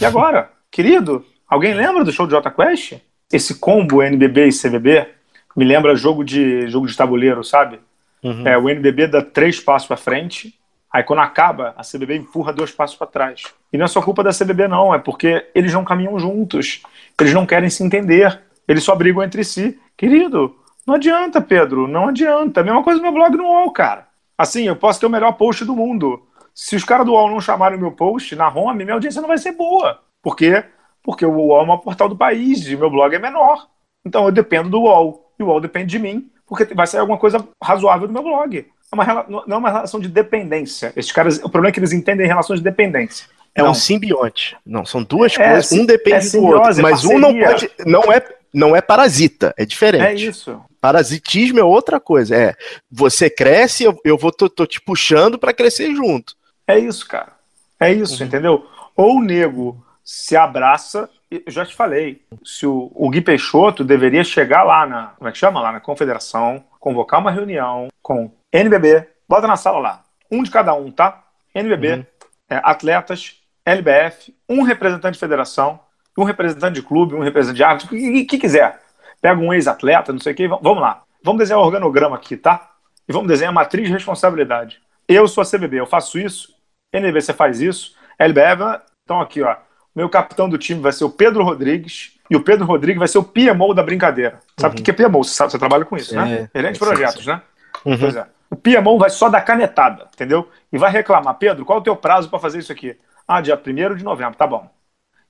E 0.00 0.04
agora? 0.04 0.50
Querido, 0.70 1.24
alguém 1.48 1.74
lembra 1.74 2.04
do 2.04 2.12
show 2.12 2.26
de 2.26 2.32
Jota 2.32 2.50
Quest? 2.50 2.94
Esse 3.32 3.58
combo 3.58 4.02
NBB 4.02 4.48
e 4.48 4.52
CBB 4.52 5.08
me 5.56 5.64
lembra 5.64 5.94
jogo 5.94 6.24
de 6.24 6.68
jogo 6.68 6.86
de 6.86 6.96
tabuleiro, 6.96 7.44
sabe? 7.44 7.78
Uhum. 8.22 8.46
É, 8.46 8.58
o 8.58 8.68
NBB 8.68 9.06
dá 9.06 9.22
três 9.22 9.60
passos 9.60 9.86
para 9.86 9.96
frente, 9.96 10.58
aí 10.92 11.02
quando 11.02 11.20
acaba, 11.20 11.74
a 11.76 11.82
CBB 11.82 12.16
empurra 12.16 12.52
dois 12.52 12.72
passos 12.72 12.96
para 12.96 13.06
trás. 13.06 13.44
E 13.72 13.78
não 13.78 13.84
é 13.84 13.88
só 13.88 14.02
culpa 14.02 14.22
da 14.22 14.30
CBB, 14.30 14.66
não, 14.66 14.94
é 14.94 14.98
porque 14.98 15.46
eles 15.54 15.72
não 15.72 15.84
caminham 15.84 16.18
juntos, 16.18 16.82
eles 17.20 17.34
não 17.34 17.46
querem 17.46 17.70
se 17.70 17.84
entender, 17.84 18.40
eles 18.66 18.82
só 18.82 18.94
brigam 18.94 19.22
entre 19.22 19.44
si. 19.44 19.78
Querido, 19.96 20.56
não 20.86 20.94
adianta, 20.94 21.40
Pedro, 21.40 21.86
não 21.86 22.08
adianta. 22.08 22.60
A 22.60 22.64
mesma 22.64 22.82
coisa 22.82 22.98
no 22.98 23.04
meu 23.04 23.12
blog 23.12 23.36
no 23.36 23.44
UOL, 23.44 23.70
cara. 23.70 24.06
Assim, 24.36 24.66
eu 24.66 24.76
posso 24.76 24.98
ter 24.98 25.06
o 25.06 25.10
melhor 25.10 25.32
post 25.32 25.64
do 25.64 25.76
mundo. 25.76 26.22
Se 26.54 26.76
os 26.76 26.84
caras 26.84 27.04
do 27.04 27.12
UOL 27.12 27.30
não 27.30 27.40
chamarem 27.40 27.76
o 27.76 27.80
meu 27.80 27.90
post 27.90 28.36
na 28.36 28.48
home, 28.48 28.84
minha 28.84 28.94
audiência 28.94 29.20
não 29.20 29.28
vai 29.28 29.38
ser 29.38 29.52
boa. 29.52 30.00
Por 30.22 30.36
quê? 30.36 30.64
Porque 31.02 31.26
o 31.26 31.32
UOL 31.32 31.60
é 31.60 31.62
o 31.62 31.66
maior 31.66 31.78
portal 31.78 32.08
do 32.08 32.16
país 32.16 32.66
e 32.66 32.76
meu 32.76 32.88
blog 32.88 33.14
é 33.14 33.18
menor. 33.18 33.66
Então 34.06 34.24
eu 34.24 34.32
dependo 34.32 34.70
do 34.70 34.82
UOL. 34.82 35.34
E 35.38 35.42
o 35.42 35.46
UOL 35.46 35.60
depende 35.60 35.90
de 35.90 35.98
mim, 35.98 36.30
porque 36.46 36.64
vai 36.72 36.86
sair 36.86 37.00
alguma 37.00 37.18
coisa 37.18 37.46
razoável 37.62 38.06
do 38.06 38.12
meu 38.12 38.22
blog. 38.22 38.58
É 38.58 38.94
uma, 38.94 39.26
não 39.28 39.56
é 39.56 39.58
uma 39.58 39.70
relação 39.70 39.98
de 39.98 40.08
dependência. 40.08 40.92
Esses 40.94 41.10
caras, 41.10 41.38
o 41.38 41.50
problema 41.50 41.68
é 41.68 41.72
que 41.72 41.80
eles 41.80 41.92
entendem 41.92 42.26
relações 42.26 42.60
de 42.60 42.64
dependência. 42.64 43.26
É 43.54 43.62
não. 43.62 43.70
um 43.70 43.74
simbionte. 43.74 44.56
Não, 44.64 44.84
são 44.84 45.02
duas 45.02 45.36
é, 45.38 45.48
coisas. 45.48 45.72
Um 45.72 45.84
depende 45.84 46.28
é 46.28 46.30
do 46.30 46.44
outro. 46.44 46.82
Mas 46.82 47.02
parceria. 47.02 47.16
um 47.16 47.20
não 47.20 47.38
pode. 47.38 47.70
Não 47.86 48.12
é, 48.12 48.22
não 48.52 48.76
é 48.76 48.80
parasita. 48.80 49.54
É 49.56 49.64
diferente. 49.64 50.04
É 50.04 50.14
isso. 50.14 50.60
Parasitismo 50.80 51.58
é 51.58 51.64
outra 51.64 51.98
coisa. 51.98 52.36
É 52.36 52.54
você 52.90 53.30
cresce, 53.30 53.84
eu, 53.84 53.98
eu 54.04 54.18
vou 54.18 54.32
tô, 54.32 54.48
tô 54.48 54.66
te 54.66 54.80
puxando 54.80 55.38
para 55.38 55.52
crescer 55.52 55.94
junto. 55.94 56.34
É 56.66 56.78
isso, 56.78 57.06
cara. 57.06 57.32
É 57.78 57.92
isso, 57.92 58.20
uhum. 58.20 58.28
entendeu? 58.28 58.66
Ou 58.96 59.16
o 59.16 59.22
nego 59.22 59.84
se 60.04 60.36
abraça, 60.36 61.08
eu 61.30 61.42
já 61.48 61.64
te 61.64 61.74
falei, 61.74 62.22
se 62.44 62.66
o, 62.66 62.92
o 62.94 63.08
Gui 63.08 63.20
Peixoto 63.20 63.82
deveria 63.82 64.22
chegar 64.22 64.62
lá 64.62 64.86
na, 64.86 65.06
como 65.18 65.28
é 65.28 65.32
que 65.32 65.38
chama? 65.38 65.60
Lá 65.60 65.72
na 65.72 65.80
confederação, 65.80 66.62
convocar 66.78 67.20
uma 67.20 67.30
reunião 67.30 67.88
com 68.02 68.30
NBB, 68.52 69.08
bota 69.28 69.46
na 69.46 69.56
sala 69.56 69.78
lá, 69.78 70.04
um 70.30 70.42
de 70.42 70.50
cada 70.50 70.74
um, 70.74 70.90
tá? 70.90 71.24
NBB, 71.54 71.94
uhum. 71.94 72.06
é, 72.50 72.60
atletas, 72.62 73.40
LBF, 73.64 74.34
um 74.48 74.62
representante 74.62 75.14
de 75.14 75.20
federação, 75.20 75.80
um 76.16 76.24
representante 76.24 76.74
de 76.74 76.82
clube, 76.82 77.14
um 77.14 77.22
representante 77.22 77.56
de 77.56 77.64
árbitro, 77.64 77.96
o 77.96 77.98
que, 77.98 78.24
que, 78.24 78.38
quiser. 78.38 78.80
Pega 79.20 79.40
um 79.40 79.52
ex-atleta, 79.52 80.12
não 80.12 80.20
sei 80.20 80.32
o 80.32 80.36
que, 80.36 80.46
vamos 80.46 80.80
lá. 80.80 81.02
Vamos 81.22 81.38
desenhar 81.38 81.60
o 81.60 81.64
organograma 81.64 82.16
aqui, 82.16 82.36
tá? 82.36 82.70
E 83.08 83.12
vamos 83.12 83.28
desenhar 83.28 83.50
a 83.50 83.54
matriz 83.54 83.86
de 83.86 83.92
responsabilidade. 83.92 84.80
Eu 85.08 85.26
sou 85.26 85.42
a 85.42 85.46
CBB, 85.46 85.80
eu 85.80 85.86
faço 85.86 86.18
isso, 86.18 86.53
NB, 86.94 87.20
você 87.20 87.32
faz 87.32 87.60
isso. 87.60 87.94
LBEVA, 88.18 88.82
então 89.04 89.20
aqui, 89.20 89.42
ó. 89.42 89.56
Meu 89.94 90.08
capitão 90.08 90.48
do 90.48 90.58
time 90.58 90.80
vai 90.80 90.92
ser 90.92 91.04
o 91.04 91.10
Pedro 91.10 91.44
Rodrigues. 91.44 92.12
E 92.30 92.36
o 92.36 92.42
Pedro 92.42 92.64
Rodrigues 92.64 92.98
vai 92.98 93.08
ser 93.08 93.18
o 93.18 93.24
PMO 93.24 93.74
da 93.74 93.82
brincadeira. 93.82 94.40
Sabe 94.58 94.76
o 94.76 94.78
uhum. 94.78 94.84
que 94.84 94.90
é 94.90 94.94
PMO? 94.94 95.22
Você, 95.22 95.34
sabe, 95.34 95.52
você 95.52 95.58
trabalha 95.58 95.84
com 95.84 95.96
isso, 95.96 96.14
né? 96.16 96.48
Gerente 96.54 96.74
de 96.74 96.78
projetos, 96.78 97.26
né? 97.26 97.42
Uhum. 97.84 97.98
Pois 97.98 98.16
é. 98.16 98.26
O 98.50 98.56
Piemon 98.56 98.98
vai 98.98 99.10
só 99.10 99.28
dar 99.28 99.40
canetada, 99.40 100.06
entendeu? 100.14 100.48
E 100.72 100.78
vai 100.78 100.90
reclamar, 100.90 101.34
Pedro, 101.34 101.64
qual 101.64 101.78
é 101.78 101.80
o 101.80 101.84
teu 101.84 101.96
prazo 101.96 102.30
para 102.30 102.38
fazer 102.38 102.60
isso 102.60 102.70
aqui? 102.70 102.96
Ah, 103.26 103.40
dia 103.40 103.60
1 103.60 103.96
de 103.96 104.04
novembro, 104.04 104.36
tá 104.36 104.46
bom. 104.46 104.70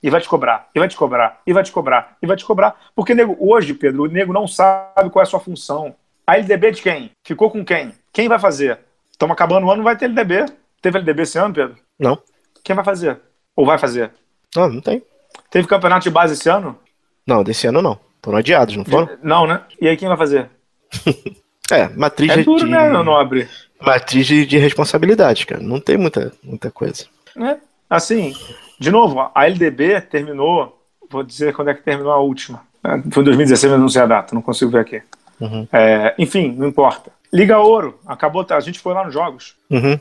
E 0.03 0.11
vai 0.11 0.21
te 0.21 0.29
cobrar, 0.29 0.69
e 0.75 0.79
vai 0.79 0.89
te 0.89 0.97
cobrar, 0.97 1.41
e 1.47 1.53
vai 1.53 1.63
te 1.63 1.73
cobrar, 1.73 2.17
e 2.21 2.27
vai 2.27 2.37
te 2.37 2.45
cobrar. 2.45 2.77
Porque 2.95 3.15
nego, 3.15 3.35
hoje, 3.41 3.73
Pedro, 3.73 4.03
o 4.03 4.07
nego 4.07 4.33
não 4.33 4.47
sabe 4.47 5.09
qual 5.09 5.23
é 5.23 5.27
a 5.27 5.27
sua 5.27 5.41
função. 5.41 5.95
A 6.27 6.37
LDB 6.37 6.73
de 6.73 6.83
quem? 6.83 7.11
Ficou 7.25 7.51
com 7.51 7.65
quem? 7.65 7.95
Quem 8.13 8.29
vai 8.29 8.39
fazer? 8.39 8.81
Estamos 9.11 9.33
acabando 9.33 9.67
o 9.67 9.71
ano, 9.71 9.79
não 9.79 9.85
vai 9.85 9.97
ter 9.97 10.05
LDB. 10.05 10.45
Teve 10.85 10.99
LDB 10.99 11.23
esse 11.23 11.39
ano, 11.39 11.55
Pedro? 11.55 11.77
Não. 11.99 12.19
Quem 12.63 12.77
vai 12.77 12.85
fazer? 12.85 13.19
Ou 13.57 13.65
vai 13.65 13.79
fazer? 13.79 14.11
Não, 14.55 14.69
não 14.69 14.81
tem. 14.83 15.03
Teve 15.51 15.67
campeonato 15.67 16.03
de 16.03 16.11
base 16.11 16.35
esse 16.35 16.47
ano? 16.47 16.79
Não, 17.27 17.43
desse 17.43 17.67
ano 17.67 17.81
não. 17.81 17.99
Foram 18.23 18.37
adiados, 18.37 18.77
não 18.77 18.85
foram? 18.85 19.09
Não, 19.23 19.47
né? 19.47 19.63
E 19.81 19.89
aí 19.89 19.97
quem 19.97 20.09
vai 20.09 20.19
fazer? 20.19 20.51
é, 21.73 21.89
matriz 21.89 22.31
é 22.33 22.43
duro, 22.43 22.67
de... 22.67 22.71
né, 22.71 22.91
nobre? 23.03 23.49
Matriz 23.81 24.27
de, 24.27 24.45
de 24.45 24.59
responsabilidade, 24.59 25.47
cara. 25.47 25.63
Não 25.63 25.81
tem 25.81 25.97
muita, 25.97 26.31
muita 26.43 26.71
coisa. 26.71 27.07
É. 27.35 27.57
Assim, 27.89 28.35
de 28.79 28.91
novo, 28.91 29.31
a 29.35 29.47
LDB 29.47 30.03
terminou, 30.03 30.85
vou 31.09 31.23
dizer 31.23 31.55
quando 31.55 31.69
é 31.69 31.75
que 31.75 31.83
terminou 31.83 32.13
a 32.13 32.21
última. 32.21 32.61
É, 32.85 32.91
foi 33.11 33.23
em 33.23 33.25
2016, 33.25 33.73
mas 33.73 33.81
não 33.81 33.89
sei 33.89 34.03
a 34.03 34.07
data, 34.07 34.35
não 34.35 34.43
consigo 34.43 34.71
ver 34.71 34.81
aqui. 34.81 35.03
Uhum. 35.41 35.67
É, 35.73 36.15
enfim, 36.19 36.55
não 36.55 36.69
importa. 36.69 37.11
Liga 37.33 37.59
Ouro, 37.59 37.99
acabou, 38.07 38.47
a 38.47 38.61
gente 38.61 38.79
foi 38.79 38.93
lá 38.93 39.03
nos 39.03 39.15
jogos. 39.15 39.57
Uhum. 39.71 39.99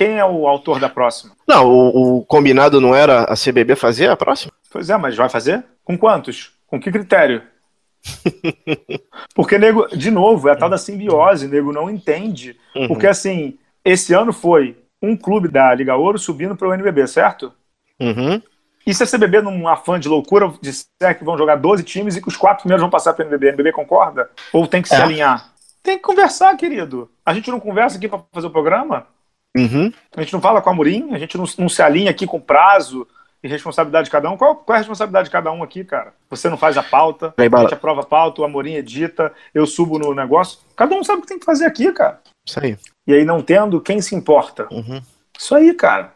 Quem 0.00 0.18
é 0.18 0.24
o 0.24 0.48
autor 0.48 0.80
da 0.80 0.88
próxima? 0.88 1.36
Não, 1.46 1.68
o, 1.68 2.20
o, 2.20 2.24
combinado 2.24 2.80
não 2.80 2.94
era 2.94 3.24
a 3.24 3.34
CBB 3.34 3.76
fazer 3.76 4.08
a 4.08 4.16
próxima? 4.16 4.50
Pois 4.70 4.88
é, 4.88 4.96
mas 4.96 5.14
vai 5.14 5.28
fazer? 5.28 5.62
Com 5.84 5.98
quantos? 5.98 6.52
Com 6.66 6.80
que 6.80 6.90
critério? 6.90 7.42
Porque, 9.36 9.58
nego, 9.58 9.86
de 9.94 10.10
novo, 10.10 10.48
é 10.48 10.52
a 10.52 10.56
tal 10.56 10.70
da 10.70 10.78
simbiose, 10.78 11.48
nego 11.48 11.70
não 11.70 11.90
entende. 11.90 12.56
Uhum. 12.74 12.88
Porque, 12.88 13.06
assim, 13.06 13.58
esse 13.84 14.14
ano 14.14 14.32
foi 14.32 14.74
um 15.02 15.14
clube 15.14 15.48
da 15.48 15.74
Liga 15.74 15.94
Ouro 15.94 16.18
subindo 16.18 16.56
para 16.56 16.68
o 16.68 16.72
NBB, 16.72 17.06
certo? 17.06 17.52
Uhum. 18.00 18.40
E 18.86 18.94
se 18.94 19.02
a 19.02 19.06
CBB, 19.06 19.42
num 19.42 19.68
afã 19.68 20.00
de 20.00 20.08
loucura, 20.08 20.50
disser 20.62 21.18
que 21.18 21.24
vão 21.24 21.36
jogar 21.36 21.56
12 21.56 21.82
times 21.82 22.16
e 22.16 22.22
que 22.22 22.28
os 22.28 22.38
quatro 22.38 22.62
primeiros 22.62 22.80
vão 22.80 22.88
passar 22.88 23.12
para 23.12 23.22
o 23.22 23.28
NBB, 23.28 23.48
a 23.48 23.52
NBB 23.52 23.72
concorda? 23.72 24.30
Ou 24.50 24.66
tem 24.66 24.80
que 24.80 24.88
se 24.88 24.94
é. 24.94 25.02
alinhar? 25.02 25.52
Tem 25.82 25.98
que 25.98 26.02
conversar, 26.02 26.56
querido. 26.56 27.10
A 27.22 27.34
gente 27.34 27.50
não 27.50 27.60
conversa 27.60 27.98
aqui 27.98 28.08
para 28.08 28.22
fazer 28.32 28.46
o 28.46 28.50
programa? 28.50 29.06
Uhum. 29.56 29.92
A 30.16 30.22
gente 30.22 30.32
não 30.32 30.40
fala 30.40 30.62
com 30.62 30.70
a 30.70 30.74
Murim? 30.74 31.12
A 31.12 31.18
gente 31.18 31.36
não, 31.36 31.44
não 31.58 31.68
se 31.68 31.82
alinha 31.82 32.10
aqui 32.10 32.26
com 32.26 32.40
prazo? 32.40 33.06
e 33.42 33.48
responsabilidade 33.48 34.06
de 34.06 34.10
cada 34.10 34.30
um. 34.30 34.36
Qual, 34.36 34.56
qual 34.56 34.74
é 34.74 34.76
a 34.76 34.80
responsabilidade 34.80 35.26
de 35.26 35.32
cada 35.32 35.50
um 35.50 35.62
aqui, 35.62 35.84
cara? 35.84 36.12
Você 36.28 36.48
não 36.48 36.56
faz 36.56 36.76
a 36.76 36.82
pauta, 36.82 37.34
a 37.36 37.60
gente 37.62 37.74
aprova 37.74 38.02
a 38.02 38.06
pauta, 38.06 38.42
o 38.42 38.44
Amorim 38.44 38.74
edita, 38.74 39.32
eu 39.54 39.66
subo 39.66 39.98
no 39.98 40.14
negócio. 40.14 40.58
Cada 40.76 40.94
um 40.94 41.02
sabe 41.02 41.20
o 41.20 41.22
que 41.22 41.28
tem 41.28 41.38
que 41.38 41.46
fazer 41.46 41.64
aqui, 41.64 41.90
cara. 41.92 42.20
Isso 42.46 42.60
aí. 42.62 42.76
E 43.06 43.14
aí, 43.14 43.24
não 43.24 43.42
tendo, 43.42 43.80
quem 43.80 44.00
se 44.00 44.14
importa? 44.14 44.68
Uhum. 44.70 45.00
Isso 45.38 45.54
aí, 45.54 45.72
cara. 45.74 46.12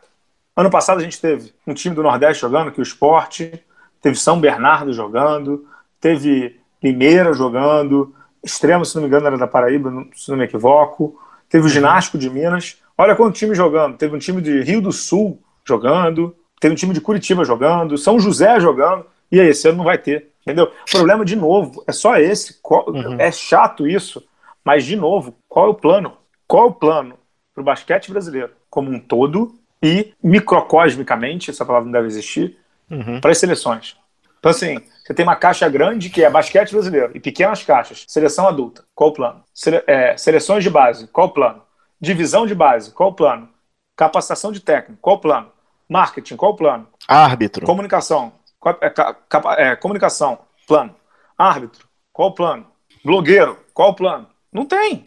Ano 0.57 0.70
passado 0.70 0.99
a 0.99 1.03
gente 1.03 1.20
teve 1.20 1.53
um 1.66 1.75
time 1.75 1.94
do 1.94 2.03
Nordeste 2.03 2.42
jogando, 2.42 2.70
que 2.70 2.79
é 2.79 2.83
o 2.83 2.85
Esporte, 2.85 3.64
teve 4.01 4.16
São 4.16 4.38
Bernardo 4.38 4.92
jogando, 4.92 5.66
teve 6.01 6.61
Limeira 6.83 7.33
jogando, 7.33 8.14
Extremo, 8.42 8.85
se 8.85 8.94
não 8.94 9.03
me 9.03 9.09
engano, 9.09 9.27
era 9.27 9.38
da 9.38 9.47
Paraíba, 9.47 9.90
se 10.14 10.31
não 10.31 10.37
me 10.37 10.44
equivoco, 10.44 11.18
teve 11.49 11.64
o 11.64 11.66
uhum. 11.66 11.73
Ginástico 11.73 12.18
de 12.18 12.29
Minas. 12.29 12.77
Olha 12.96 13.16
quanto 13.16 13.37
time 13.37 13.54
jogando. 13.54 13.96
Teve 13.96 14.14
um 14.14 14.18
time 14.18 14.40
de 14.40 14.62
Rio 14.62 14.80
do 14.80 14.92
Sul 14.92 15.42
jogando, 15.66 16.35
tem 16.61 16.70
um 16.70 16.74
time 16.74 16.94
de 16.94 17.00
Curitiba 17.00 17.44
jogando, 17.44 17.98
São 17.98 18.18
José 18.20 18.61
jogando, 18.61 19.07
e 19.30 19.40
aí 19.40 19.48
esse 19.48 19.68
ano 19.68 19.78
não 19.78 19.85
vai 19.85 19.98
ter. 19.98 20.30
Entendeu? 20.42 20.66
O 20.66 20.90
problema, 20.90 21.24
de 21.24 21.37
novo, 21.37 21.83
é 21.87 21.92
só 21.92 22.16
esse. 22.16 22.61
Uhum. 22.87 23.16
É 23.18 23.33
chato 23.33 23.88
isso, 23.88 24.22
mas, 24.62 24.85
de 24.85 24.94
novo, 24.94 25.35
qual 25.48 25.66
é 25.66 25.70
o 25.70 25.74
plano? 25.74 26.16
Qual 26.46 26.64
é 26.64 26.66
o 26.66 26.72
plano 26.72 27.18
para 27.54 27.62
o 27.62 27.64
basquete 27.64 28.11
brasileiro 28.11 28.50
como 28.68 28.90
um 28.90 28.98
todo 28.98 29.54
e 29.83 30.12
microcosmicamente, 30.22 31.50
essa 31.50 31.64
palavra 31.64 31.87
não 31.87 31.92
deve 31.92 32.07
existir, 32.07 32.59
uhum. 32.90 33.20
para 33.20 33.30
as 33.30 33.38
seleções? 33.38 33.96
Então, 34.38 34.50
assim, 34.50 34.78
você 35.02 35.14
tem 35.14 35.24
uma 35.24 35.37
caixa 35.37 35.66
grande 35.70 36.11
que 36.11 36.22
é 36.22 36.28
basquete 36.28 36.72
brasileiro 36.72 37.12
e 37.14 37.20
pequenas 37.20 37.62
caixas, 37.62 38.04
seleção 38.07 38.46
adulta, 38.46 38.85
qual 38.94 39.09
o 39.09 39.12
plano? 39.14 39.42
Sele 39.54 39.83
é, 39.87 40.14
seleções 40.18 40.62
de 40.62 40.68
base, 40.68 41.07
qual 41.09 41.28
o 41.28 41.30
plano? 41.30 41.62
Divisão 42.00 42.46
de 42.46 42.54
base, 42.54 42.92
qual 42.92 43.11
o 43.11 43.14
plano? 43.14 43.48
Capacitação 43.96 44.52
de 44.52 44.61
técnico, 44.61 45.00
qual 45.00 45.16
o 45.16 45.20
plano? 45.20 45.52
Marketing, 45.88 46.37
qual 46.37 46.52
o 46.52 46.57
plano? 46.57 46.88
Árbitro. 47.07 47.64
Comunicação. 47.64 48.33
É, 48.80 49.70
é, 49.70 49.76
comunicação, 49.76 50.38
plano. 50.66 50.94
Árbitro, 51.37 51.87
qual 52.12 52.28
o 52.28 52.35
plano? 52.35 52.66
Blogueiro, 53.04 53.59
qual 53.72 53.90
o 53.90 53.94
plano? 53.94 54.26
Não 54.52 54.64
tem. 54.64 55.04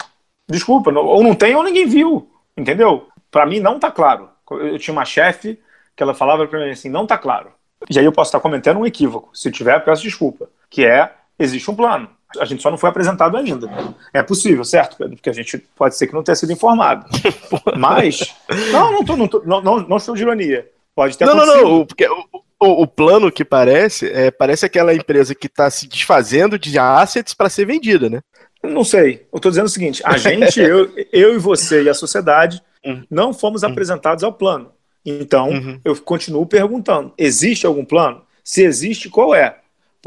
Desculpa, 0.48 0.92
ou 0.92 1.24
não 1.24 1.34
tem 1.34 1.56
ou 1.56 1.64
ninguém 1.64 1.88
viu. 1.88 2.32
Entendeu? 2.56 3.08
Para 3.30 3.46
mim 3.46 3.60
não 3.60 3.80
tá 3.80 3.92
claro. 3.92 4.30
Eu 4.50 4.78
tinha 4.80 4.94
uma 4.94 5.06
chefe 5.06 5.60
que 5.96 6.04
ela 6.04 6.14
falava 6.14 6.48
para 6.48 6.60
mim 6.60 6.72
assim, 6.72 6.90
não 6.90 7.08
tá 7.08 7.18
claro. 7.18 7.52
E 7.90 8.00
aí 8.00 8.06
eu 8.06 8.12
posso 8.12 8.30
estar 8.30 8.40
cometendo 8.40 8.80
um 8.80 8.86
equívoco. 8.86 9.36
Se 9.36 9.52
tiver, 9.52 9.84
peço 9.84 10.04
desculpa. 10.04 10.50
Que 10.70 10.86
é, 10.86 11.14
existe 11.38 11.70
um 11.70 11.76
plano. 11.76 12.10
A 12.40 12.46
gente 12.46 12.62
só 12.62 12.70
não 12.70 12.78
foi 12.78 12.90
apresentado 12.90 13.38
ainda. 13.38 13.70
É 14.14 14.22
possível, 14.24 14.64
certo, 14.64 14.98
Pedro? 14.98 15.16
Porque 15.16 15.30
a 15.30 15.34
gente 15.34 15.58
pode 15.76 15.96
ser 15.96 16.08
que 16.08 16.14
não 16.14 16.24
tenha 16.24 16.36
sido 16.36 16.52
informado. 16.52 17.06
Mas. 17.78 18.36
Não, 18.72 18.92
não, 18.92 19.06
tô, 19.06 19.16
não, 19.16 19.28
tô, 19.28 19.42
não, 19.46 19.62
não, 19.62 19.80
não 19.80 19.98
estou 19.98 20.16
de 20.16 20.24
ironia. 20.24 20.68
Pode 20.96 21.16
ter 21.16 21.26
Não, 21.26 21.34
acontecido. 21.34 21.64
não, 21.64 21.72
não. 21.78 21.86
Porque 21.86 22.08
o, 22.08 22.26
o, 22.60 22.82
o, 22.82 22.88
plano 22.88 23.32
que 23.32 23.46
parece 23.46 24.12
é 24.12 24.32
parece 24.32 24.66
aquela 24.66 24.96
empresa 24.96 25.36
que 25.36 25.46
está 25.46 25.70
se 25.70 25.88
desfazendo 25.88 26.58
de 26.58 26.80
assets 26.80 27.36
para 27.36 27.50
ser 27.50 27.66
vendida, 27.66 28.10
né? 28.10 28.20
Não 28.64 28.84
sei. 28.84 29.28
Eu 29.32 29.38
estou 29.38 29.52
dizendo 29.52 29.68
o 29.68 29.70
seguinte: 29.70 30.02
a 30.04 30.18
gente, 30.18 30.58
eu, 30.60 30.92
eu 31.14 31.36
e 31.36 31.38
você 31.38 31.84
e 31.84 31.90
a 31.90 31.94
sociedade, 31.94 32.62
uhum. 32.84 33.04
não 33.12 33.32
fomos 33.32 33.62
uhum. 33.62 33.70
apresentados 33.70 34.24
ao 34.24 34.34
plano. 34.34 34.72
Então, 35.06 35.50
uhum. 35.50 35.80
eu 35.86 35.96
continuo 36.02 36.46
perguntando: 36.48 37.14
existe 37.16 37.68
algum 37.68 37.86
plano? 37.86 38.24
Se 38.44 38.64
existe, 38.64 39.08
qual 39.10 39.36
é? 39.36 39.58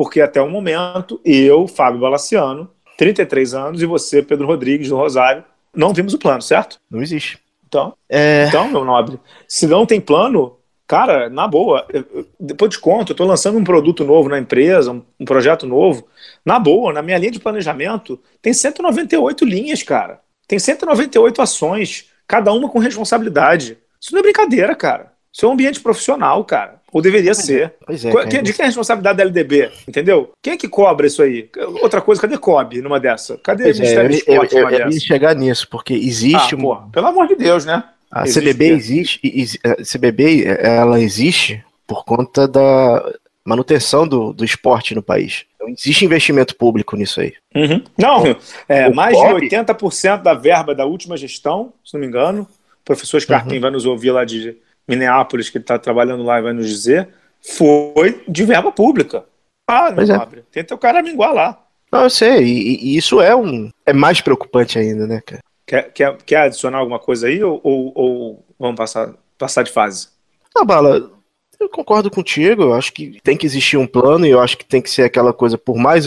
Porque 0.01 0.23
até 0.23 0.41
o 0.41 0.49
momento, 0.49 1.21
eu, 1.23 1.69
Fábio 1.69 2.01
Balaciano, 2.01 2.71
33 2.97 3.53
anos, 3.53 3.83
e 3.83 3.85
você, 3.85 4.23
Pedro 4.23 4.47
Rodrigues, 4.47 4.89
do 4.89 4.97
Rosário, 4.97 5.45
não 5.77 5.93
vimos 5.93 6.15
o 6.15 6.19
plano, 6.19 6.41
certo? 6.41 6.81
Não 6.91 7.03
existe. 7.03 7.39
Então, 7.69 7.93
é... 8.09 8.47
então 8.49 8.67
meu 8.67 8.83
nobre, 8.83 9.21
se 9.47 9.67
não 9.67 9.85
tem 9.85 10.01
plano, 10.01 10.57
cara, 10.87 11.29
na 11.29 11.47
boa, 11.47 11.85
eu, 11.93 12.27
depois 12.41 12.71
te 12.71 12.81
conto, 12.81 13.11
eu 13.11 13.13
estou 13.13 13.27
lançando 13.27 13.59
um 13.59 13.63
produto 13.63 14.03
novo 14.03 14.31
na 14.31 14.39
empresa, 14.39 14.91
um, 14.91 15.03
um, 15.21 15.27
projeto 15.27 15.67
novo, 15.67 16.09
na 16.43 16.59
boa, 16.59 16.95
na 16.95 17.03
minha 17.03 17.19
linha 17.19 17.33
de 17.33 17.39
planejamento, 17.39 18.19
tem 18.41 18.55
198 18.55 19.45
linhas, 19.45 19.83
cara. 19.83 20.23
Tem 20.49 20.59
198 20.59 21.43
ações, 21.43 22.07
cada 22.27 22.51
uma 22.55 22.71
com 22.71 22.79
responsabilidade. 22.79 23.77
Isso 24.01 24.15
não 24.15 24.21
é 24.21 24.23
brincadeira, 24.23 24.75
cara. 24.75 25.13
Isso 25.31 25.45
é 25.45 25.49
um 25.51 25.53
ambiente 25.53 25.79
profissional, 25.79 26.43
cara. 26.43 26.80
Ou 26.93 27.01
deveria 27.01 27.33
pois 27.33 27.39
é, 27.39 27.43
ser. 27.43 27.75
Pois 27.87 28.05
é, 28.05 28.27
quem, 28.27 28.43
de 28.43 28.53
quem 28.53 28.63
é 28.63 28.65
a 28.65 28.67
responsabilidade 28.67 29.19
da 29.19 29.25
LDB? 29.25 29.71
Entendeu? 29.87 30.33
Quem 30.43 30.55
é 30.55 30.57
que 30.57 30.69
cobra 30.69 31.07
isso 31.07 31.23
aí? 31.23 31.49
Outra 31.83 32.01
coisa, 32.01 32.21
cadê 32.21 32.37
COB 32.37 32.83
numa 32.83 32.99
dessa? 32.99 33.39
Cadê 33.39 33.65
pois 33.65 33.79
o 33.79 33.83
Ministério 33.83 34.07
é, 34.07 34.09
do 34.09 34.15
Esporte 34.17 34.55
eu, 34.55 34.69
eu, 34.69 34.71
eu, 34.71 34.87
eu 34.87 35.01
chegar 35.01 35.35
nisso, 35.35 35.69
porque 35.69 35.95
existe. 35.95 36.55
Ah, 36.55 36.59
um... 36.59 36.91
pelo 36.91 37.07
amor 37.07 37.29
de 37.29 37.37
Deus, 37.37 37.65
né? 37.65 37.85
A 38.11 38.25
existe 38.25 38.41
CBB 38.41 38.69
existe. 38.73 39.61
A 39.65 39.77
CBB 39.85 40.45
ela 40.45 41.01
existe 41.01 41.65
por 41.87 42.05
conta 42.05 42.49
da 42.49 43.13
manutenção 43.45 44.07
do, 44.07 44.33
do 44.33 44.45
esporte 44.45 44.95
no 44.95 45.03
país. 45.03 45.45
Então, 45.55 45.69
existe 45.69 46.05
investimento 46.05 46.57
público 46.57 46.97
nisso 46.97 47.21
aí. 47.21 47.35
Uhum. 47.55 47.83
Não, 47.99 48.37
é, 48.69 48.91
mais 48.91 49.17
COB... 49.17 49.49
de 49.49 49.57
80% 49.57 50.23
da 50.23 50.35
verba 50.35 50.75
da 50.75 50.87
última 50.87 51.17
gestão, 51.17 51.73
se 51.85 51.95
não 51.95 52.01
me 52.01 52.07
engano, 52.07 52.43
o 52.43 52.85
professor 52.85 53.21
Scarpim 53.21 53.57
uhum. 53.57 53.61
vai 53.61 53.71
nos 53.71 53.87
ouvir 53.87 54.11
lá 54.11 54.25
de 54.25 54.57
Minneapolis, 54.89 55.51
que 55.51 55.59
está 55.59 55.79
trabalhando 55.79 56.23
lá 56.23 56.39
e 56.39 56.43
vai 56.43 56.53
nos 56.53 56.69
dizer, 56.69 57.09
foi 57.41 58.23
de 58.29 58.45
verba 58.45 58.73
pública. 58.73 59.25
Ah, 59.67 59.91
não, 59.91 60.03
é. 60.03 60.43
Tenta 60.51 60.75
o 60.75 60.79
cara 60.79 61.03
minguar 61.03 61.33
lá. 61.33 61.65
Não, 61.93 62.03
eu 62.03 62.11
sei, 62.11 62.43
e, 62.43 62.85
e, 62.85 62.97
isso 62.97 63.21
é 63.21 63.35
um. 63.35 63.71
É 63.85 63.93
mais 63.93 64.21
preocupante 64.21 64.79
ainda, 64.79 65.07
né, 65.07 65.21
cara? 65.25 65.43
Quer, 65.67 65.93
quer, 65.93 66.17
quer 66.25 66.37
adicionar 66.43 66.79
alguma 66.79 66.99
coisa 66.99 67.29
aí 67.29 67.43
ou, 67.43 67.61
ou, 67.63 67.93
ou 67.95 68.45
vamos 68.59 68.77
passar, 68.77 69.15
passar 69.39 69.63
de 69.63 69.71
fase? 69.71 70.09
Ah, 70.57 70.65
Bala, 70.65 71.11
eu 71.59 71.69
concordo 71.69 72.11
contigo, 72.11 72.63
eu 72.63 72.75
acho 72.75 72.93
que 72.93 73.21
tem 73.23 73.37
que 73.37 73.47
existir 73.47 73.77
um 73.77 73.87
plano 73.87 74.27
e 74.27 74.31
eu 74.31 74.41
acho 74.41 74.57
que 74.57 74.65
tem 74.65 74.83
que 74.83 74.91
ser 74.91 75.03
aquela 75.03 75.33
coisa, 75.33 75.57
por 75.57 75.77
mais, 75.77 76.07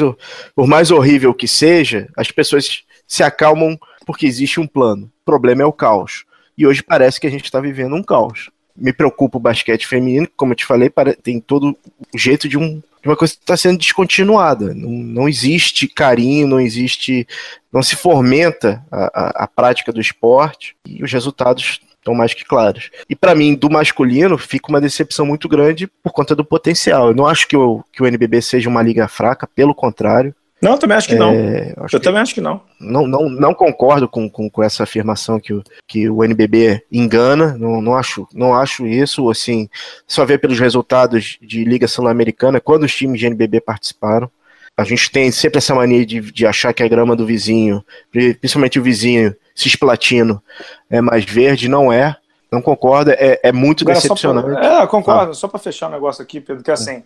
por 0.55 0.67
mais 0.67 0.91
horrível 0.91 1.34
que 1.34 1.47
seja, 1.47 2.09
as 2.17 2.32
pessoas 2.32 2.84
se 3.07 3.24
acalmam 3.24 3.78
porque 4.05 4.26
existe 4.26 4.59
um 4.59 4.67
plano. 4.67 5.05
O 5.05 5.26
problema 5.26 5.63
é 5.63 5.65
o 5.65 5.71
caos. 5.71 6.26
E 6.57 6.67
hoje 6.67 6.84
parece 6.84 7.19
que 7.19 7.28
a 7.28 7.30
gente 7.30 7.45
está 7.45 7.59
vivendo 7.59 7.95
um 7.95 8.03
caos 8.03 8.49
me 8.76 8.91
preocupa 8.91 9.38
o 9.38 9.41
basquete 9.41 9.88
feminino, 9.88 10.28
como 10.36 10.53
eu 10.53 10.57
te 10.57 10.65
falei, 10.65 10.91
tem 11.21 11.39
todo 11.39 11.78
o 12.13 12.17
jeito 12.17 12.49
de, 12.49 12.57
um, 12.57 12.82
de 13.01 13.09
uma 13.09 13.15
coisa 13.15 13.34
que 13.34 13.41
está 13.41 13.55
sendo 13.55 13.78
descontinuada. 13.78 14.74
Não, 14.74 14.89
não 14.89 15.30
existe 15.30 15.88
carinho, 15.88 16.47
não 16.47 16.59
existe. 16.59 17.28
não 17.71 17.84
se 17.84 17.95
fomenta 17.95 18.84
a, 18.91 19.03
a, 19.13 19.43
a 19.43 19.47
prática 19.47 19.91
do 19.91 20.01
esporte 20.01 20.76
e 20.86 21.03
os 21.03 21.11
resultados 21.11 21.80
estão 22.03 22.13
mais 22.13 22.34
que 22.34 22.43
claros. 22.43 22.91
E 23.09 23.15
para 23.15 23.34
mim, 23.34 23.55
do 23.55 23.69
masculino, 23.69 24.38
fica 24.38 24.69
uma 24.69 24.82
decepção 24.82 25.26
muito 25.26 25.47
grande 25.47 25.88
por 25.88 26.11
conta 26.11 26.36
do 26.36 26.43
potencial. 26.43 27.07
Eu 27.07 27.15
não 27.15 27.26
acho 27.26 27.47
que 27.47 27.55
o, 27.55 27.84
que 27.91 28.03
o 28.03 28.05
NBB 28.05 28.41
seja 28.41 28.69
uma 28.69 28.84
liga 28.84 29.07
fraca, 29.07 29.47
pelo 29.47 29.74
contrário. 29.74 30.36
Não, 30.64 30.72
eu 30.72 30.78
também 30.78 30.95
acho 30.95 31.07
que 31.09 31.16
é, 31.16 31.18
não. 31.18 31.34
eu 31.34 31.86
que 31.89 31.99
também 31.99 32.22
acho 32.22 32.34
que 32.34 32.39
não. 32.39 32.61
Não, 32.80 33.05
não, 33.05 33.28
não 33.28 33.53
concordo 33.53 34.07
com, 34.07 34.30
com, 34.30 34.49
com, 34.49 34.64
essa 34.64 34.84
afirmação 34.84 35.38
que 35.38 35.53
o, 35.53 35.61
que 35.86 36.09
o 36.09 36.24
NBB 36.24 36.82
engana. 36.89 37.57
Não, 37.57 37.82
não, 37.82 37.95
acho, 37.95 38.26
não 38.34 38.55
acho 38.55 38.88
isso. 38.88 39.30
Assim, 39.30 39.70
só 40.07 40.24
ver 40.24 40.38
pelos 40.38 40.59
resultados 40.59 41.38
de 41.41 41.66
Liga 41.66 41.86
Sul-Americana, 41.86 42.61
quando 42.61 42.84
os 42.84 42.95
times 42.95 43.20
de 43.20 43.26
NBB 43.28 43.59
participaram. 43.59 44.32
A 44.76 44.84
gente 44.84 45.11
tem 45.11 45.30
sempre 45.32 45.59
essa 45.59 45.76
mania 45.76 46.03
de, 46.03 46.20
de 46.20 46.47
achar 46.47 46.74
que 46.74 46.82
a 46.82 46.88
grama 46.88 47.16
do 47.16 47.28
vizinho, 47.28 47.86
principalmente 48.11 48.80
o 48.80 48.84
vizinho 48.84 49.36
cisplatino, 49.53 50.41
é 50.89 51.01
mais 51.01 51.26
verde. 51.26 51.68
Não 51.68 51.91
é. 51.91 52.16
Não 52.49 52.61
concordo. 52.61 53.11
É, 53.11 53.39
é 53.43 53.51
muito 53.51 53.84
Agora, 53.84 53.99
decepcionante. 53.99 54.49
Pra, 54.49 54.82
é, 54.82 54.88
concordo. 54.88 55.32
Ah. 55.32 55.36
Só 55.36 55.47
para 55.47 55.59
fechar 55.59 55.88
o 55.88 55.89
um 55.89 55.93
negócio 55.93 56.24
aqui, 56.24 56.39
Pedro, 56.39 56.64
que 56.64 56.72
assim, 56.72 57.03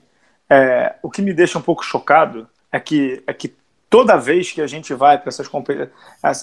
é, 0.48 0.94
o 1.02 1.10
que 1.10 1.22
me 1.22 1.34
deixa 1.34 1.58
um 1.58 1.62
pouco 1.62 1.84
chocado 1.84 2.48
é 2.72 2.80
que, 2.80 3.24
é 3.26 3.34
que 3.34 3.54
toda 3.90 4.18
vez 4.18 4.52
que 4.52 4.62
a 4.62 4.68
gente 4.68 4.94
vai 4.94 5.18
para 5.18 5.30
essas 5.30 5.48
competições. 5.48 5.90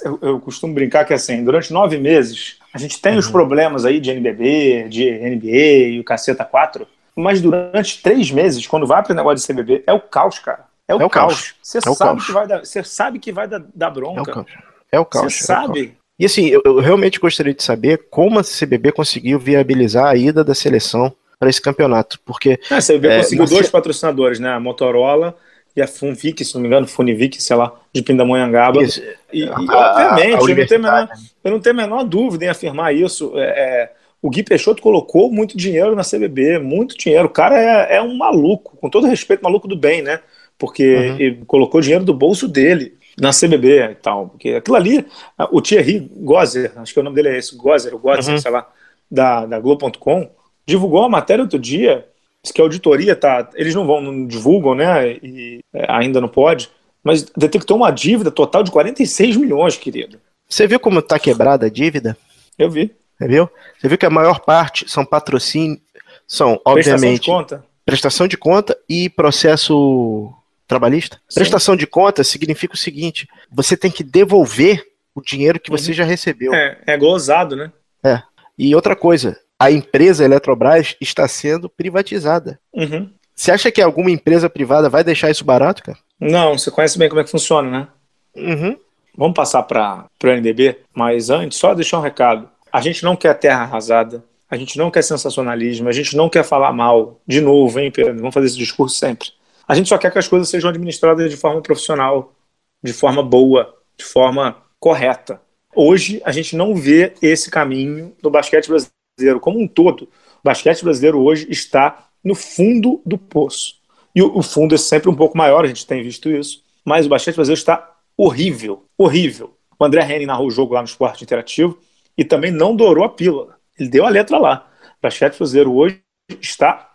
Eu, 0.04 0.18
eu, 0.22 0.40
costumo 0.40 0.74
brincar 0.74 1.04
que 1.04 1.12
assim, 1.12 1.44
durante 1.44 1.72
nove 1.72 1.98
meses, 1.98 2.58
a 2.72 2.78
gente 2.78 3.00
tem 3.00 3.12
uhum. 3.12 3.18
os 3.18 3.30
problemas 3.30 3.84
aí 3.84 4.00
de 4.00 4.10
NBB, 4.10 4.88
de 4.88 5.10
NBA 5.10 5.88
e 5.92 6.00
o 6.00 6.04
caceta 6.04 6.44
4, 6.44 6.86
mas 7.16 7.40
durante 7.40 8.02
três 8.02 8.30
meses, 8.30 8.66
quando 8.66 8.86
vai 8.86 9.02
para 9.02 9.12
o 9.12 9.16
negócio 9.16 9.46
de 9.46 9.52
CBB, 9.52 9.84
é 9.86 9.92
o 9.92 10.00
caos, 10.00 10.38
cara. 10.38 10.64
É 10.86 10.94
o, 10.94 11.00
é 11.00 11.04
o 11.04 11.10
caos. 11.10 11.54
Você, 11.62 11.78
é 11.78 11.80
sabe 11.80 11.98
caos. 11.98 12.26
Que 12.26 12.32
vai 12.32 12.46
dar, 12.46 12.64
você 12.64 12.84
sabe 12.84 13.18
que 13.18 13.32
vai 13.32 13.48
dar, 13.48 13.64
dar 13.74 13.90
bronca. 13.90 14.20
É 14.20 14.22
o 14.22 14.34
caos. 14.34 14.52
É 14.92 15.00
o 15.00 15.04
caos. 15.04 15.34
Você 15.34 15.44
sabe. 15.44 15.96
E 16.18 16.26
assim, 16.26 16.46
eu, 16.46 16.62
eu, 16.64 16.78
realmente 16.78 17.18
gostaria 17.18 17.54
de 17.54 17.62
saber 17.62 18.06
como 18.10 18.38
a 18.38 18.42
CBB 18.44 18.92
conseguiu 18.92 19.38
viabilizar 19.38 20.06
a 20.06 20.16
ida 20.16 20.44
da 20.44 20.54
seleção 20.54 21.12
para 21.38 21.50
esse 21.50 21.60
campeonato, 21.60 22.20
porque... 22.24 22.60
É, 22.70 22.76
a 22.76 22.80
CBB 22.80 23.08
é, 23.08 23.16
conseguiu 23.18 23.46
dois 23.46 23.68
patrocinadores, 23.68 24.38
né? 24.38 24.52
A 24.52 24.60
Motorola 24.60 25.36
e 25.76 25.82
a 25.82 25.88
Funvic, 25.88 26.44
se 26.44 26.54
não 26.54 26.60
me 26.60 26.68
engano, 26.68 26.86
Funivic, 26.86 27.42
sei 27.42 27.56
lá, 27.56 27.74
de 27.92 28.00
Pindamonhangaba. 28.00 28.82
Isso. 28.82 29.02
E, 29.32 29.40
e 29.40 29.48
obviamente, 29.48 29.74
a, 29.74 30.38
a 30.38 30.40
eu, 30.40 30.56
não 30.56 30.66
tenho 30.66 30.82
menor, 30.82 31.08
eu 31.42 31.50
não 31.50 31.60
tenho 31.60 31.74
a 31.74 31.76
menor 31.76 32.04
dúvida 32.04 32.44
em 32.44 32.48
afirmar 32.48 32.94
isso. 32.94 33.32
É, 33.36 33.42
é, 33.42 33.92
o 34.22 34.30
Gui 34.30 34.44
Peixoto 34.44 34.80
colocou 34.80 35.30
muito 35.32 35.56
dinheiro 35.56 35.96
na 35.96 36.02
CBB, 36.02 36.58
muito 36.58 36.96
dinheiro. 36.96 37.26
O 37.26 37.30
cara 37.30 37.58
é, 37.58 37.96
é 37.96 38.02
um 38.02 38.16
maluco, 38.16 38.76
com 38.76 38.88
todo 38.88 39.08
respeito, 39.08 39.42
maluco 39.42 39.66
do 39.66 39.76
bem, 39.76 40.00
né? 40.00 40.20
Porque 40.56 40.96
uhum. 40.96 41.16
ele 41.18 41.44
colocou 41.44 41.80
dinheiro 41.80 42.04
do 42.04 42.14
bolso 42.14 42.46
dele 42.46 42.94
na 43.20 43.30
CBB 43.30 43.90
e 43.90 43.94
tal. 43.96 44.28
Porque 44.28 44.50
aquilo 44.50 44.76
ali, 44.76 45.04
o 45.50 45.60
Thierry 45.60 46.08
Gozer, 46.16 46.72
acho 46.76 46.94
que 46.94 47.00
o 47.00 47.02
nome 47.02 47.16
dele 47.16 47.30
é 47.30 47.38
esse, 47.38 47.56
Gozer, 47.56 47.92
o 47.94 47.98
Gozer, 47.98 48.34
uhum. 48.34 48.40
sei 48.40 48.50
lá, 48.50 48.68
da, 49.10 49.44
da 49.44 49.58
Globo.com, 49.58 50.30
divulgou 50.64 51.00
uma 51.00 51.08
matéria 51.08 51.42
outro 51.42 51.58
dia 51.58 52.06
Diz 52.44 52.52
que 52.52 52.60
a 52.60 52.64
auditoria 52.64 53.16
tá. 53.16 53.48
Eles 53.54 53.74
não 53.74 53.86
vão, 53.86 54.02
não 54.02 54.26
divulgam, 54.26 54.74
né? 54.74 55.12
E 55.14 55.60
é, 55.72 55.90
ainda 55.90 56.20
não 56.20 56.28
pode. 56.28 56.70
Mas 57.02 57.22
detectou 57.36 57.78
uma 57.78 57.90
dívida 57.90 58.30
total 58.30 58.62
de 58.62 58.70
46 58.70 59.36
milhões, 59.38 59.78
querido. 59.78 60.20
Você 60.46 60.66
viu 60.66 60.78
como 60.78 60.98
está 60.98 61.18
quebrada 61.18 61.66
a 61.66 61.70
dívida? 61.70 62.16
Eu 62.58 62.70
vi. 62.70 62.94
Você 63.18 63.26
viu? 63.26 63.50
Você 63.80 63.88
viu 63.88 63.96
que 63.96 64.04
a 64.04 64.10
maior 64.10 64.40
parte 64.40 64.90
são 64.90 65.06
patrocínios, 65.06 65.80
são, 66.26 66.60
obviamente. 66.66 67.00
Prestação 67.00 67.14
de 67.14 67.26
conta. 67.26 67.64
Prestação 67.86 68.28
de 68.28 68.36
conta 68.36 68.78
e 68.88 69.08
processo 69.08 70.30
trabalhista. 70.68 71.18
Sim. 71.28 71.40
Prestação 71.40 71.76
de 71.76 71.86
conta 71.86 72.22
significa 72.22 72.74
o 72.74 72.78
seguinte: 72.78 73.26
você 73.50 73.74
tem 73.74 73.90
que 73.90 74.04
devolver 74.04 74.84
o 75.14 75.22
dinheiro 75.22 75.58
que 75.58 75.70
você 75.70 75.92
uhum. 75.92 75.96
já 75.96 76.04
recebeu. 76.04 76.52
É, 76.52 76.78
é 76.86 76.96
gozado, 76.98 77.56
né? 77.56 77.72
É. 78.02 78.22
E 78.58 78.74
outra 78.74 78.94
coisa, 78.94 79.38
a 79.58 79.70
empresa 79.70 80.24
Eletrobras 80.24 80.96
está 81.00 81.26
sendo 81.28 81.68
privatizada. 81.68 82.58
Uhum. 82.72 83.10
Você 83.34 83.50
acha 83.50 83.70
que 83.70 83.82
alguma 83.82 84.10
empresa 84.10 84.48
privada 84.48 84.88
vai 84.88 85.02
deixar 85.02 85.30
isso 85.30 85.44
barato, 85.44 85.82
cara? 85.82 85.98
Não, 86.20 86.56
você 86.56 86.70
conhece 86.70 86.98
bem 86.98 87.08
como 87.08 87.20
é 87.20 87.24
que 87.24 87.30
funciona, 87.30 87.70
né? 87.70 87.88
Uhum. 88.36 88.76
Vamos 89.16 89.34
passar 89.34 89.62
para 89.62 90.08
o 90.22 90.26
NDB, 90.26 90.78
mas 90.92 91.30
antes, 91.30 91.58
só 91.58 91.74
deixar 91.74 91.98
um 91.98 92.02
recado. 92.02 92.48
A 92.72 92.80
gente 92.80 93.04
não 93.04 93.16
quer 93.16 93.34
terra 93.34 93.62
arrasada, 93.62 94.24
a 94.50 94.56
gente 94.56 94.76
não 94.76 94.90
quer 94.90 95.02
sensacionalismo, 95.02 95.88
a 95.88 95.92
gente 95.92 96.16
não 96.16 96.28
quer 96.28 96.44
falar 96.44 96.72
mal. 96.72 97.20
De 97.26 97.40
novo, 97.40 97.78
hein, 97.78 97.90
Pedro? 97.90 98.16
Vamos 98.16 98.34
fazer 98.34 98.46
esse 98.46 98.58
discurso 98.58 98.96
sempre. 98.96 99.28
A 99.66 99.74
gente 99.74 99.88
só 99.88 99.96
quer 99.98 100.10
que 100.10 100.18
as 100.18 100.28
coisas 100.28 100.48
sejam 100.48 100.70
administradas 100.70 101.30
de 101.30 101.36
forma 101.36 101.60
profissional, 101.62 102.34
de 102.82 102.92
forma 102.92 103.22
boa, 103.22 103.74
de 103.96 104.04
forma 104.04 104.56
correta. 104.78 105.40
Hoje, 105.74 106.20
a 106.24 106.30
gente 106.30 106.54
não 106.54 106.74
vê 106.74 107.14
esse 107.22 107.50
caminho 107.50 108.14
no 108.22 108.30
basquete 108.30 108.68
brasileiro 108.68 108.93
brasileiro 109.16 109.40
como 109.40 109.60
um 109.60 109.66
todo, 109.66 110.02
o 110.02 110.08
basquete 110.42 110.82
brasileiro 110.82 111.20
hoje 111.20 111.46
está 111.50 112.08
no 112.22 112.34
fundo 112.34 113.00
do 113.04 113.16
poço. 113.16 113.76
E 114.14 114.22
o, 114.22 114.38
o 114.38 114.42
fundo 114.42 114.74
é 114.74 114.78
sempre 114.78 115.08
um 115.08 115.14
pouco 115.14 115.36
maior, 115.36 115.64
a 115.64 115.68
gente 115.68 115.86
tem 115.86 116.02
visto 116.02 116.30
isso, 116.30 116.62
mas 116.84 117.06
o 117.06 117.08
basquete 117.08 117.36
brasileiro 117.36 117.58
está 117.58 117.96
horrível, 118.16 118.84
horrível. 118.96 119.56
O 119.78 119.84
André 119.84 120.02
Henning 120.02 120.26
narrou 120.26 120.46
o 120.46 120.50
jogo 120.50 120.74
lá 120.74 120.80
no 120.80 120.86
Esporte 120.86 121.24
Interativo 121.24 121.78
e 122.16 122.24
também 122.24 122.50
não 122.50 122.76
dourou 122.76 123.04
a 123.04 123.08
pílula. 123.08 123.56
Ele 123.78 123.88
deu 123.88 124.06
a 124.06 124.08
letra 124.08 124.38
lá. 124.38 124.68
O 124.98 125.02
basquete 125.02 125.36
brasileiro 125.36 125.74
hoje 125.74 126.00
está 126.40 126.92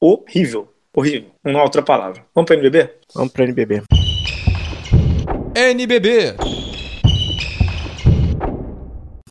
horrível. 0.00 0.72
Horrível. 0.94 1.30
Uma 1.44 1.62
outra 1.62 1.82
palavra. 1.82 2.24
Vamos 2.34 2.48
para 2.48 2.56
o 2.56 2.60
NBB? 2.60 2.90
Vamos 3.14 3.32
para 3.32 3.42
o 3.42 3.44
NBB. 3.44 3.82
NBB. 5.54 6.63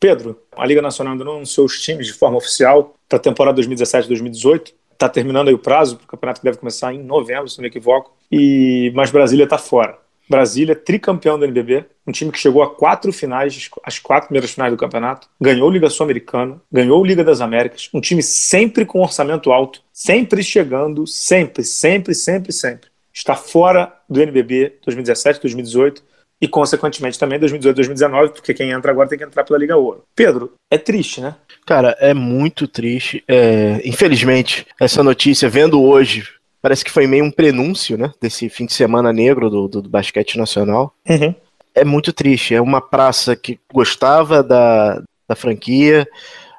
Pedro, 0.04 0.38
a 0.54 0.66
Liga 0.66 0.82
Nacional 0.82 1.14
ainda 1.14 1.24
não 1.24 1.36
anunciou 1.36 1.64
os 1.64 1.80
times 1.80 2.06
de 2.06 2.12
forma 2.12 2.36
oficial 2.36 2.94
para 3.08 3.16
a 3.16 3.22
temporada 3.22 3.58
2017-2018. 3.62 4.74
Está 4.92 5.08
terminando 5.08 5.48
aí 5.48 5.54
o 5.54 5.58
prazo, 5.58 5.94
o 5.94 6.06
campeonato 6.06 6.42
deve 6.44 6.58
começar 6.58 6.92
em 6.92 7.02
novembro, 7.02 7.48
se 7.48 7.56
não 7.56 7.62
me 7.62 7.68
equivoco. 7.68 8.14
E... 8.30 8.92
Mas 8.94 9.10
Brasília 9.10 9.44
está 9.44 9.56
fora. 9.56 9.96
Brasília, 10.28 10.76
tricampeão 10.76 11.38
do 11.38 11.46
NBB, 11.46 11.86
um 12.06 12.12
time 12.12 12.30
que 12.30 12.38
chegou 12.38 12.62
a 12.62 12.74
quatro 12.74 13.14
finais, 13.14 13.70
as 13.82 13.98
quatro 13.98 14.28
primeiras 14.28 14.50
finais 14.50 14.70
do 14.70 14.76
campeonato, 14.76 15.26
ganhou 15.40 15.70
Liga 15.70 15.88
Sul-Americana, 15.88 16.60
ganhou 16.70 17.02
Liga 17.02 17.24
das 17.24 17.40
Américas, 17.40 17.88
um 17.94 18.00
time 18.00 18.22
sempre 18.22 18.84
com 18.84 19.00
orçamento 19.00 19.52
alto, 19.52 19.80
sempre 19.90 20.42
chegando, 20.42 21.06
sempre, 21.06 21.64
sempre, 21.64 22.14
sempre, 22.14 22.52
sempre. 22.52 22.90
Está 23.10 23.34
fora 23.34 23.90
do 24.06 24.20
NBB 24.20 24.80
2017, 24.84 25.40
2018 25.40 26.13
e, 26.44 26.48
consequentemente, 26.48 27.18
também 27.18 27.38
2018, 27.38 27.74
2019, 27.74 28.32
porque 28.34 28.52
quem 28.52 28.70
entra 28.70 28.92
agora 28.92 29.08
tem 29.08 29.16
que 29.16 29.24
entrar 29.24 29.44
pela 29.44 29.58
Liga 29.58 29.78
Ouro. 29.78 30.04
Pedro, 30.14 30.52
é 30.70 30.76
triste, 30.76 31.22
né? 31.22 31.34
Cara, 31.64 31.96
é 31.98 32.12
muito 32.12 32.68
triste. 32.68 33.24
É... 33.26 33.80
Infelizmente, 33.82 34.66
essa 34.78 35.02
notícia, 35.02 35.48
vendo 35.48 35.82
hoje, 35.82 36.28
parece 36.60 36.84
que 36.84 36.90
foi 36.90 37.06
meio 37.06 37.24
um 37.24 37.30
prenúncio, 37.30 37.96
né? 37.96 38.12
Desse 38.20 38.50
fim 38.50 38.66
de 38.66 38.74
semana 38.74 39.10
negro 39.10 39.48
do, 39.48 39.66
do, 39.66 39.80
do 39.80 39.88
basquete 39.88 40.36
nacional. 40.36 40.94
Uhum. 41.08 41.34
É 41.74 41.82
muito 41.82 42.12
triste. 42.12 42.54
É 42.54 42.60
uma 42.60 42.82
praça 42.82 43.34
que 43.34 43.58
gostava 43.72 44.42
da, 44.42 45.02
da 45.26 45.34
franquia. 45.34 46.06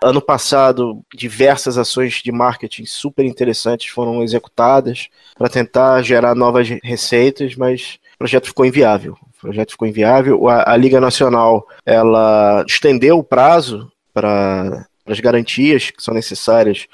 Ano 0.03 0.19
passado, 0.19 0.99
diversas 1.13 1.77
ações 1.77 2.23
de 2.23 2.31
marketing 2.31 2.85
super 2.85 3.23
interessantes 3.23 3.91
foram 3.91 4.23
executadas 4.23 5.09
para 5.37 5.47
tentar 5.47 6.01
gerar 6.01 6.33
novas 6.33 6.67
receitas, 6.83 7.55
mas 7.55 7.99
o 8.15 8.17
projeto 8.17 8.47
ficou 8.47 8.65
inviável 8.65 9.15
projeto 9.45 9.71
ficou 9.71 9.87
inviável. 9.87 10.47
A, 10.49 10.73
a 10.73 10.77
Liga 10.77 10.99
Nacional 10.99 11.67
ela 11.85 12.63
estendeu 12.67 13.19
o 13.19 13.23
prazo 13.23 13.91
para 14.13 14.87
as 15.05 15.19
garantias 15.19 15.91
que 15.91 16.01
são 16.01 16.13
necessárias 16.13 16.87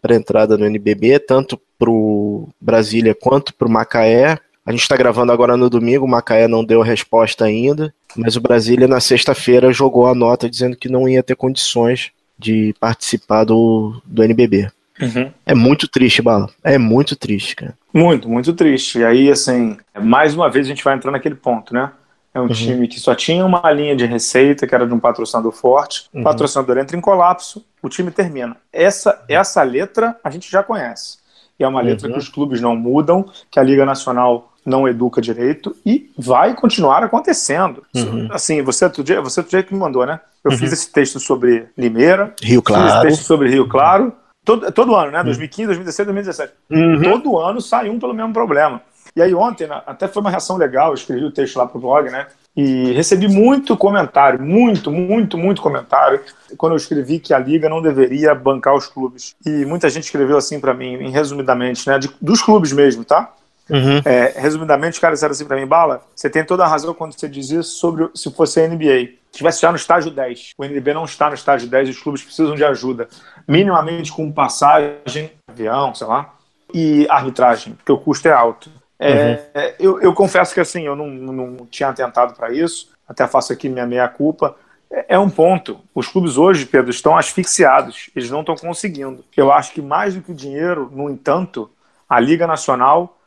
para 0.00 0.14
a 0.14 0.16
entrada 0.16 0.56
no 0.56 0.64
NBB, 0.64 1.18
tanto 1.18 1.60
para 1.78 1.90
o 1.90 2.48
Brasília 2.60 3.14
quanto 3.14 3.52
para 3.52 3.66
o 3.66 3.70
Macaé. 3.70 4.38
A 4.64 4.70
gente 4.70 4.82
está 4.82 4.96
gravando 4.96 5.32
agora 5.32 5.56
no 5.56 5.68
domingo, 5.68 6.04
o 6.04 6.08
Macaé 6.08 6.46
não 6.46 6.64
deu 6.64 6.82
resposta 6.82 7.44
ainda, 7.44 7.92
mas 8.14 8.36
o 8.36 8.40
Brasília 8.40 8.86
na 8.86 9.00
sexta-feira 9.00 9.72
jogou 9.72 10.06
a 10.06 10.14
nota 10.14 10.48
dizendo 10.48 10.76
que 10.76 10.88
não 10.88 11.08
ia 11.08 11.22
ter 11.22 11.34
condições 11.34 12.10
de 12.38 12.74
participar 12.78 13.44
do, 13.44 14.00
do 14.04 14.22
NBB. 14.22 14.70
Uhum. 15.00 15.32
É 15.46 15.54
muito 15.54 15.88
triste, 15.88 16.22
Bala. 16.22 16.48
É 16.62 16.78
muito 16.78 17.16
triste, 17.16 17.56
cara. 17.56 17.74
Muito, 17.92 18.28
muito 18.28 18.52
triste. 18.52 18.98
E 18.98 19.04
aí, 19.04 19.30
assim, 19.30 19.76
mais 20.00 20.34
uma 20.34 20.50
vez 20.50 20.66
a 20.66 20.68
gente 20.68 20.84
vai 20.84 20.94
entrar 20.94 21.10
naquele 21.10 21.34
ponto, 21.34 21.72
né? 21.72 21.90
É 22.34 22.40
um 22.40 22.44
uhum. 22.44 22.48
time 22.48 22.86
que 22.86 23.00
só 23.00 23.14
tinha 23.14 23.44
uma 23.44 23.70
linha 23.72 23.96
de 23.96 24.04
receita, 24.04 24.66
que 24.66 24.74
era 24.74 24.86
de 24.86 24.92
um 24.92 25.00
patrocinador 25.00 25.52
forte. 25.52 26.08
O 26.12 26.18
uhum. 26.18 26.24
patrocinador 26.24 26.78
entra 26.78 26.96
em 26.96 27.00
colapso, 27.00 27.64
o 27.82 27.88
time 27.88 28.10
termina. 28.10 28.56
Essa, 28.72 29.24
essa 29.28 29.62
letra 29.62 30.16
a 30.22 30.30
gente 30.30 30.50
já 30.50 30.62
conhece. 30.62 31.18
E 31.58 31.64
é 31.64 31.68
uma 31.68 31.80
letra 31.80 32.06
uhum. 32.06 32.12
que 32.14 32.18
os 32.18 32.28
clubes 32.28 32.60
não 32.60 32.76
mudam, 32.76 33.24
que 33.50 33.58
a 33.58 33.62
Liga 33.62 33.84
Nacional 33.84 34.52
não 34.64 34.86
educa 34.86 35.20
direito 35.20 35.74
e 35.84 36.10
vai 36.16 36.54
continuar 36.54 37.02
acontecendo. 37.02 37.82
Uhum. 37.94 38.28
Assim, 38.30 38.62
você 38.62 38.84
outro, 38.84 39.02
dia, 39.02 39.20
você 39.20 39.40
outro 39.40 39.50
dia 39.50 39.62
que 39.62 39.72
me 39.72 39.80
mandou, 39.80 40.06
né? 40.06 40.20
Eu 40.44 40.52
fiz 40.52 40.68
uhum. 40.68 40.74
esse 40.74 40.92
texto 40.92 41.18
sobre 41.18 41.66
Limeira, 41.76 42.34
Rio 42.42 42.62
Claro. 42.62 42.84
fiz 42.84 42.92
esse 42.92 43.02
texto 43.02 43.26
sobre 43.26 43.48
Rio 43.48 43.66
Claro, 43.66 44.12
Todo, 44.48 44.72
todo 44.72 44.96
ano, 44.96 45.10
né? 45.10 45.22
2015, 45.22 45.66
2016, 45.66 46.06
2017. 46.06 46.52
Uhum. 46.70 47.02
Todo 47.02 47.38
ano 47.38 47.60
sai 47.60 47.90
um 47.90 47.98
pelo 47.98 48.14
mesmo 48.14 48.32
problema. 48.32 48.80
E 49.14 49.20
aí 49.20 49.34
ontem, 49.34 49.66
né, 49.66 49.82
até 49.86 50.08
foi 50.08 50.22
uma 50.22 50.30
reação 50.30 50.56
legal, 50.56 50.88
eu 50.88 50.94
escrevi 50.94 51.22
o 51.22 51.30
texto 51.30 51.56
lá 51.56 51.66
pro 51.66 51.78
blog, 51.78 52.08
né? 52.10 52.28
E 52.56 52.92
recebi 52.92 53.28
muito 53.28 53.76
comentário, 53.76 54.40
muito, 54.40 54.90
muito, 54.90 55.36
muito 55.36 55.60
comentário, 55.60 56.22
quando 56.56 56.72
eu 56.72 56.78
escrevi 56.78 57.18
que 57.18 57.34
a 57.34 57.38
Liga 57.38 57.68
não 57.68 57.82
deveria 57.82 58.34
bancar 58.34 58.74
os 58.74 58.86
clubes. 58.86 59.36
E 59.44 59.66
muita 59.66 59.90
gente 59.90 60.04
escreveu 60.04 60.38
assim 60.38 60.58
para 60.58 60.72
mim, 60.72 61.10
resumidamente, 61.10 61.86
né? 61.86 61.98
De, 61.98 62.10
dos 62.18 62.40
clubes 62.40 62.72
mesmo, 62.72 63.04
tá? 63.04 63.30
Uhum. 63.70 64.00
É, 64.04 64.34
resumidamente, 64.36 64.94
os 64.94 64.98
caras 64.98 65.18
disseram 65.18 65.32
assim 65.32 65.44
pra 65.44 65.56
mim, 65.56 65.66
Bala, 65.66 66.02
você 66.14 66.30
tem 66.30 66.44
toda 66.44 66.64
a 66.64 66.68
razão 66.68 66.94
quando 66.94 67.18
você 67.18 67.28
diz 67.28 67.50
isso 67.50 67.76
sobre 67.76 68.08
se 68.14 68.30
fosse 68.30 68.60
a 68.60 68.66
NBA. 68.66 69.18
Se 69.30 69.32
estivesse 69.32 69.60
já 69.60 69.70
no 69.70 69.76
estágio 69.76 70.10
10. 70.10 70.52
O 70.56 70.64
NB 70.64 70.94
não 70.94 71.04
está 71.04 71.28
no 71.28 71.34
estágio 71.34 71.68
10, 71.68 71.90
os 71.90 72.00
clubes 72.00 72.22
precisam 72.22 72.54
de 72.54 72.64
ajuda. 72.64 73.08
Minimamente 73.46 74.10
com 74.10 74.32
passagem, 74.32 75.30
avião, 75.46 75.94
sei 75.94 76.06
lá, 76.06 76.34
e 76.72 77.06
arbitragem, 77.10 77.74
porque 77.74 77.92
o 77.92 77.98
custo 77.98 78.26
é 78.26 78.32
alto. 78.32 78.70
É, 78.98 79.12
uhum. 79.12 79.38
É, 79.54 79.74
eu, 79.78 80.00
eu, 80.00 80.12
confesso 80.12 80.52
que 80.52 80.60
assim, 80.60 80.82
eu 80.82 80.96
não, 80.96 81.06
não 81.06 81.66
tinha 81.66 81.88
atentado 81.88 82.34
para 82.34 82.52
isso, 82.52 82.90
até 83.06 83.26
faço 83.28 83.52
aqui 83.52 83.68
minha 83.68 83.86
meia-culpa. 83.86 84.56
É, 84.90 85.14
é 85.14 85.18
um 85.18 85.30
ponto. 85.30 85.80
Os 85.94 86.08
clubes 86.08 86.36
hoje, 86.36 86.66
Pedro, 86.66 86.90
estão 86.90 87.16
asfixiados, 87.16 88.10
eles 88.16 88.30
não 88.30 88.40
estão 88.40 88.56
conseguindo. 88.56 89.24
Eu 89.36 89.52
acho 89.52 89.72
que 89.72 89.82
mais 89.82 90.14
do 90.14 90.22
que 90.22 90.32
o 90.32 90.34
dinheiro, 90.34 90.90
no 90.92 91.10
entanto, 91.10 91.70
a 92.08 92.18
Liga 92.18 92.46
Nacional 92.46 93.17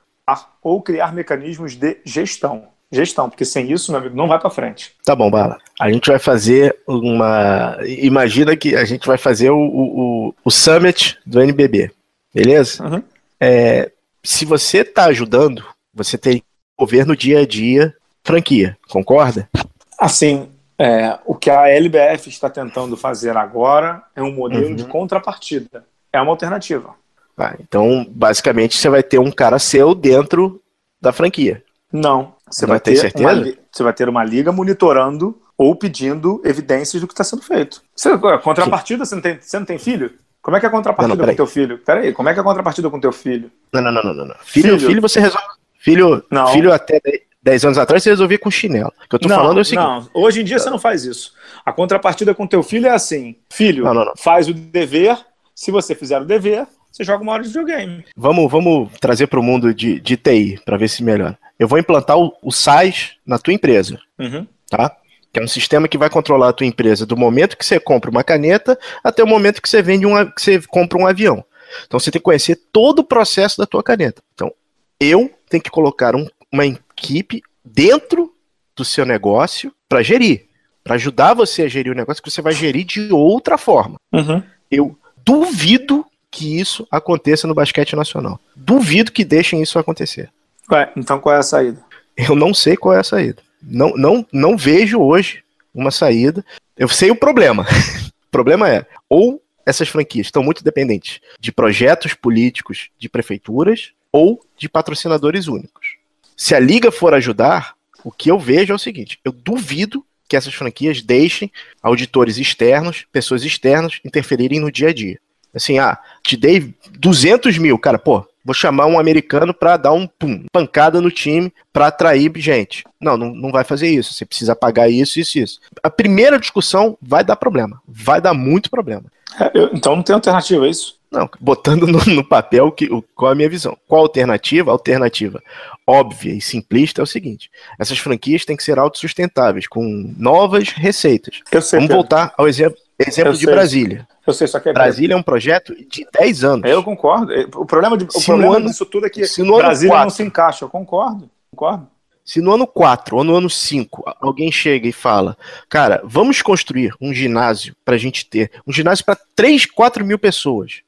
ou 0.61 0.81
criar 0.81 1.13
mecanismos 1.13 1.75
de 1.75 1.97
gestão. 2.05 2.67
Gestão, 2.91 3.29
porque 3.29 3.45
sem 3.45 3.71
isso, 3.71 3.89
meu 3.91 4.01
amigo, 4.01 4.15
não 4.15 4.27
vai 4.27 4.37
para 4.37 4.49
frente. 4.49 4.93
Tá 5.05 5.15
bom, 5.15 5.31
Bala. 5.31 5.57
A 5.79 5.89
gente 5.89 6.09
vai 6.09 6.19
fazer 6.19 6.77
uma. 6.85 7.77
Imagina 7.85 8.55
que 8.57 8.75
a 8.75 8.83
gente 8.83 9.07
vai 9.07 9.17
fazer 9.17 9.49
o, 9.49 9.57
o, 9.57 10.35
o 10.43 10.51
Summit 10.51 11.17
do 11.25 11.41
NBB, 11.41 11.89
beleza? 12.33 12.85
Uhum. 12.85 13.01
É, 13.39 13.89
se 14.21 14.43
você 14.43 14.79
está 14.79 15.05
ajudando, 15.05 15.63
você 15.93 16.17
tem 16.17 16.39
que 16.39 16.45
mover 16.77 17.05
no 17.05 17.15
dia 17.15 17.39
a 17.39 17.47
dia 17.47 17.95
franquia, 18.23 18.77
concorda? 18.89 19.49
Assim, 19.97 20.49
é, 20.77 21.17
o 21.25 21.35
que 21.35 21.49
a 21.49 21.69
LBF 21.69 22.29
está 22.29 22.49
tentando 22.49 22.97
fazer 22.97 23.37
agora 23.37 24.03
é 24.15 24.21
um 24.21 24.33
modelo 24.33 24.67
uhum. 24.67 24.75
de 24.75 24.83
contrapartida. 24.85 25.85
É 26.11 26.19
uma 26.19 26.31
alternativa. 26.31 26.95
Ah, 27.41 27.55
então, 27.59 28.05
basicamente, 28.09 28.77
você 28.77 28.89
vai 28.89 29.01
ter 29.01 29.19
um 29.19 29.31
cara 29.31 29.57
seu 29.57 29.95
dentro 29.95 30.61
da 31.01 31.11
franquia. 31.11 31.63
Não. 31.91 32.35
Você 32.49 32.65
vai, 32.65 32.79
ter 32.79 32.95
certeza? 32.97 33.33
Uma, 33.33 33.53
você 33.71 33.83
vai 33.83 33.93
ter 33.93 34.07
uma 34.07 34.23
liga 34.23 34.51
monitorando 34.51 35.41
ou 35.57 35.75
pedindo 35.75 36.41
evidências 36.43 37.01
do 37.01 37.07
que 37.07 37.13
está 37.13 37.23
sendo 37.23 37.41
feito. 37.41 37.81
Você, 37.95 38.15
contrapartida, 38.17 39.05
você 39.05 39.15
não, 39.15 39.21
tem, 39.21 39.39
você 39.39 39.57
não 39.57 39.65
tem 39.65 39.79
filho? 39.79 40.13
Como 40.41 40.57
é 40.57 40.59
que 40.59 40.65
é 40.65 40.69
a 40.69 40.71
contrapartida 40.71 41.15
não, 41.15 41.25
não, 41.25 41.31
com 41.31 41.35
teu 41.35 41.47
filho? 41.47 41.77
Peraí, 41.79 42.13
como 42.13 42.29
é 42.29 42.33
que 42.33 42.39
é 42.39 42.41
a 42.41 42.43
contrapartida 42.43 42.89
com 42.89 42.99
teu 42.99 43.11
filho? 43.11 43.51
Não, 43.71 43.81
não, 43.81 43.91
não, 43.91 44.03
não, 44.03 44.25
não. 44.25 44.35
Filho, 44.43 44.75
filho, 44.75 44.87
filho 44.87 45.01
você 45.01 45.19
resolve. 45.19 45.47
Filho, 45.77 46.23
não. 46.29 46.47
filho 46.47 46.71
até 46.71 46.99
10 47.43 47.65
anos 47.65 47.77
atrás 47.77 48.03
você 48.03 48.09
resolvia 48.09 48.37
com 48.37 48.51
chinelo. 48.51 48.91
O 49.05 49.09
que 49.09 49.15
eu 49.15 49.19
tô 49.19 49.27
não, 49.27 49.35
falando 49.35 49.57
é 49.57 49.61
o 49.61 49.65
seguinte. 49.65 49.83
Não, 49.83 50.09
hoje 50.13 50.41
em 50.41 50.43
dia 50.43 50.59
você 50.59 50.69
não 50.69 50.79
faz 50.79 51.05
isso. 51.05 51.33
A 51.65 51.73
contrapartida 51.73 52.35
com 52.35 52.45
teu 52.45 52.61
filho 52.61 52.87
é 52.87 52.91
assim: 52.91 53.35
filho, 53.51 53.85
faz 54.17 54.47
o 54.47 54.53
dever. 54.53 55.17
Se 55.53 55.69
você 55.69 55.93
fizer 55.93 56.19
o 56.19 56.25
dever, 56.25 56.65
você 57.01 57.05
joga 57.05 57.23
uma 57.23 57.33
hora 57.33 57.43
de 57.43 57.49
videogame. 57.49 58.05
Vamos, 58.15 58.51
vamos 58.51 58.89
trazer 58.99 59.27
para 59.27 59.39
o 59.39 59.43
mundo 59.43 59.73
de, 59.73 59.99
de 59.99 60.15
TI 60.15 60.59
para 60.63 60.77
ver 60.77 60.87
se 60.87 61.03
melhora. 61.03 61.37
Eu 61.57 61.67
vou 61.67 61.79
implantar 61.79 62.17
o, 62.17 62.31
o 62.41 62.51
SAIS 62.51 63.17
na 63.25 63.39
tua 63.39 63.53
empresa. 63.53 63.99
Uhum. 64.19 64.47
Tá? 64.69 64.95
que 65.33 65.39
é 65.39 65.43
um 65.43 65.47
sistema 65.47 65.87
que 65.87 65.97
vai 65.97 66.09
controlar 66.09 66.49
a 66.49 66.53
tua 66.53 66.67
empresa 66.67 67.05
do 67.05 67.15
momento 67.15 67.55
que 67.55 67.65
você 67.65 67.79
compra 67.79 68.11
uma 68.11 68.21
caneta 68.21 68.77
até 69.01 69.23
o 69.23 69.27
momento 69.27 69.61
que 69.61 69.69
você 69.69 69.81
vende 69.81 70.05
um, 70.05 70.25
que 70.29 70.41
você 70.41 70.61
compra 70.67 70.99
um 70.99 71.07
avião. 71.07 71.41
Então 71.87 71.97
você 71.97 72.11
tem 72.11 72.19
que 72.19 72.25
conhecer 72.25 72.59
todo 72.69 72.99
o 72.99 73.03
processo 73.03 73.57
da 73.57 73.65
tua 73.65 73.81
caneta. 73.81 74.21
Então 74.33 74.51
eu 74.99 75.31
tenho 75.49 75.63
que 75.63 75.69
colocar 75.69 76.17
um, 76.17 76.27
uma 76.51 76.65
equipe 76.65 77.41
dentro 77.63 78.33
do 78.75 78.83
seu 78.83 79.05
negócio 79.05 79.73
para 79.87 80.03
gerir, 80.03 80.47
para 80.83 80.95
ajudar 80.95 81.33
você 81.33 81.61
a 81.61 81.69
gerir 81.69 81.93
o 81.93 81.95
negócio 81.95 82.21
que 82.21 82.29
você 82.29 82.41
vai 82.41 82.51
gerir 82.51 82.83
de 82.83 83.13
outra 83.13 83.57
forma. 83.57 83.95
Uhum. 84.11 84.43
Eu 84.69 84.97
duvido 85.23 86.05
que 86.31 86.57
isso 86.59 86.87
aconteça 86.89 87.45
no 87.45 87.53
basquete 87.53 87.95
nacional. 87.95 88.39
Duvido 88.55 89.11
que 89.11 89.25
deixem 89.25 89.61
isso 89.61 89.77
acontecer. 89.77 90.29
Ué, 90.71 90.91
então 90.95 91.19
qual 91.19 91.35
é 91.35 91.39
a 91.39 91.43
saída? 91.43 91.83
Eu 92.15 92.35
não 92.35 92.53
sei 92.53 92.77
qual 92.77 92.95
é 92.95 92.99
a 92.99 93.03
saída. 93.03 93.43
Não, 93.61 93.93
não, 93.95 94.25
não 94.31 94.57
vejo 94.57 94.99
hoje 94.99 95.43
uma 95.73 95.91
saída. 95.91 96.43
Eu 96.77 96.87
sei 96.87 97.11
o 97.11 97.15
problema. 97.15 97.63
o 98.27 98.31
problema 98.31 98.69
é, 98.69 98.85
ou 99.09 99.41
essas 99.65 99.89
franquias 99.89 100.27
estão 100.27 100.41
muito 100.41 100.63
dependentes 100.63 101.19
de 101.39 101.51
projetos 101.51 102.13
políticos 102.13 102.89
de 102.97 103.09
prefeituras 103.09 103.91
ou 104.11 104.43
de 104.57 104.69
patrocinadores 104.69 105.47
únicos. 105.47 105.95
Se 106.35 106.55
a 106.55 106.59
liga 106.59 106.91
for 106.91 107.13
ajudar, 107.13 107.75
o 108.03 108.11
que 108.11 108.31
eu 108.31 108.39
vejo 108.39 108.71
é 108.71 108.75
o 108.75 108.79
seguinte: 108.79 109.19
eu 109.23 109.31
duvido 109.31 110.03
que 110.27 110.35
essas 110.35 110.53
franquias 110.53 111.01
deixem 111.01 111.51
auditores 111.83 112.37
externos, 112.37 113.05
pessoas 113.11 113.43
externas, 113.43 113.99
interferirem 114.03 114.59
no 114.59 114.71
dia 114.71 114.89
a 114.89 114.93
dia. 114.93 115.19
Assim, 115.53 115.79
ah, 115.79 115.97
te 116.23 116.37
dei 116.37 116.73
200 116.97 117.57
mil, 117.57 117.77
cara, 117.77 117.99
pô, 117.99 118.25
vou 118.43 118.53
chamar 118.53 118.85
um 118.85 118.99
americano 118.99 119.53
para 119.53 119.77
dar 119.77 119.93
um 119.93 120.07
pum, 120.07 120.45
pancada 120.51 121.01
no 121.01 121.11
time 121.11 121.53
para 121.71 121.87
atrair 121.87 122.31
gente. 122.37 122.83
Não, 122.99 123.17
não, 123.17 123.33
não 123.33 123.51
vai 123.51 123.63
fazer 123.63 123.89
isso. 123.89 124.13
Você 124.13 124.25
precisa 124.25 124.55
pagar 124.55 124.89
isso, 124.89 125.19
isso, 125.19 125.39
isso. 125.39 125.59
A 125.83 125.89
primeira 125.89 126.39
discussão 126.39 126.97
vai 127.01 127.23
dar 127.23 127.35
problema. 127.35 127.81
Vai 127.87 128.21
dar 128.21 128.33
muito 128.33 128.69
problema. 128.69 129.03
É, 129.39 129.51
eu, 129.53 129.69
então 129.73 129.95
não 129.95 130.03
tem 130.03 130.13
alternativa, 130.13 130.65
é 130.65 130.69
isso? 130.69 130.99
Não, 131.11 131.29
botando 131.39 131.85
no, 131.85 131.99
no 132.05 132.23
papel 132.23 132.71
que, 132.71 132.85
o, 132.85 133.03
qual 133.13 133.31
é 133.31 133.33
a 133.33 133.35
minha 133.35 133.49
visão. 133.49 133.77
Qual 133.87 134.01
a 134.01 134.05
alternativa? 134.05 134.71
A 134.71 134.73
alternativa 134.73 135.41
óbvia 135.85 136.33
e 136.33 136.41
simplista 136.41 137.01
é 137.01 137.03
o 137.03 137.07
seguinte: 137.07 137.49
essas 137.77 137.97
franquias 137.97 138.45
têm 138.45 138.55
que 138.55 138.63
ser 138.63 138.79
autossustentáveis, 138.79 139.67
com 139.67 140.13
novas 140.17 140.69
receitas. 140.69 141.41
Eu 141.51 141.61
sei, 141.61 141.79
Vamos 141.79 141.89
Pedro. 141.89 142.01
voltar 142.01 142.33
ao 142.37 142.47
exemplo, 142.47 142.77
exemplo 142.97 143.33
de 143.33 143.45
Brasília. 143.45 144.07
Eu 144.25 144.33
sei, 144.33 144.47
só 144.47 144.59
que 144.59 144.69
é 144.69 144.73
Brasília 144.73 145.13
é 145.13 145.17
um 145.17 145.23
projeto 145.23 145.75
de 145.75 146.07
10 146.13 146.43
anos. 146.43 146.69
Eu 146.69 146.83
concordo. 146.83 147.33
O 147.55 147.65
problema, 147.65 147.97
de, 147.97 148.05
o 148.05 148.23
problema 148.23 148.57
ano, 148.57 148.67
disso 148.67 148.85
tudo 148.85 149.07
é 149.07 149.09
que 149.09 149.21
Brasília 149.21 149.89
4, 149.89 150.03
não 150.03 150.09
se 150.09 150.23
encaixa. 150.23 150.65
Eu 150.65 150.69
concordo. 150.69 151.29
Concordo. 151.49 151.87
Se 152.23 152.39
no 152.39 152.53
ano 152.53 152.67
4 152.67 153.17
ou 153.17 153.23
no 153.23 153.35
ano 153.35 153.49
5 153.49 154.03
alguém 154.21 154.51
chega 154.51 154.87
e 154.87 154.91
fala, 154.91 155.35
cara, 155.67 156.01
vamos 156.03 156.41
construir 156.41 156.93
um 157.01 157.13
ginásio 157.13 157.75
para 157.83 157.95
a 157.95 157.97
gente 157.97 158.25
ter, 158.25 158.51
um 158.65 158.71
ginásio 158.71 159.03
para 159.03 159.17
3, 159.35 159.65
4 159.65 160.05
mil 160.05 160.19
pessoas, 160.19 160.81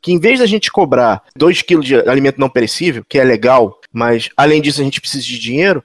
que 0.00 0.12
em 0.12 0.18
vez 0.20 0.38
da 0.38 0.46
gente 0.46 0.70
cobrar 0.70 1.22
2 1.36 1.62
quilos 1.62 1.84
de 1.84 1.96
alimento 1.96 2.38
não 2.38 2.48
perecível, 2.48 3.04
que 3.08 3.18
é 3.18 3.24
legal, 3.24 3.80
mas 3.92 4.30
além 4.36 4.62
disso 4.62 4.80
a 4.80 4.84
gente 4.84 5.00
precisa 5.00 5.26
de 5.26 5.38
dinheiro, 5.38 5.82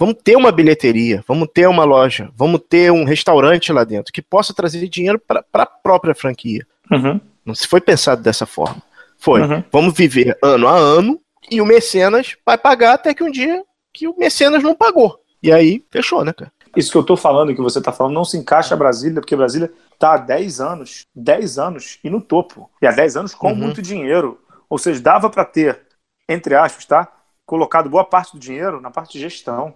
Vamos 0.00 0.16
ter 0.24 0.34
uma 0.34 0.50
bilheteria, 0.50 1.22
vamos 1.28 1.46
ter 1.52 1.68
uma 1.68 1.84
loja, 1.84 2.30
vamos 2.34 2.62
ter 2.66 2.90
um 2.90 3.04
restaurante 3.04 3.70
lá 3.70 3.84
dentro 3.84 4.10
que 4.10 4.22
possa 4.22 4.54
trazer 4.54 4.88
dinheiro 4.88 5.18
para 5.18 5.44
a 5.52 5.66
própria 5.66 6.14
franquia. 6.14 6.66
Uhum. 6.90 7.20
Não 7.44 7.54
se 7.54 7.68
foi 7.68 7.82
pensado 7.82 8.22
dessa 8.22 8.46
forma. 8.46 8.82
Foi, 9.18 9.42
uhum. 9.42 9.62
vamos 9.70 9.92
viver 9.92 10.38
ano 10.42 10.66
a 10.68 10.74
ano 10.74 11.20
e 11.50 11.60
o 11.60 11.66
mecenas 11.66 12.34
vai 12.46 12.56
pagar 12.56 12.94
até 12.94 13.12
que 13.12 13.22
um 13.22 13.30
dia 13.30 13.62
que 13.92 14.08
o 14.08 14.16
mecenas 14.16 14.62
não 14.62 14.74
pagou. 14.74 15.20
E 15.42 15.52
aí, 15.52 15.84
fechou, 15.90 16.24
né, 16.24 16.32
cara? 16.32 16.50
Isso 16.74 16.90
que 16.90 16.96
eu 16.96 17.04
tô 17.04 17.14
falando, 17.14 17.54
que 17.54 17.60
você 17.60 17.78
tá 17.78 17.92
falando, 17.92 18.14
não 18.14 18.24
se 18.24 18.38
encaixa 18.38 18.74
a 18.74 18.78
Brasília, 18.78 19.20
porque 19.20 19.36
Brasília 19.36 19.70
tá 19.98 20.14
há 20.14 20.16
10 20.16 20.62
anos, 20.62 21.04
10 21.14 21.58
anos 21.58 21.98
e 22.02 22.08
no 22.08 22.22
topo. 22.22 22.70
E 22.80 22.86
há 22.86 22.90
10 22.90 23.18
anos 23.18 23.34
com 23.34 23.50
uhum. 23.50 23.54
muito 23.54 23.82
dinheiro. 23.82 24.40
Ou 24.66 24.78
seja, 24.78 24.98
dava 24.98 25.28
para 25.28 25.44
ter, 25.44 25.78
entre 26.26 26.54
aspas, 26.54 26.86
tá? 26.86 27.12
Colocado 27.44 27.90
boa 27.90 28.04
parte 28.04 28.32
do 28.32 28.38
dinheiro 28.38 28.80
na 28.80 28.90
parte 28.90 29.12
de 29.12 29.20
gestão 29.20 29.74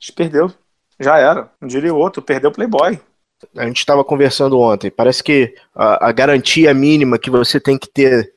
gente 0.00 0.12
perdeu. 0.14 0.52
Já 0.98 1.18
era. 1.18 1.50
Um 1.60 1.66
diria 1.66 1.94
o 1.94 1.98
outro, 1.98 2.22
perdeu 2.22 2.50
o 2.50 2.52
Playboy. 2.52 2.98
A 3.56 3.66
gente 3.66 3.78
estava 3.78 4.02
conversando 4.02 4.58
ontem. 4.58 4.90
Parece 4.90 5.22
que 5.22 5.54
a, 5.74 6.08
a, 6.08 6.12
garantia 6.12 6.74
mínima 6.74 7.18
que 7.18 7.30
você 7.30 7.60
tem 7.60 7.78
que 7.78 7.88
ter 7.88 8.32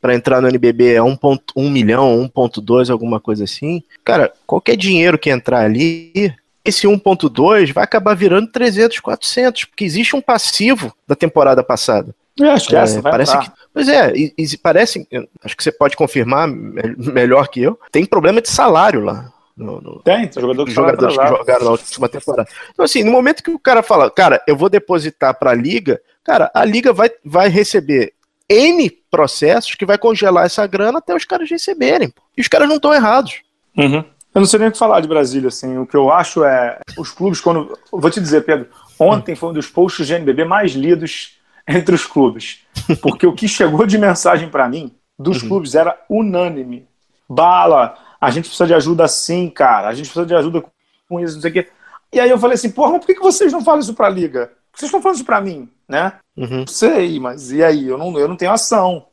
para 0.00 0.14
entrar 0.14 0.40
no 0.40 0.48
NBB 0.48 0.94
é 0.94 1.00
1.1 1.00 1.70
milhão, 1.70 2.30
1.2, 2.34 2.90
alguma 2.90 3.20
coisa 3.20 3.44
assim. 3.44 3.82
Cara, 4.04 4.32
qualquer 4.46 4.76
dinheiro 4.76 5.18
que 5.18 5.30
entrar 5.30 5.64
ali, 5.64 6.34
esse 6.64 6.86
1.2 6.88 7.72
vai 7.72 7.84
acabar 7.84 8.14
virando 8.14 8.50
300, 8.50 8.98
400, 8.98 9.64
porque 9.66 9.84
existe 9.84 10.16
um 10.16 10.22
passivo 10.22 10.92
da 11.06 11.14
temporada 11.14 11.62
passada. 11.62 12.14
Eu 12.36 12.50
acho 12.50 12.68
que 12.68 12.74
é, 12.74 12.80
essa 12.80 13.00
vai 13.00 13.12
parece 13.12 13.38
que, 13.38 13.50
Pois 13.74 13.88
é, 13.88 14.12
e, 14.14 14.34
e 14.38 14.56
parece, 14.56 15.06
acho 15.44 15.56
que 15.56 15.62
você 15.62 15.70
pode 15.70 15.96
confirmar 15.96 16.48
melhor 16.48 17.48
que 17.48 17.60
eu, 17.60 17.78
tem 17.90 18.06
problema 18.06 18.40
de 18.40 18.48
salário 18.48 19.04
lá. 19.04 19.32
No, 19.62 19.80
no, 19.80 20.00
tem, 20.02 20.28
tem 20.28 20.40
jogador 20.40 20.64
que 20.64 20.72
jogadores 20.72 21.16
que 21.16 21.26
jogaram 21.26 21.64
na 21.64 21.70
última 21.70 22.08
temporada. 22.08 22.48
Então, 22.70 22.84
assim, 22.84 23.02
no 23.02 23.12
momento 23.12 23.42
que 23.42 23.50
o 23.50 23.58
cara 23.58 23.82
fala, 23.82 24.10
cara, 24.10 24.42
eu 24.46 24.56
vou 24.56 24.68
depositar 24.68 25.38
para 25.38 25.52
a 25.52 25.54
liga, 25.54 26.00
cara, 26.24 26.50
a 26.54 26.64
liga 26.64 26.92
vai, 26.92 27.10
vai 27.24 27.48
receber 27.48 28.14
N 28.48 28.90
processos 29.10 29.74
que 29.74 29.86
vai 29.86 29.96
congelar 29.96 30.44
essa 30.44 30.66
grana 30.66 30.98
até 30.98 31.14
os 31.14 31.24
caras 31.24 31.48
receberem. 31.48 32.10
Pô. 32.10 32.22
E 32.36 32.40
os 32.40 32.48
caras 32.48 32.68
não 32.68 32.76
estão 32.76 32.92
errados. 32.92 33.40
Uhum. 33.76 34.04
Eu 34.34 34.40
não 34.40 34.46
sei 34.46 34.58
nem 34.58 34.68
o 34.68 34.72
que 34.72 34.78
falar 34.78 35.00
de 35.00 35.08
Brasília, 35.08 35.48
assim. 35.48 35.76
O 35.78 35.86
que 35.86 35.96
eu 35.96 36.10
acho 36.10 36.44
é. 36.44 36.78
Os 36.98 37.10
clubes, 37.10 37.40
quando. 37.40 37.78
Vou 37.90 38.10
te 38.10 38.20
dizer, 38.20 38.44
Pedro, 38.44 38.68
ontem 38.98 39.34
foi 39.34 39.50
um 39.50 39.52
dos 39.52 39.66
posts 39.66 40.06
de 40.06 40.14
NBB 40.14 40.44
mais 40.44 40.72
lidos 40.72 41.38
entre 41.68 41.94
os 41.94 42.06
clubes. 42.06 42.60
Porque 43.02 43.26
o 43.26 43.34
que 43.34 43.46
chegou 43.46 43.86
de 43.86 43.98
mensagem 43.98 44.48
para 44.48 44.68
mim 44.68 44.92
dos 45.18 45.42
uhum. 45.42 45.48
clubes 45.48 45.74
era 45.74 45.98
unânime. 46.08 46.86
Bala, 47.28 47.96
a 48.22 48.30
gente 48.30 48.44
precisa 48.44 48.68
de 48.68 48.74
ajuda 48.74 49.08
sim, 49.08 49.50
cara, 49.50 49.88
a 49.88 49.94
gente 49.94 50.04
precisa 50.04 50.24
de 50.24 50.32
ajuda 50.32 50.62
com 51.08 51.18
isso, 51.18 51.34
não 51.34 51.42
sei 51.42 51.50
o 51.50 51.54
quê. 51.54 51.68
E 52.12 52.20
aí 52.20 52.30
eu 52.30 52.38
falei 52.38 52.54
assim, 52.54 52.70
porra, 52.70 52.92
mas 52.92 53.04
por 53.04 53.12
que, 53.12 53.20
vocês 53.20 53.52
não 53.52 53.64
falam 53.64 53.80
isso 53.80 53.94
pra 53.94 54.08
liga? 54.08 54.46
Por 54.70 54.74
que 54.74 54.78
vocês 54.78 54.88
estão 54.88 55.02
falando 55.02 55.16
isso 55.16 55.24
pra 55.24 55.40
mim, 55.40 55.68
né? 55.88 56.20
Uhum. 56.36 56.60
Não 56.60 56.66
sei, 56.68 57.18
mas 57.18 57.50
e 57.50 57.64
aí? 57.64 57.88
Eu 57.88 57.98
não, 57.98 58.16
eu 58.16 58.28
não 58.28 58.36
tenho 58.36 58.52
ação. 58.52 59.06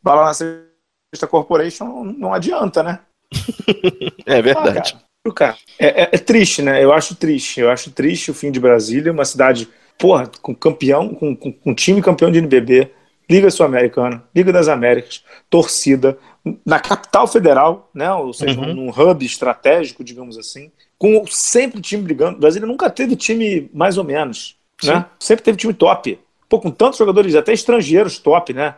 Bala 0.00 0.26
na 0.26 0.32
Sexta 0.32 1.26
Corporation 1.28 1.86
não, 1.86 2.04
não 2.04 2.32
adianta, 2.32 2.84
né? 2.84 3.00
é 4.24 4.40
verdade. 4.40 4.96
Ah, 5.26 5.32
cara, 5.32 5.56
é, 5.76 6.02
é, 6.02 6.08
é, 6.12 6.18
triste, 6.18 6.62
né? 6.62 6.84
Eu 6.84 6.92
acho 6.92 7.16
triste. 7.16 7.58
Eu 7.58 7.68
acho 7.68 7.90
triste 7.90 8.30
o 8.30 8.34
fim 8.34 8.52
de 8.52 8.60
Brasília, 8.60 9.10
uma 9.10 9.24
cidade, 9.24 9.68
porra, 9.98 10.30
com 10.40 10.54
campeão, 10.54 11.12
com, 11.16 11.34
com, 11.34 11.52
com 11.52 11.74
time 11.74 12.00
campeão 12.00 12.30
de 12.30 12.38
NBB, 12.38 12.92
Liga 13.28 13.50
Sul-Americana, 13.50 14.22
Liga 14.34 14.52
das 14.52 14.68
Américas, 14.68 15.24
torcida, 15.50 16.16
na 16.64 16.78
capital 16.78 17.26
federal, 17.26 17.90
né? 17.92 18.12
Ou 18.12 18.32
seja, 18.32 18.60
uhum. 18.60 18.74
num 18.74 18.90
hub 18.90 19.24
estratégico, 19.24 20.04
digamos 20.04 20.38
assim, 20.38 20.70
com 20.98 21.26
sempre 21.26 21.80
time 21.80 22.02
brigando. 22.02 22.38
Brasília 22.38 22.66
nunca 22.66 22.88
teve 22.88 23.16
time 23.16 23.68
mais 23.74 23.98
ou 23.98 24.04
menos, 24.04 24.56
né? 24.84 25.04
Sempre 25.18 25.44
teve 25.44 25.58
time 25.58 25.74
top. 25.74 26.18
Pô, 26.48 26.60
com 26.60 26.70
tantos 26.70 26.98
jogadores, 26.98 27.34
até 27.34 27.52
estrangeiros 27.52 28.18
top, 28.18 28.52
né? 28.52 28.76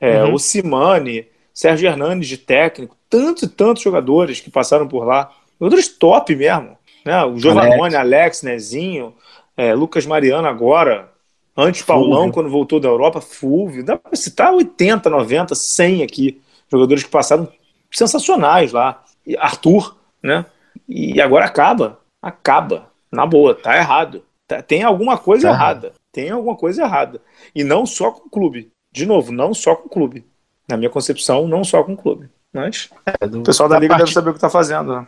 É, 0.00 0.24
uhum. 0.24 0.34
O 0.34 0.38
Simane, 0.38 1.26
Sérgio 1.52 1.88
Hernandes 1.88 2.28
de 2.28 2.38
técnico, 2.38 2.96
tantos 3.08 3.42
e 3.42 3.48
tantos 3.48 3.82
jogadores 3.82 4.40
que 4.40 4.50
passaram 4.50 4.88
por 4.88 5.04
lá. 5.04 5.30
Jogadores 5.60 5.88
top 5.88 6.34
mesmo. 6.34 6.78
Né? 7.04 7.22
O 7.24 7.38
Giovanni, 7.38 7.74
Alex, 7.74 7.94
Alex 7.94 8.42
Nezinho, 8.42 9.14
é, 9.56 9.74
Lucas 9.74 10.06
Mariano 10.06 10.48
agora, 10.48 11.10
antes 11.56 11.82
Paulão, 11.82 12.30
quando 12.30 12.48
voltou 12.48 12.80
da 12.80 12.88
Europa, 12.88 13.20
Fulvio. 13.20 13.84
Dá 13.84 13.96
para 13.96 14.16
citar 14.16 14.52
80, 14.52 15.08
90, 15.08 15.54
100 15.54 16.02
aqui. 16.02 16.40
Jogadores 16.70 17.04
que 17.04 17.10
passaram 17.10 17.48
sensacionais 17.90 18.72
lá. 18.72 19.02
E 19.26 19.36
Arthur, 19.36 19.96
né? 20.22 20.46
E 20.88 21.20
agora 21.20 21.44
acaba. 21.44 21.98
Acaba. 22.22 22.90
Na 23.10 23.26
boa, 23.26 23.54
tá 23.54 23.76
errado. 23.76 24.22
Tá, 24.46 24.62
tem 24.62 24.82
alguma 24.82 25.18
coisa 25.18 25.48
tá. 25.48 25.54
errada. 25.54 25.92
Tem 26.12 26.30
alguma 26.30 26.56
coisa 26.56 26.82
errada. 26.82 27.20
E 27.54 27.62
não 27.64 27.86
só 27.86 28.10
com 28.10 28.26
o 28.26 28.30
clube. 28.30 28.70
De 28.92 29.06
novo, 29.06 29.32
não 29.32 29.54
só 29.54 29.74
com 29.74 29.86
o 29.86 29.90
clube. 29.90 30.26
Na 30.68 30.76
minha 30.76 30.90
concepção, 30.90 31.46
não 31.46 31.64
só 31.64 31.82
com 31.82 31.92
o 31.92 31.96
clube. 31.96 32.28
Mas 32.52 32.90
é, 33.06 33.26
do, 33.26 33.40
o 33.40 33.42
pessoal 33.42 33.68
da, 33.68 33.76
da 33.76 33.80
Liga 33.80 33.94
parte, 33.94 34.02
deve 34.02 34.12
saber 34.12 34.30
o 34.30 34.32
que 34.32 34.38
está 34.38 34.50
fazendo. 34.50 34.94
Né? 34.94 35.06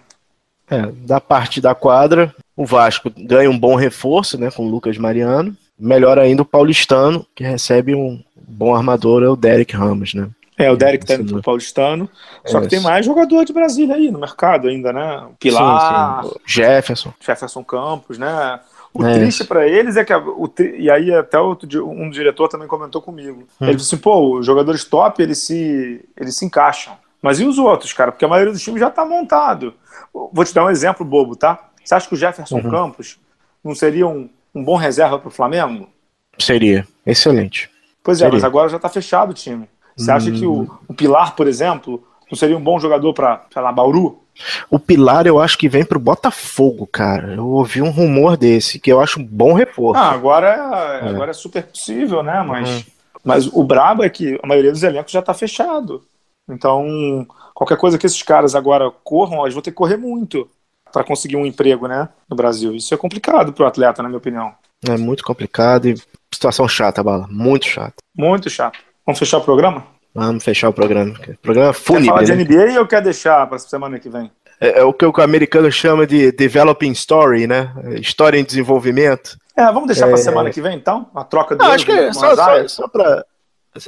É, 0.71 0.87
da 0.93 1.21
parte 1.21 1.61
da 1.61 1.75
quadra, 1.75 2.35
o 2.57 2.65
Vasco 2.65 3.11
ganha 3.17 3.51
um 3.51 3.59
bom 3.59 3.75
reforço 3.75 4.39
né, 4.39 4.51
com 4.51 4.65
o 4.65 4.71
Lucas 4.71 4.97
Mariano. 4.97 5.57
Melhor 5.83 6.17
ainda 6.17 6.43
o 6.43 6.45
Paulistano, 6.47 7.27
que 7.35 7.43
recebe 7.43 7.93
um 7.93 8.23
bom 8.37 8.73
armador, 8.73 9.25
é 9.25 9.29
o 9.29 9.35
Derek 9.35 9.75
Ramos, 9.75 10.15
né? 10.15 10.29
É, 10.57 10.71
o 10.71 10.77
Derek 10.77 11.05
tá 11.05 11.15
indo 11.15 11.33
pro 11.33 11.43
Paulistano. 11.43 12.09
Só 12.47 12.59
é 12.59 12.61
que 12.63 12.69
tem 12.69 12.81
mais 12.81 13.05
jogador 13.05 13.45
de 13.45 13.53
Brasília 13.53 13.97
aí 13.97 14.09
no 14.09 14.21
mercado 14.21 14.69
ainda, 14.69 14.93
né? 14.93 15.27
Pilar. 15.41 16.23
Sim, 16.23 16.29
sim. 16.29 16.37
Jefferson. 16.47 17.13
Jefferson 17.19 17.65
Campos, 17.65 18.17
né? 18.17 18.61
O 18.95 19.05
é. 19.05 19.15
triste 19.15 19.45
para 19.45 19.67
eles 19.67 19.97
é 19.97 20.05
que. 20.05 20.15
O, 20.15 20.49
e 20.79 20.89
aí, 20.89 21.13
até 21.13 21.39
outro, 21.39 21.89
um 21.89 22.09
diretor 22.11 22.47
também 22.47 22.69
comentou 22.69 23.03
comigo. 23.03 23.49
Hum. 23.61 23.67
Ele 23.67 23.75
disse 23.75 23.95
assim: 23.95 24.03
pô, 24.03 24.39
os 24.39 24.47
jogadores 24.47 24.85
top 24.85 25.21
eles 25.21 25.39
se, 25.39 26.05
eles 26.17 26.37
se 26.37 26.45
encaixam. 26.45 26.95
Mas 27.21 27.41
e 27.41 27.45
os 27.45 27.59
outros, 27.59 27.93
cara? 27.93 28.13
Porque 28.13 28.25
a 28.25 28.29
maioria 28.29 28.53
dos 28.53 28.63
times 28.63 28.81
já 28.81 28.91
tá 28.91 29.05
montado. 29.05 29.75
Vou 30.13 30.45
te 30.45 30.55
dar 30.55 30.65
um 30.65 30.71
exemplo 30.71 31.05
bobo, 31.05 31.35
tá? 31.35 31.71
Você 31.83 31.95
acha 31.95 32.07
que 32.07 32.15
o 32.15 32.17
Jefferson 32.17 32.57
uhum. 32.57 32.71
Campos 32.71 33.19
não 33.65 33.75
seria 33.75 34.07
um, 34.07 34.29
um 34.55 34.65
bom 34.65 34.77
reserva 34.77 35.19
para 35.19 35.29
o 35.29 35.33
Flamengo? 35.33 35.89
Seria. 36.39 36.87
Excelente. 37.07 37.71
Pois 38.03 38.21
é, 38.21 38.31
mas 38.31 38.45
agora 38.45 38.69
já 38.69 38.79
tá 38.79 38.89
fechado 38.89 39.31
o 39.31 39.35
time. 39.35 39.69
Você 39.97 40.11
hum. 40.11 40.15
acha 40.15 40.31
que 40.31 40.47
o, 40.47 40.63
hum. 40.63 40.69
o 40.89 40.95
Pilar, 40.95 41.35
por 41.37 41.47
exemplo, 41.47 42.03
não 42.31 42.37
seria 42.37 42.57
um 42.57 42.63
bom 42.63 42.79
jogador 42.79 43.13
para, 43.13 43.45
sei 43.53 43.63
lá, 43.63 43.73
Bauru? 43.73 44.23
O 44.71 44.79
Pilar 44.79 45.27
eu 45.27 45.39
acho 45.39 45.59
que 45.59 45.69
vem 45.69 45.85
pro 45.85 46.01
Botafogo, 46.01 46.87
cara. 46.87 47.35
Eu 47.35 47.47
ouvi 47.47 47.83
um 47.83 47.91
rumor 47.91 48.37
desse, 48.37 48.79
que 48.79 48.91
eu 48.91 49.01
acho 49.01 49.21
um 49.21 49.25
bom 49.25 49.53
reforço. 49.53 50.01
Ah, 50.01 50.11
agora 50.11 50.49
é, 50.49 51.07
é. 51.07 51.11
agora 51.11 51.31
é 51.31 51.35
super 51.35 51.65
possível, 51.65 52.23
né? 52.23 52.43
Mas, 52.43 52.69
uhum. 52.69 52.83
mas 53.23 53.47
o 53.47 53.63
brabo 53.63 54.03
é 54.03 54.09
que 54.09 54.39
a 54.43 54.47
maioria 54.47 54.73
dos 54.73 54.83
elencos 54.83 55.13
já 55.13 55.21
tá 55.21 55.35
fechado. 55.35 56.03
Então, 56.49 57.27
qualquer 57.55 57.77
coisa 57.77 57.99
que 57.99 58.07
esses 58.07 58.23
caras 58.23 58.55
agora 58.55 58.91
corram, 59.05 59.43
eles 59.43 59.55
vão 59.55 59.63
ter 59.63 59.71
que 59.71 59.77
correr 59.77 59.97
muito 59.97 60.49
para 60.93 61.05
conseguir 61.05 61.37
um 61.37 61.47
emprego, 61.47 61.87
né, 61.87 62.09
no 62.29 62.37
Brasil. 62.37 62.75
Isso 62.75 62.93
é 62.93 62.97
complicado 62.97 63.53
pro 63.53 63.67
atleta, 63.67 64.03
na 64.03 64.09
minha 64.09 64.19
opinião. 64.19 64.55
É 64.89 64.97
muito 64.97 65.23
complicado 65.23 65.89
e 65.89 65.95
situação 66.33 66.69
chata, 66.69 67.03
Bala. 67.03 67.27
Muito 67.31 67.67
chata. 67.67 67.95
Muito 68.17 68.51
chato. 68.51 68.79
Vamos 69.07 69.19
fechar 69.19 69.39
o 69.39 69.43
programa? 69.43 69.87
Vamos 70.15 70.45
fechar 70.45 70.69
o 70.69 70.73
programa. 70.73 71.15
O 71.27 71.37
programa 71.39 71.73
fúnebre. 71.73 72.09
Quer 72.09 72.27
falar 72.27 72.45
de 72.45 72.45
NBA 72.45 72.67
né? 72.67 72.81
ou 72.81 72.87
quer 72.87 73.03
deixar 73.03 73.47
para 73.47 73.59
semana 73.59 73.99
que 73.99 74.09
vem? 74.09 74.31
É, 74.61 74.81
é, 74.81 74.85
o 74.85 74.93
que 74.93 75.05
o 75.05 75.13
americano 75.21 75.71
chama 75.73 76.07
de 76.07 76.31
developing 76.33 76.93
story, 76.93 77.47
né? 77.47 77.73
História 78.01 78.39
em 78.39 78.45
desenvolvimento. 78.45 79.37
É, 79.57 79.65
vamos 79.67 79.87
deixar 79.87 80.07
é... 80.07 80.09
para 80.11 80.19
semana 80.19 80.51
que 80.51 80.61
vem, 80.61 80.77
então? 80.77 81.11
A 81.15 81.25
troca 81.25 81.57
do. 81.57 81.65
acho 81.65 81.85
que 81.85 81.93
é 81.93 82.13
só, 82.13 82.35
só, 82.37 82.69
só 82.69 82.89
para. 82.89 83.25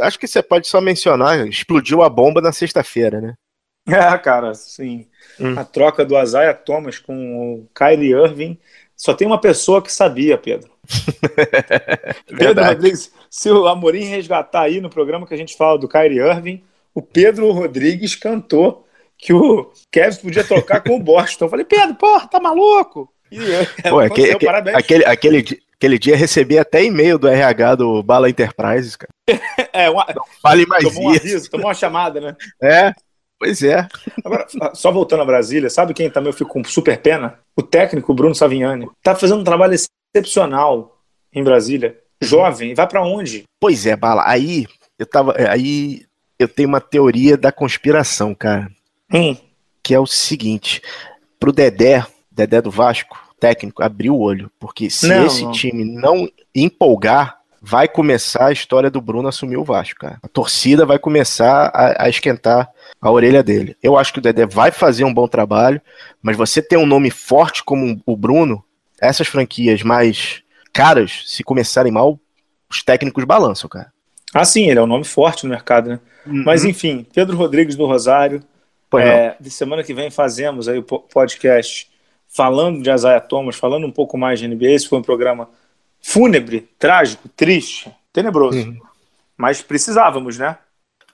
Acho 0.00 0.18
que 0.18 0.26
você 0.26 0.42
pode 0.42 0.66
só 0.66 0.80
mencionar, 0.80 1.46
explodiu 1.46 2.02
a 2.02 2.08
bomba 2.08 2.40
na 2.40 2.52
sexta-feira, 2.52 3.20
né? 3.20 3.34
É, 3.86 4.16
cara, 4.16 4.54
sim. 4.54 5.06
Hum. 5.40 5.58
A 5.58 5.64
troca 5.64 6.04
do 6.04 6.20
Isaiah 6.20 6.54
Thomas 6.54 6.98
com 6.98 7.14
o 7.54 7.68
Kyrie 7.74 8.12
Irving. 8.12 8.58
Só 8.96 9.12
tem 9.12 9.26
uma 9.26 9.40
pessoa 9.40 9.82
que 9.82 9.92
sabia, 9.92 10.38
Pedro. 10.38 10.70
Pedro 12.38 12.64
Rodrigues, 12.64 13.12
se 13.28 13.50
o 13.50 13.66
Amorim 13.66 14.04
resgatar 14.04 14.62
aí 14.62 14.80
no 14.80 14.90
programa 14.90 15.26
que 15.26 15.34
a 15.34 15.36
gente 15.36 15.56
fala 15.56 15.78
do 15.78 15.88
Kyrie 15.88 16.20
Irving, 16.20 16.62
o 16.94 17.02
Pedro 17.02 17.50
Rodrigues 17.50 18.14
cantou 18.14 18.86
que 19.18 19.32
o 19.32 19.72
Kevin 19.90 20.16
podia 20.16 20.44
trocar 20.44 20.82
com 20.82 20.96
o 20.96 21.02
Boston. 21.02 21.46
Eu 21.46 21.48
falei, 21.48 21.64
Pedro, 21.64 21.94
porra, 21.96 22.28
tá 22.28 22.38
maluco? 22.38 23.12
E, 23.30 23.38
Pô, 23.88 23.98
aquele, 23.98 24.32
aquele, 24.32 24.74
aquele, 24.74 25.04
aquele, 25.04 25.62
aquele 25.74 25.98
dia 25.98 26.16
recebi 26.16 26.58
até 26.58 26.84
e-mail 26.84 27.18
do 27.18 27.28
RH 27.28 27.76
do 27.76 28.02
Bala 28.02 28.30
Enterprises, 28.30 28.96
cara. 28.96 29.12
é, 29.72 29.90
uma, 29.90 30.06
fale 30.42 30.66
mais 30.66 30.84
tomou 30.84 31.12
isso. 31.12 31.22
um 31.22 31.26
aviso, 31.26 31.50
tomou 31.50 31.66
uma 31.66 31.74
chamada, 31.74 32.20
né? 32.20 32.36
É, 32.62 32.92
pois 33.38 33.62
é. 33.62 33.86
Agora, 34.24 34.46
só 34.74 34.90
voltando 34.90 35.22
a 35.22 35.26
Brasília, 35.26 35.70
sabe 35.70 35.94
quem 35.94 36.10
também 36.10 36.30
eu 36.30 36.36
fico 36.36 36.50
com 36.50 36.64
super 36.64 36.98
pena? 37.00 37.38
O 37.56 37.62
técnico 37.62 38.14
Bruno 38.14 38.34
Savignani. 38.34 38.88
Tá 39.02 39.14
fazendo 39.14 39.40
um 39.40 39.44
trabalho 39.44 39.74
excepcional 39.74 41.00
em 41.32 41.42
Brasília. 41.42 41.98
Jovem, 42.20 42.74
vai 42.74 42.86
para 42.86 43.02
onde? 43.02 43.44
Pois 43.60 43.86
é, 43.86 43.96
Bala. 43.96 44.22
Aí 44.26 44.66
eu 44.98 45.06
tava. 45.06 45.34
Aí 45.50 46.06
eu 46.38 46.48
tenho 46.48 46.68
uma 46.68 46.80
teoria 46.80 47.36
da 47.36 47.52
conspiração, 47.52 48.34
cara. 48.34 48.70
Hum. 49.12 49.36
Que 49.82 49.94
é 49.94 50.00
o 50.00 50.06
seguinte: 50.06 50.80
pro 51.38 51.52
Dedé, 51.52 52.04
Dedé 52.30 52.62
do 52.62 52.70
Vasco, 52.70 53.18
técnico, 53.38 53.82
abrir 53.82 54.10
o 54.10 54.18
olho. 54.18 54.50
Porque 54.58 54.88
se 54.88 55.06
não, 55.06 55.26
esse 55.26 55.44
não. 55.44 55.52
time 55.52 55.84
não 55.84 56.28
empolgar, 56.54 57.38
vai 57.66 57.88
começar 57.88 58.48
a 58.48 58.52
história 58.52 58.90
do 58.90 59.00
Bruno 59.00 59.26
assumir 59.26 59.56
o 59.56 59.64
Vasco, 59.64 59.98
cara. 60.00 60.18
A 60.22 60.28
torcida 60.28 60.84
vai 60.84 60.98
começar 60.98 61.70
a, 61.74 62.04
a, 62.04 62.08
esquentar 62.10 62.70
a 63.00 63.10
orelha 63.10 63.42
dele. 63.42 63.74
Eu 63.82 63.96
acho 63.96 64.12
que 64.12 64.18
o 64.18 64.22
Dedé 64.22 64.44
vai 64.44 64.70
fazer 64.70 65.02
um 65.04 65.14
bom 65.14 65.26
trabalho, 65.26 65.80
mas 66.22 66.36
você 66.36 66.60
ter 66.60 66.76
um 66.76 66.84
nome 66.84 67.10
forte 67.10 67.64
como 67.64 67.98
o 68.04 68.16
Bruno, 68.16 68.62
essas 69.00 69.26
franquias 69.28 69.82
mais 69.82 70.42
caras, 70.74 71.22
se 71.24 71.42
começarem 71.42 71.90
mal, 71.90 72.20
os 72.70 72.82
técnicos 72.82 73.24
balançam, 73.24 73.70
cara. 73.70 73.90
Ah, 74.34 74.44
sim, 74.44 74.68
ele 74.68 74.78
é 74.78 74.82
um 74.82 74.86
nome 74.86 75.04
forte 75.04 75.44
no 75.44 75.50
mercado, 75.50 75.88
né? 75.88 76.00
Uhum. 76.26 76.42
Mas 76.44 76.66
enfim, 76.66 77.06
Pedro 77.14 77.34
Rodrigues 77.34 77.76
do 77.76 77.86
Rosário. 77.86 78.42
É, 78.96 79.34
de 79.40 79.50
semana 79.50 79.82
que 79.82 79.92
vem 79.92 80.08
fazemos 80.08 80.68
aí 80.68 80.78
o 80.78 80.82
podcast 80.82 81.90
falando 82.28 82.80
de 82.80 82.90
Isaiah 82.90 83.20
Thomas, 83.20 83.56
falando 83.56 83.86
um 83.86 83.90
pouco 83.90 84.18
mais 84.18 84.38
de 84.38 84.46
NBA. 84.46 84.70
Esse 84.70 84.88
foi 84.88 84.98
um 84.98 85.02
programa 85.02 85.48
fúnebre, 86.04 86.68
trágico, 86.78 87.30
triste, 87.30 87.90
tenebroso. 88.12 88.58
Uhum. 88.58 88.78
Mas 89.38 89.62
precisávamos, 89.62 90.38
né? 90.38 90.58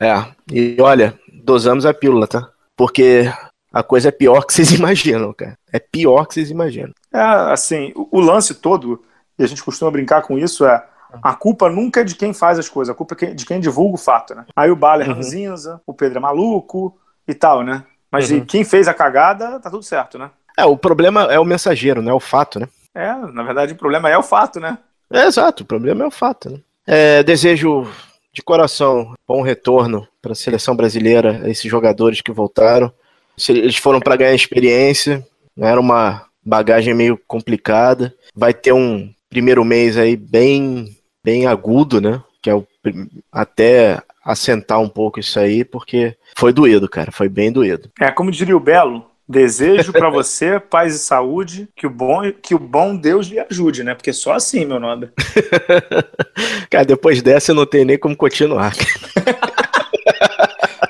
É, 0.00 0.26
e 0.52 0.76
olha, 0.80 1.16
dosamos 1.32 1.86
a 1.86 1.94
pílula, 1.94 2.26
tá? 2.26 2.50
Porque 2.76 3.32
a 3.72 3.82
coisa 3.84 4.08
é 4.08 4.12
pior 4.12 4.44
que 4.44 4.52
vocês 4.52 4.72
imaginam, 4.74 5.32
cara. 5.32 5.56
É 5.72 5.78
pior 5.78 6.26
que 6.26 6.34
vocês 6.34 6.50
imaginam. 6.50 6.92
É, 7.14 7.20
assim, 7.52 7.92
o, 7.94 8.18
o 8.18 8.20
lance 8.20 8.54
todo, 8.56 9.00
e 9.38 9.44
a 9.44 9.46
gente 9.46 9.62
costuma 9.62 9.92
brincar 9.92 10.22
com 10.22 10.36
isso, 10.36 10.66
é 10.66 10.84
a 11.22 11.34
culpa 11.34 11.70
nunca 11.70 12.00
é 12.00 12.04
de 12.04 12.16
quem 12.16 12.32
faz 12.32 12.58
as 12.58 12.68
coisas, 12.68 12.92
a 12.92 12.96
culpa 12.96 13.16
é 13.22 13.26
de 13.26 13.46
quem 13.46 13.60
divulga 13.60 13.94
o 13.94 13.98
fato, 13.98 14.34
né? 14.34 14.44
Aí 14.56 14.70
o 14.70 14.76
Bala 14.76 15.04
é 15.04 15.08
uhum. 15.08 15.14
ranzinza, 15.14 15.80
o 15.86 15.94
Pedro 15.94 16.18
é 16.18 16.20
maluco 16.20 16.98
e 17.26 17.34
tal, 17.34 17.62
né? 17.62 17.84
Mas 18.10 18.30
uhum. 18.30 18.44
quem 18.44 18.64
fez 18.64 18.88
a 18.88 18.94
cagada, 18.94 19.60
tá 19.60 19.70
tudo 19.70 19.84
certo, 19.84 20.18
né? 20.18 20.30
É, 20.56 20.64
o 20.64 20.76
problema 20.76 21.32
é 21.32 21.38
o 21.38 21.44
mensageiro, 21.44 22.02
não 22.02 22.10
é 22.10 22.14
o 22.14 22.20
fato, 22.20 22.58
né? 22.58 22.68
É, 23.00 23.32
na 23.32 23.42
verdade 23.42 23.72
o 23.72 23.76
problema 23.76 24.10
é 24.10 24.18
o 24.18 24.22
fato, 24.22 24.60
né? 24.60 24.78
É, 25.10 25.26
exato, 25.26 25.62
o 25.62 25.66
problema 25.66 26.04
é 26.04 26.06
o 26.06 26.10
fato, 26.10 26.50
né? 26.50 26.58
É, 26.86 27.22
desejo 27.22 27.86
de 28.32 28.42
coração 28.42 29.14
bom 29.26 29.42
retorno 29.42 30.06
para 30.20 30.32
a 30.32 30.36
seleção 30.36 30.76
brasileira, 30.76 31.42
esses 31.48 31.70
jogadores 31.70 32.20
que 32.20 32.32
voltaram. 32.32 32.92
Eles 33.48 33.76
foram 33.76 34.00
para 34.00 34.16
ganhar 34.16 34.34
experiência, 34.34 35.26
era 35.58 35.80
uma 35.80 36.26
bagagem 36.44 36.94
meio 36.94 37.18
complicada. 37.26 38.14
Vai 38.34 38.52
ter 38.52 38.72
um 38.72 39.12
primeiro 39.28 39.64
mês 39.64 39.96
aí 39.96 40.16
bem 40.16 40.96
bem 41.24 41.46
agudo, 41.46 42.00
né? 42.00 42.22
Que 42.42 42.50
é 42.50 42.54
o, 42.54 42.66
até 43.32 44.02
assentar 44.24 44.80
um 44.80 44.88
pouco 44.88 45.18
isso 45.18 45.38
aí, 45.38 45.64
porque 45.64 46.16
foi 46.36 46.52
doído, 46.52 46.88
cara, 46.88 47.10
foi 47.10 47.28
bem 47.28 47.50
doído. 47.50 47.90
É, 47.98 48.10
como 48.10 48.30
diria 48.30 48.56
o 48.56 48.60
Belo, 48.60 49.09
desejo 49.30 49.92
para 49.92 50.10
você 50.10 50.58
paz 50.58 50.94
e 50.94 50.98
saúde, 50.98 51.68
que 51.76 51.86
o 51.86 51.90
bom 51.90 52.20
que 52.42 52.54
o 52.54 52.58
bom 52.58 52.96
Deus 52.96 53.28
lhe 53.28 53.38
ajude, 53.38 53.84
né? 53.84 53.94
Porque 53.94 54.12
só 54.12 54.32
assim, 54.32 54.64
meu 54.64 54.80
nome. 54.80 55.08
cara, 56.68 56.84
depois 56.84 57.22
dessa 57.22 57.52
eu 57.52 57.54
não 57.54 57.64
tenho 57.64 57.84
nem 57.86 57.96
como 57.98 58.16
continuar. 58.16 58.72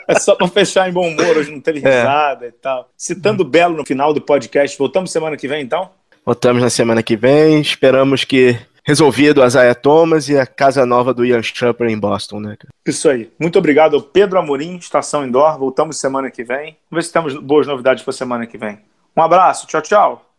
É 0.08 0.18
só 0.18 0.34
pra 0.34 0.48
fechar 0.48 0.88
em 0.88 0.92
bom 0.92 1.06
humor, 1.08 1.36
hoje 1.36 1.52
não 1.52 1.60
teve 1.60 1.80
É. 1.86 1.98
risada 1.98 2.46
e 2.46 2.52
tal. 2.52 2.90
Citando 2.96 3.44
Belo 3.44 3.76
no 3.76 3.84
final 3.86 4.12
do 4.12 4.20
podcast, 4.20 4.76
voltamos 4.76 5.12
semana 5.12 5.36
que 5.36 5.46
vem, 5.46 5.62
então? 5.62 5.90
Voltamos 6.24 6.62
na 6.62 6.70
semana 6.70 7.02
que 7.02 7.16
vem. 7.16 7.60
Esperamos 7.60 8.24
que 8.24 8.58
resolvido 8.90 9.40
a 9.40 9.48
Zaya 9.48 9.72
Thomas 9.72 10.28
e 10.28 10.36
a 10.36 10.44
casa 10.44 10.84
nova 10.84 11.14
do 11.14 11.24
Ian 11.24 11.40
Schupper 11.42 11.88
em 11.88 11.98
Boston, 11.98 12.40
né? 12.40 12.56
Isso 12.84 13.08
aí. 13.08 13.30
Muito 13.38 13.56
obrigado 13.56 13.94
ao 13.94 14.02
Pedro 14.02 14.36
Amorim, 14.36 14.76
Estação 14.76 15.24
Indoor. 15.24 15.56
Voltamos 15.58 15.96
semana 15.96 16.28
que 16.28 16.42
vem. 16.42 16.76
Vamos 16.90 17.04
ver 17.04 17.08
se 17.08 17.12
temos 17.12 17.34
boas 17.34 17.68
novidades 17.68 18.02
para 18.02 18.12
semana 18.12 18.46
que 18.48 18.58
vem. 18.58 18.80
Um 19.16 19.22
abraço. 19.22 19.64
Tchau, 19.68 19.80
tchau. 19.80 20.29